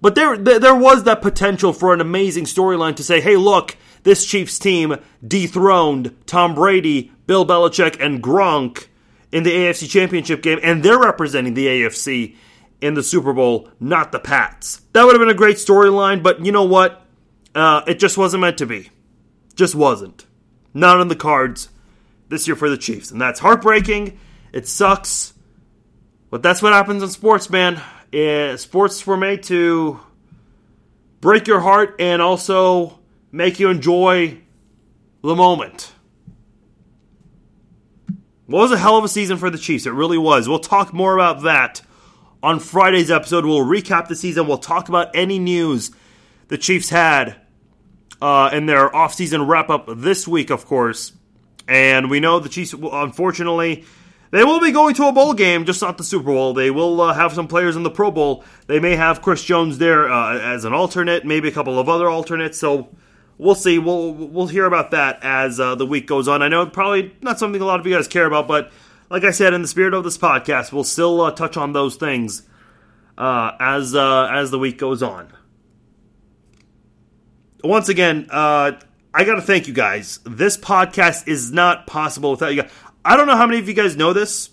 But 0.00 0.14
there, 0.14 0.36
there 0.36 0.76
was 0.76 1.04
that 1.04 1.22
potential 1.22 1.72
for 1.72 1.92
an 1.92 2.00
amazing 2.00 2.44
storyline 2.44 2.94
to 2.96 3.02
say, 3.02 3.20
hey, 3.20 3.36
look, 3.36 3.76
this 4.04 4.24
Chiefs 4.24 4.58
team 4.58 4.96
dethroned 5.26 6.16
Tom 6.26 6.54
Brady, 6.54 7.10
Bill 7.26 7.44
Belichick, 7.44 8.00
and 8.00 8.22
Gronk 8.22 8.86
in 9.32 9.42
the 9.42 9.50
AFC 9.50 9.90
Championship 9.90 10.40
game, 10.42 10.60
and 10.62 10.84
they're 10.84 10.98
representing 10.98 11.54
the 11.54 11.66
AFC 11.66 12.36
in 12.80 12.94
the 12.94 13.02
Super 13.02 13.32
Bowl, 13.32 13.68
not 13.80 14.12
the 14.12 14.20
Pats. 14.20 14.82
That 14.92 15.04
would 15.04 15.14
have 15.14 15.20
been 15.20 15.28
a 15.28 15.34
great 15.34 15.56
storyline, 15.56 16.22
but 16.22 16.44
you 16.44 16.52
know 16.52 16.64
what? 16.64 17.04
Uh, 17.54 17.82
it 17.86 17.98
just 17.98 18.16
wasn't 18.16 18.42
meant 18.42 18.58
to 18.58 18.66
be. 18.66 18.90
Just 19.54 19.74
wasn't. 19.74 20.26
Not 20.74 21.00
on 21.00 21.08
the 21.08 21.16
cards 21.16 21.70
this 22.28 22.46
year 22.46 22.56
for 22.56 22.70
the 22.70 22.76
Chiefs. 22.76 23.10
And 23.10 23.20
that's 23.20 23.40
heartbreaking. 23.40 24.18
It 24.52 24.68
sucks. 24.68 25.34
But 26.30 26.42
that's 26.42 26.62
what 26.62 26.72
happens 26.72 27.02
in 27.02 27.08
sports, 27.08 27.50
man. 27.50 27.80
Uh, 28.14 28.56
sports 28.56 29.06
were 29.06 29.16
made 29.16 29.42
to 29.44 29.98
break 31.20 31.46
your 31.46 31.60
heart 31.60 31.96
and 31.98 32.22
also 32.22 32.98
make 33.32 33.58
you 33.58 33.70
enjoy 33.70 34.38
the 35.22 35.34
moment. 35.34 35.92
What 38.46 38.60
was 38.60 38.72
a 38.72 38.78
hell 38.78 38.96
of 38.96 39.04
a 39.04 39.08
season 39.08 39.36
for 39.36 39.50
the 39.50 39.58
Chiefs. 39.58 39.84
It 39.84 39.92
really 39.92 40.16
was. 40.16 40.48
We'll 40.48 40.58
talk 40.58 40.94
more 40.94 41.14
about 41.14 41.42
that 41.42 41.82
on 42.42 42.60
Friday's 42.60 43.10
episode. 43.10 43.44
We'll 43.44 43.64
recap 43.64 44.08
the 44.08 44.16
season. 44.16 44.46
We'll 44.46 44.58
talk 44.58 44.88
about 44.88 45.14
any 45.14 45.38
news 45.38 45.90
the 46.48 46.58
Chiefs 46.58 46.90
had 46.90 47.36
uh, 48.20 48.50
in 48.52 48.66
their 48.66 48.88
offseason 48.88 49.46
wrap 49.48 49.70
up 49.70 49.88
this 49.96 50.26
week, 50.26 50.50
of 50.50 50.66
course. 50.66 51.12
And 51.66 52.10
we 52.10 52.20
know 52.20 52.40
the 52.40 52.48
Chiefs, 52.48 52.72
unfortunately, 52.72 53.84
they 54.30 54.44
will 54.44 54.60
be 54.60 54.72
going 54.72 54.94
to 54.96 55.06
a 55.06 55.12
bowl 55.12 55.34
game, 55.34 55.64
just 55.64 55.80
not 55.82 55.98
the 55.98 56.04
Super 56.04 56.26
Bowl. 56.26 56.54
They 56.54 56.70
will 56.70 57.00
uh, 57.00 57.14
have 57.14 57.32
some 57.32 57.48
players 57.48 57.76
in 57.76 57.82
the 57.82 57.90
Pro 57.90 58.10
Bowl. 58.10 58.44
They 58.66 58.78
may 58.78 58.96
have 58.96 59.22
Chris 59.22 59.42
Jones 59.44 59.78
there 59.78 60.10
uh, 60.10 60.38
as 60.38 60.64
an 60.64 60.72
alternate, 60.72 61.24
maybe 61.24 61.48
a 61.48 61.52
couple 61.52 61.78
of 61.78 61.88
other 61.88 62.08
alternates. 62.08 62.58
So 62.58 62.88
we'll 63.38 63.54
see. 63.54 63.78
We'll 63.78 64.12
we'll 64.12 64.46
hear 64.46 64.66
about 64.66 64.90
that 64.90 65.20
as 65.22 65.58
uh, 65.58 65.74
the 65.76 65.86
week 65.86 66.06
goes 66.06 66.28
on. 66.28 66.42
I 66.42 66.48
know 66.48 66.66
probably 66.66 67.14
not 67.22 67.38
something 67.38 67.60
a 67.60 67.64
lot 67.64 67.80
of 67.80 67.86
you 67.86 67.94
guys 67.94 68.08
care 68.08 68.26
about, 68.26 68.48
but 68.48 68.70
like 69.10 69.24
I 69.24 69.30
said, 69.30 69.54
in 69.54 69.62
the 69.62 69.68
spirit 69.68 69.94
of 69.94 70.04
this 70.04 70.18
podcast, 70.18 70.72
we'll 70.72 70.84
still 70.84 71.20
uh, 71.20 71.30
touch 71.30 71.56
on 71.56 71.72
those 71.72 71.96
things 71.96 72.42
uh, 73.16 73.52
as 73.58 73.94
uh, 73.94 74.28
as 74.32 74.50
the 74.50 74.58
week 74.58 74.78
goes 74.78 75.02
on. 75.02 75.32
Once 77.64 77.88
again, 77.88 78.28
I 78.30 79.24
got 79.24 79.34
to 79.34 79.42
thank 79.42 79.66
you 79.66 79.74
guys. 79.74 80.20
This 80.24 80.56
podcast 80.56 81.26
is 81.26 81.50
not 81.50 81.86
possible 81.86 82.30
without 82.30 82.54
you 82.54 82.62
guys. 82.62 82.70
I 83.04 83.16
don't 83.16 83.26
know 83.26 83.36
how 83.36 83.46
many 83.46 83.58
of 83.58 83.66
you 83.66 83.74
guys 83.74 83.96
know 83.96 84.12
this. 84.12 84.50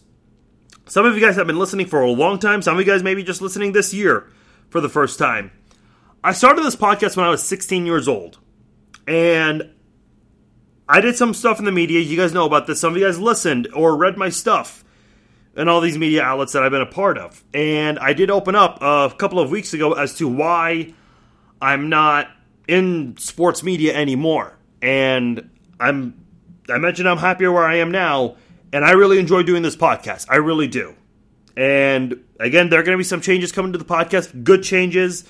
Some 0.87 1.05
of 1.05 1.15
you 1.15 1.21
guys 1.21 1.35
have 1.35 1.47
been 1.47 1.59
listening 1.59 1.87
for 1.87 2.01
a 2.01 2.09
long 2.09 2.39
time. 2.39 2.61
Some 2.61 2.75
of 2.75 2.79
you 2.79 2.91
guys 2.91 3.03
maybe 3.03 3.23
just 3.23 3.41
listening 3.41 3.73
this 3.73 3.93
year 3.93 4.31
for 4.69 4.81
the 4.81 4.89
first 4.89 5.19
time. 5.19 5.51
I 6.23 6.31
started 6.31 6.63
this 6.63 6.75
podcast 6.75 7.17
when 7.17 7.25
I 7.25 7.29
was 7.29 7.43
16 7.43 7.85
years 7.85 8.07
old. 8.07 8.39
And 9.07 9.74
I 10.87 11.01
did 11.01 11.15
some 11.15 11.33
stuff 11.33 11.59
in 11.59 11.65
the 11.65 11.71
media. 11.71 11.99
You 11.99 12.17
guys 12.17 12.33
know 12.33 12.45
about 12.45 12.67
this. 12.67 12.79
Some 12.79 12.93
of 12.93 12.99
you 12.99 13.05
guys 13.05 13.19
listened 13.19 13.67
or 13.73 13.95
read 13.95 14.17
my 14.17 14.29
stuff 14.29 14.83
in 15.55 15.67
all 15.67 15.81
these 15.81 15.97
media 15.97 16.21
outlets 16.21 16.53
that 16.53 16.63
I've 16.63 16.71
been 16.71 16.81
a 16.81 16.85
part 16.85 17.17
of. 17.17 17.43
And 17.53 17.97
I 17.99 18.13
did 18.13 18.29
open 18.29 18.55
up 18.55 18.79
a 18.81 19.13
couple 19.17 19.39
of 19.39 19.49
weeks 19.49 19.73
ago 19.73 19.93
as 19.93 20.15
to 20.15 20.27
why 20.27 20.93
I'm 21.61 21.89
not 21.89 22.29
in 22.67 23.15
sports 23.17 23.63
media 23.63 23.95
anymore. 23.95 24.57
And 24.81 25.49
I'm 25.79 26.25
I 26.69 26.77
mentioned 26.77 27.07
I'm 27.07 27.17
happier 27.17 27.51
where 27.51 27.63
I 27.63 27.75
am 27.75 27.91
now 27.91 28.37
and 28.73 28.83
I 28.83 28.91
really 28.91 29.19
enjoy 29.19 29.43
doing 29.43 29.61
this 29.61 29.75
podcast. 29.75 30.27
I 30.29 30.37
really 30.37 30.67
do. 30.67 30.95
And 31.55 32.23
again, 32.39 32.69
there 32.69 32.79
are 32.79 32.83
going 32.83 32.95
to 32.95 32.97
be 32.97 33.03
some 33.05 33.21
changes 33.21 33.51
coming 33.51 33.71
to 33.71 33.77
the 33.77 33.85
podcast, 33.85 34.43
good 34.43 34.63
changes. 34.63 35.23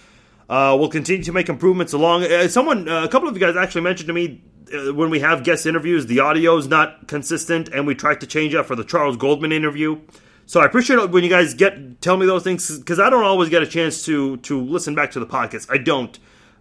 Uh, 0.50 0.76
we'll 0.80 0.90
continue 0.90 1.24
to 1.24 1.32
make 1.32 1.50
improvements 1.50 1.94
along. 1.94 2.24
Uh, 2.24 2.48
someone, 2.48 2.88
uh, 2.88 3.04
a 3.04 3.08
couple 3.08 3.28
of 3.28 3.36
you 3.36 3.40
guys 3.40 3.56
actually 3.56 3.82
mentioned 3.82 4.08
to 4.08 4.14
me 4.14 4.44
uh, 4.74 4.94
when 4.94 5.10
we 5.10 5.20
have 5.20 5.44
guest 5.44 5.66
interviews, 5.66 6.06
the 6.06 6.20
audio 6.20 6.58
is 6.58 6.68
not 6.68 7.08
consistent, 7.08 7.70
and 7.70 7.88
we 7.88 7.96
tried 7.96 8.22
to 8.22 8.28
change 8.28 8.54
that 8.54 8.66
for 8.66 8.76
the 8.76 8.84
Charles 8.84 9.18
Goldman 9.18 9.52
interview. 9.52 10.00
So 10.46 10.60
I 10.60 10.66
appreciate 10.66 11.00
it 11.00 11.12
when 11.12 11.24
you 11.24 11.30
guys 11.30 11.56
get 11.56 12.02
tell 12.02 12.18
me 12.18 12.26
those 12.26 12.44
things 12.44 12.78
because 12.78 13.00
I 13.00 13.10
don't 13.10 13.24
always 13.24 13.50
get 13.50 13.64
a 13.64 13.68
chance 13.68 14.06
to 14.06 14.38
to 14.38 14.62
listen 14.62 14.94
back 14.94 15.12
to 15.12 15.20
the 15.20 15.26
podcast. 15.26 15.72
I 15.72 15.78
don't. 15.80 16.18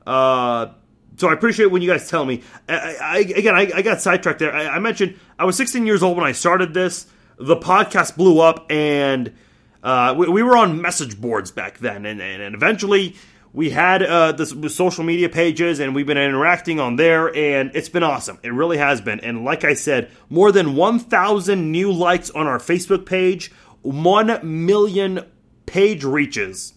Uh, 0.07 0.69
so 1.17 1.29
I 1.29 1.33
appreciate 1.33 1.67
when 1.67 1.83
you 1.83 1.91
guys 1.91 2.09
tell 2.09 2.25
me. 2.25 2.43
I, 2.69 2.97
I 3.01 3.19
again, 3.19 3.55
I, 3.55 3.71
I, 3.75 3.83
got 3.83 4.01
sidetracked 4.01 4.39
there. 4.39 4.55
I, 4.55 4.69
I, 4.69 4.79
mentioned 4.81 5.19
I 5.39 5.45
was 5.45 5.57
16 5.57 5.87
years 5.87 6.03
old 6.03 6.17
when 6.17 6.27
I 6.27 6.33
started 6.33 6.75
this. 6.75 7.07
The 7.39 7.57
podcast 7.57 8.17
blew 8.17 8.41
up, 8.41 8.67
and 8.71 9.35
uh, 9.83 10.15
we, 10.17 10.29
we, 10.29 10.43
were 10.43 10.57
on 10.57 10.81
message 10.81 11.21
boards 11.21 11.51
back 11.51 11.79
then, 11.79 12.05
and, 12.07 12.21
and, 12.21 12.43
and 12.43 12.55
eventually 12.55 13.17
we 13.55 13.71
had 13.71 14.03
uh, 14.03 14.33
the 14.33 14.69
social 14.69 15.05
media 15.05 15.29
pages, 15.29 15.79
and 15.79 15.95
we've 15.95 16.09
been 16.09 16.19
interacting 16.19 16.81
on 16.81 16.97
there, 16.97 17.35
and 17.35 17.71
it's 17.73 17.89
been 17.89 18.03
awesome. 18.03 18.41
It 18.43 18.53
really 18.53 18.79
has 18.79 19.01
been. 19.01 19.21
And 19.21 19.45
like 19.45 19.63
I 19.63 19.75
said, 19.75 20.11
more 20.29 20.51
than 20.51 20.75
1,000 20.75 21.71
new 21.71 21.93
likes 21.93 22.31
on 22.31 22.49
our 22.49 22.59
Facebook 22.59 23.07
page, 23.07 23.53
1 23.83 24.41
million 24.43 25.25
page 25.67 26.03
reaches 26.03 26.75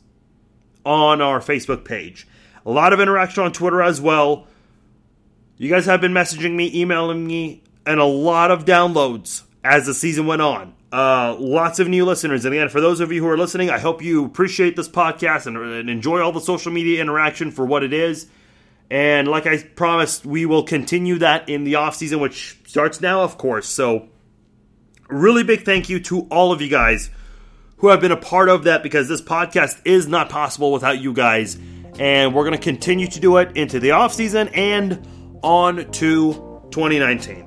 on 0.86 1.20
our 1.20 1.40
Facebook 1.40 1.84
page. 1.84 2.28
A 2.64 2.70
lot 2.70 2.94
of 2.94 3.00
interaction 3.00 3.44
on 3.44 3.52
Twitter 3.54 3.82
as 3.82 4.00
well. 4.00 4.46
You 5.58 5.70
guys 5.70 5.88
have 5.88 6.00
been 6.00 6.14
messaging 6.14 6.56
me, 6.56 6.72
emailing 6.80 7.26
me, 7.26 7.64
and 7.88 8.00
a 8.00 8.06
lot 8.06 8.52
of 8.52 8.66
downloads 8.66 9.42
as 9.64 9.88
the 9.88 9.96
season 9.96 10.28
went 10.28 10.44
on. 10.44 10.76
Uh, 10.92 11.36
lots 11.38 11.80
of 11.80 11.90
new 11.90 12.06
listeners. 12.06 12.46
And 12.46 12.54
again, 12.54 12.70
for 12.70 12.80
those 12.80 13.00
of 13.00 13.12
you 13.12 13.22
who 13.22 13.28
are 13.28 13.38
listening, 13.38 13.70
I 13.70 13.78
hope 13.78 14.02
you 14.02 14.26
appreciate 14.26 14.76
this 14.76 14.88
podcast 14.88 15.46
and, 15.46 15.58
and 15.58 15.90
enjoy 15.90 16.22
all 16.22 16.32
the 16.32 16.40
social 16.40 16.72
media 16.72 17.02
interaction 17.02 17.52
for 17.52 17.66
what 17.66 17.84
it 17.84 17.94
is. 17.94 18.28
And 18.90 19.28
like 19.28 19.46
I 19.46 19.58
promised, 19.58 20.26
we 20.26 20.46
will 20.46 20.64
continue 20.64 21.18
that 21.20 21.50
in 21.50 21.66
the 21.66 21.76
off 21.76 21.96
season, 21.96 22.22
which 22.22 22.58
starts 22.66 23.02
now, 23.02 23.22
of 23.22 23.38
course. 23.38 23.68
So, 23.68 24.08
really 25.10 25.44
big 25.44 25.64
thank 25.64 25.90
you 25.90 26.00
to 26.02 26.22
all 26.32 26.54
of 26.54 26.62
you 26.62 26.70
guys 26.70 27.10
who 27.78 27.90
have 27.90 28.00
been 28.00 28.12
a 28.12 28.18
part 28.18 28.48
of 28.50 28.64
that 28.64 28.84
because 28.84 29.10
this 29.10 29.22
podcast 29.22 29.82
is 29.84 30.08
not 30.08 30.30
possible 30.30 30.72
without 30.72 31.00
you 31.00 31.12
guys. 31.12 31.58
And 32.00 32.34
we're 32.34 32.44
going 32.44 32.58
to 32.58 32.64
continue 32.64 33.08
to 33.08 33.20
do 33.20 33.38
it 33.38 33.58
into 33.58 33.80
the 33.80 33.92
off 33.92 34.14
season 34.14 34.50
and 34.50 35.06
on 35.44 35.92
to 35.92 36.34
2019. 36.72 37.47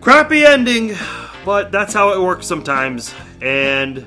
Crappy 0.00 0.46
ending, 0.46 0.96
but 1.44 1.70
that's 1.70 1.92
how 1.92 2.14
it 2.14 2.20
works 2.22 2.46
sometimes. 2.46 3.14
And 3.42 3.98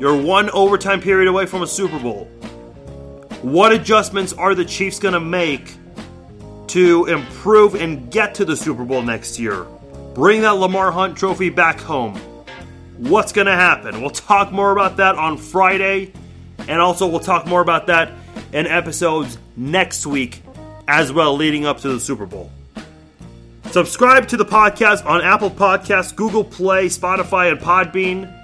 you're 0.00 0.16
one 0.16 0.48
overtime 0.50 1.02
period 1.02 1.28
away 1.28 1.44
from 1.44 1.62
a 1.62 1.66
Super 1.66 1.98
Bowl. 1.98 2.24
What 3.42 3.72
adjustments 3.72 4.32
are 4.32 4.54
the 4.54 4.64
Chiefs 4.64 4.98
going 4.98 5.12
to 5.12 5.20
make 5.20 5.74
to 6.68 7.04
improve 7.06 7.74
and 7.74 8.10
get 8.10 8.36
to 8.36 8.46
the 8.46 8.56
Super 8.56 8.84
Bowl 8.84 9.02
next 9.02 9.38
year? 9.38 9.66
Bring 10.14 10.40
that 10.42 10.52
Lamar 10.52 10.90
Hunt 10.90 11.16
trophy 11.18 11.50
back 11.50 11.78
home. 11.78 12.16
What's 12.96 13.32
going 13.32 13.46
to 13.46 13.54
happen? 13.54 14.00
We'll 14.00 14.10
talk 14.10 14.50
more 14.50 14.72
about 14.72 14.96
that 14.96 15.16
on 15.16 15.36
Friday, 15.36 16.12
and 16.66 16.80
also 16.80 17.06
we'll 17.06 17.20
talk 17.20 17.46
more 17.46 17.60
about 17.60 17.86
that 17.88 18.12
in 18.52 18.66
episodes 18.66 19.36
next 19.56 20.06
week 20.06 20.42
as 20.88 21.12
well, 21.12 21.36
leading 21.36 21.66
up 21.66 21.80
to 21.82 21.88
the 21.88 22.00
Super 22.00 22.24
Bowl. 22.24 22.50
Subscribe 23.70 24.26
to 24.28 24.38
the 24.38 24.46
podcast 24.46 25.04
on 25.04 25.20
Apple 25.20 25.50
Podcasts, 25.50 26.16
Google 26.16 26.42
Play, 26.42 26.86
Spotify, 26.86 27.52
and 27.52 27.60
Podbean. 27.60 28.34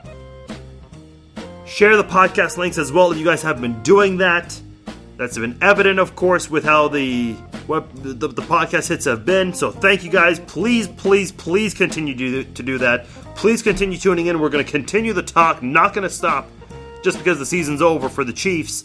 Share 1.67 1.97
the 1.97 2.05
podcast 2.05 2.59
links 2.59 2.77
as 2.77 2.93
well. 2.93 3.11
If 3.11 3.19
you 3.19 3.25
guys 3.25 3.43
have 3.43 3.59
been 3.59 3.83
doing 3.83 4.19
that. 4.19 4.61
That's 5.17 5.39
been 5.39 5.57
evident, 5.63 5.99
of 5.99 6.15
course, 6.15 6.51
with 6.51 6.65
how 6.65 6.89
the 6.89 7.33
what 7.67 7.89
the, 8.03 8.29
the 8.29 8.43
podcast 8.43 8.89
hits 8.89 9.07
have 9.07 9.25
been. 9.25 9.55
So 9.55 9.71
thank 9.71 10.05
you 10.05 10.11
guys. 10.11 10.41
Please, 10.41 10.89
please, 10.89 11.33
please 11.33 11.73
continue 11.73 12.15
to, 12.15 12.45
to 12.45 12.63
do 12.63 12.77
that. 12.79 13.07
Please 13.35 13.63
continue 13.63 13.97
tuning 13.97 14.27
in. 14.27 14.41
We're 14.41 14.51
going 14.51 14.65
to 14.65 14.71
continue 14.71 15.15
the 15.15 15.23
talk. 15.23 15.63
Not 15.63 15.95
going 15.95 16.03
to 16.03 16.15
stop 16.15 16.51
just 17.03 17.17
because 17.17 17.39
the 17.39 17.47
season's 17.47 17.81
over 17.81 18.11
for 18.11 18.25
the 18.25 18.33
Chiefs. 18.33 18.85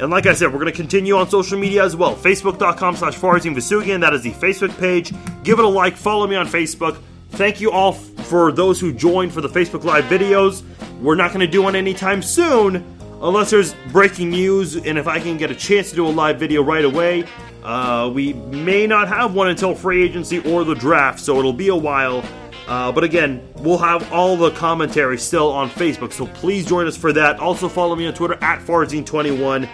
And 0.00 0.10
like 0.10 0.26
I 0.26 0.34
said, 0.34 0.52
we're 0.52 0.60
going 0.60 0.72
to 0.72 0.76
continue 0.76 1.16
on 1.16 1.28
social 1.28 1.58
media 1.58 1.84
as 1.84 1.96
well. 1.96 2.14
Facebook.com 2.14 2.96
slash 2.96 3.16
Farzin 3.16 3.54
Vousoughian. 3.54 4.00
That 4.00 4.14
is 4.14 4.22
the 4.22 4.30
Facebook 4.32 4.78
page. 4.78 5.12
Give 5.42 5.58
it 5.58 5.64
a 5.64 5.68
like. 5.68 5.96
Follow 5.96 6.26
me 6.26 6.36
on 6.36 6.46
Facebook. 6.46 7.00
Thank 7.30 7.60
you 7.60 7.70
all 7.70 7.92
for 7.92 8.52
those 8.52 8.80
who 8.80 8.92
joined 8.92 9.32
for 9.32 9.40
the 9.40 9.48
Facebook 9.48 9.84
Live 9.84 10.04
videos. 10.04 10.62
We're 11.00 11.16
not 11.16 11.28
going 11.28 11.40
to 11.40 11.46
do 11.46 11.62
one 11.62 11.74
anytime 11.74 12.22
soon 12.22 12.84
unless 13.20 13.50
there's 13.50 13.74
breaking 13.90 14.30
news 14.30 14.76
and 14.76 14.96
if 14.98 15.08
I 15.08 15.18
can 15.18 15.36
get 15.36 15.50
a 15.50 15.54
chance 15.54 15.90
to 15.90 15.96
do 15.96 16.06
a 16.06 16.10
live 16.10 16.38
video 16.38 16.62
right 16.62 16.84
away. 16.84 17.24
Uh, 17.64 18.10
we 18.14 18.32
may 18.32 18.86
not 18.86 19.08
have 19.08 19.34
one 19.34 19.48
until 19.48 19.74
free 19.74 20.02
agency 20.02 20.38
or 20.50 20.64
the 20.64 20.74
draft, 20.74 21.18
so 21.18 21.38
it'll 21.38 21.52
be 21.52 21.68
a 21.68 21.76
while. 21.76 22.24
Uh, 22.66 22.92
but 22.92 23.02
again, 23.02 23.46
we'll 23.56 23.78
have 23.78 24.12
all 24.12 24.36
the 24.36 24.50
commentary 24.52 25.18
still 25.18 25.50
on 25.50 25.68
Facebook, 25.70 26.12
so 26.12 26.26
please 26.26 26.66
join 26.66 26.86
us 26.86 26.96
for 26.96 27.12
that. 27.12 27.40
Also, 27.40 27.68
follow 27.68 27.96
me 27.96 28.06
on 28.06 28.14
Twitter 28.14 28.38
at 28.42 28.60
Farzine21 28.60 29.68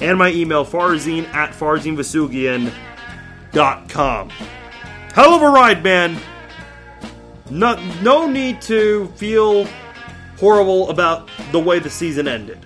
and 0.00 0.18
my 0.18 0.30
email, 0.30 0.64
farzine 0.64 1.26
at 1.34 1.52
farzinvousoughian.com. 1.52 4.30
Hell 5.14 5.34
of 5.34 5.42
a 5.42 5.48
ride, 5.48 5.82
man. 5.82 6.18
No, 7.50 7.74
no 8.00 8.30
need 8.30 8.62
to 8.62 9.08
feel 9.16 9.66
horrible 10.38 10.88
about 10.88 11.28
the 11.52 11.58
way 11.58 11.80
the 11.80 11.90
season 11.90 12.28
ended. 12.28 12.64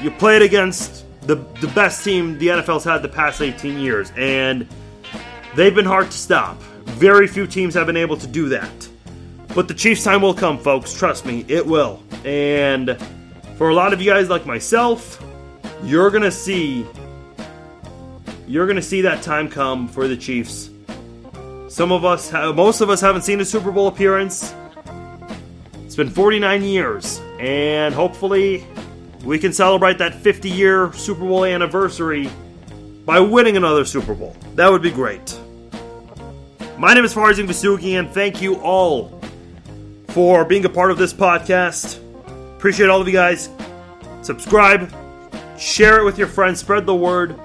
You 0.00 0.12
played 0.12 0.42
against 0.42 1.04
the, 1.22 1.36
the 1.60 1.70
best 1.74 2.04
team 2.04 2.38
the 2.38 2.48
NFL's 2.48 2.84
had 2.84 3.02
the 3.02 3.08
past 3.08 3.42
18 3.42 3.78
years, 3.78 4.12
and 4.16 4.66
they've 5.56 5.74
been 5.74 5.84
hard 5.84 6.10
to 6.10 6.16
stop. 6.16 6.60
Very 6.84 7.26
few 7.26 7.46
teams 7.46 7.74
have 7.74 7.86
been 7.86 7.96
able 7.96 8.16
to 8.16 8.26
do 8.26 8.48
that. 8.50 8.88
But 9.54 9.68
the 9.68 9.74
Chiefs' 9.74 10.04
time 10.04 10.22
will 10.22 10.34
come, 10.34 10.58
folks. 10.58 10.94
Trust 10.94 11.26
me, 11.26 11.44
it 11.48 11.66
will. 11.66 12.02
And 12.24 12.96
for 13.56 13.68
a 13.68 13.74
lot 13.74 13.92
of 13.92 14.00
you 14.00 14.10
guys 14.10 14.28
like 14.28 14.46
myself, 14.46 15.22
you're 15.82 16.10
gonna 16.10 16.30
see 16.30 16.86
you're 18.46 18.66
gonna 18.66 18.82
see 18.82 19.02
that 19.02 19.22
time 19.22 19.48
come 19.48 19.88
for 19.88 20.08
the 20.08 20.16
Chiefs. 20.16 20.70
Some 21.68 21.92
of 21.92 22.04
us, 22.04 22.32
most 22.32 22.80
of 22.80 22.90
us, 22.90 23.00
haven't 23.00 23.22
seen 23.22 23.40
a 23.40 23.44
Super 23.44 23.70
Bowl 23.70 23.86
appearance. 23.86 24.54
It's 25.84 25.94
been 25.94 26.10
49 26.10 26.62
years, 26.64 27.20
and 27.38 27.94
hopefully, 27.94 28.66
we 29.24 29.38
can 29.38 29.52
celebrate 29.52 29.98
that 29.98 30.14
50 30.14 30.50
year 30.50 30.92
Super 30.92 31.20
Bowl 31.20 31.44
anniversary 31.44 32.28
by 33.04 33.20
winning 33.20 33.56
another 33.56 33.84
Super 33.84 34.14
Bowl. 34.14 34.36
That 34.56 34.70
would 34.70 34.82
be 34.82 34.90
great. 34.90 35.38
My 36.76 36.94
name 36.94 37.04
is 37.04 37.14
Farzin 37.14 37.46
Vasugi, 37.46 37.98
and 37.98 38.10
thank 38.10 38.42
you 38.42 38.56
all 38.56 39.20
for 40.08 40.44
being 40.44 40.64
a 40.64 40.68
part 40.68 40.90
of 40.90 40.98
this 40.98 41.12
podcast. 41.12 41.98
Appreciate 42.56 42.88
all 42.88 43.00
of 43.00 43.06
you 43.06 43.12
guys. 43.12 43.48
Subscribe, 44.22 44.92
Share 45.60 46.00
it 46.00 46.04
with 46.04 46.16
your 46.16 46.26
friends, 46.26 46.58
spread 46.58 46.86
the 46.86 46.94
word. 46.94 47.38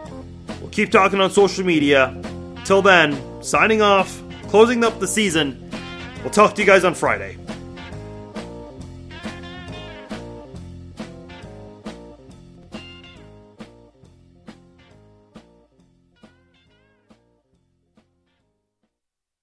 We'll 0.62 0.70
keep 0.70 0.90
talking 0.90 1.20
on 1.20 1.30
social 1.30 1.66
media. 1.66 2.16
Till 2.64 2.82
then, 2.82 3.44
signing 3.44 3.82
off, 3.82 4.24
closing 4.44 4.86
up 4.86 5.02
the 5.02 5.08
season. 5.08 5.70
We'll 6.24 6.32
talk 6.32 6.56
to 6.56 6.62
you 6.62 6.66
guys 6.66 6.86
on 6.86 6.96
Friday. 6.96 7.38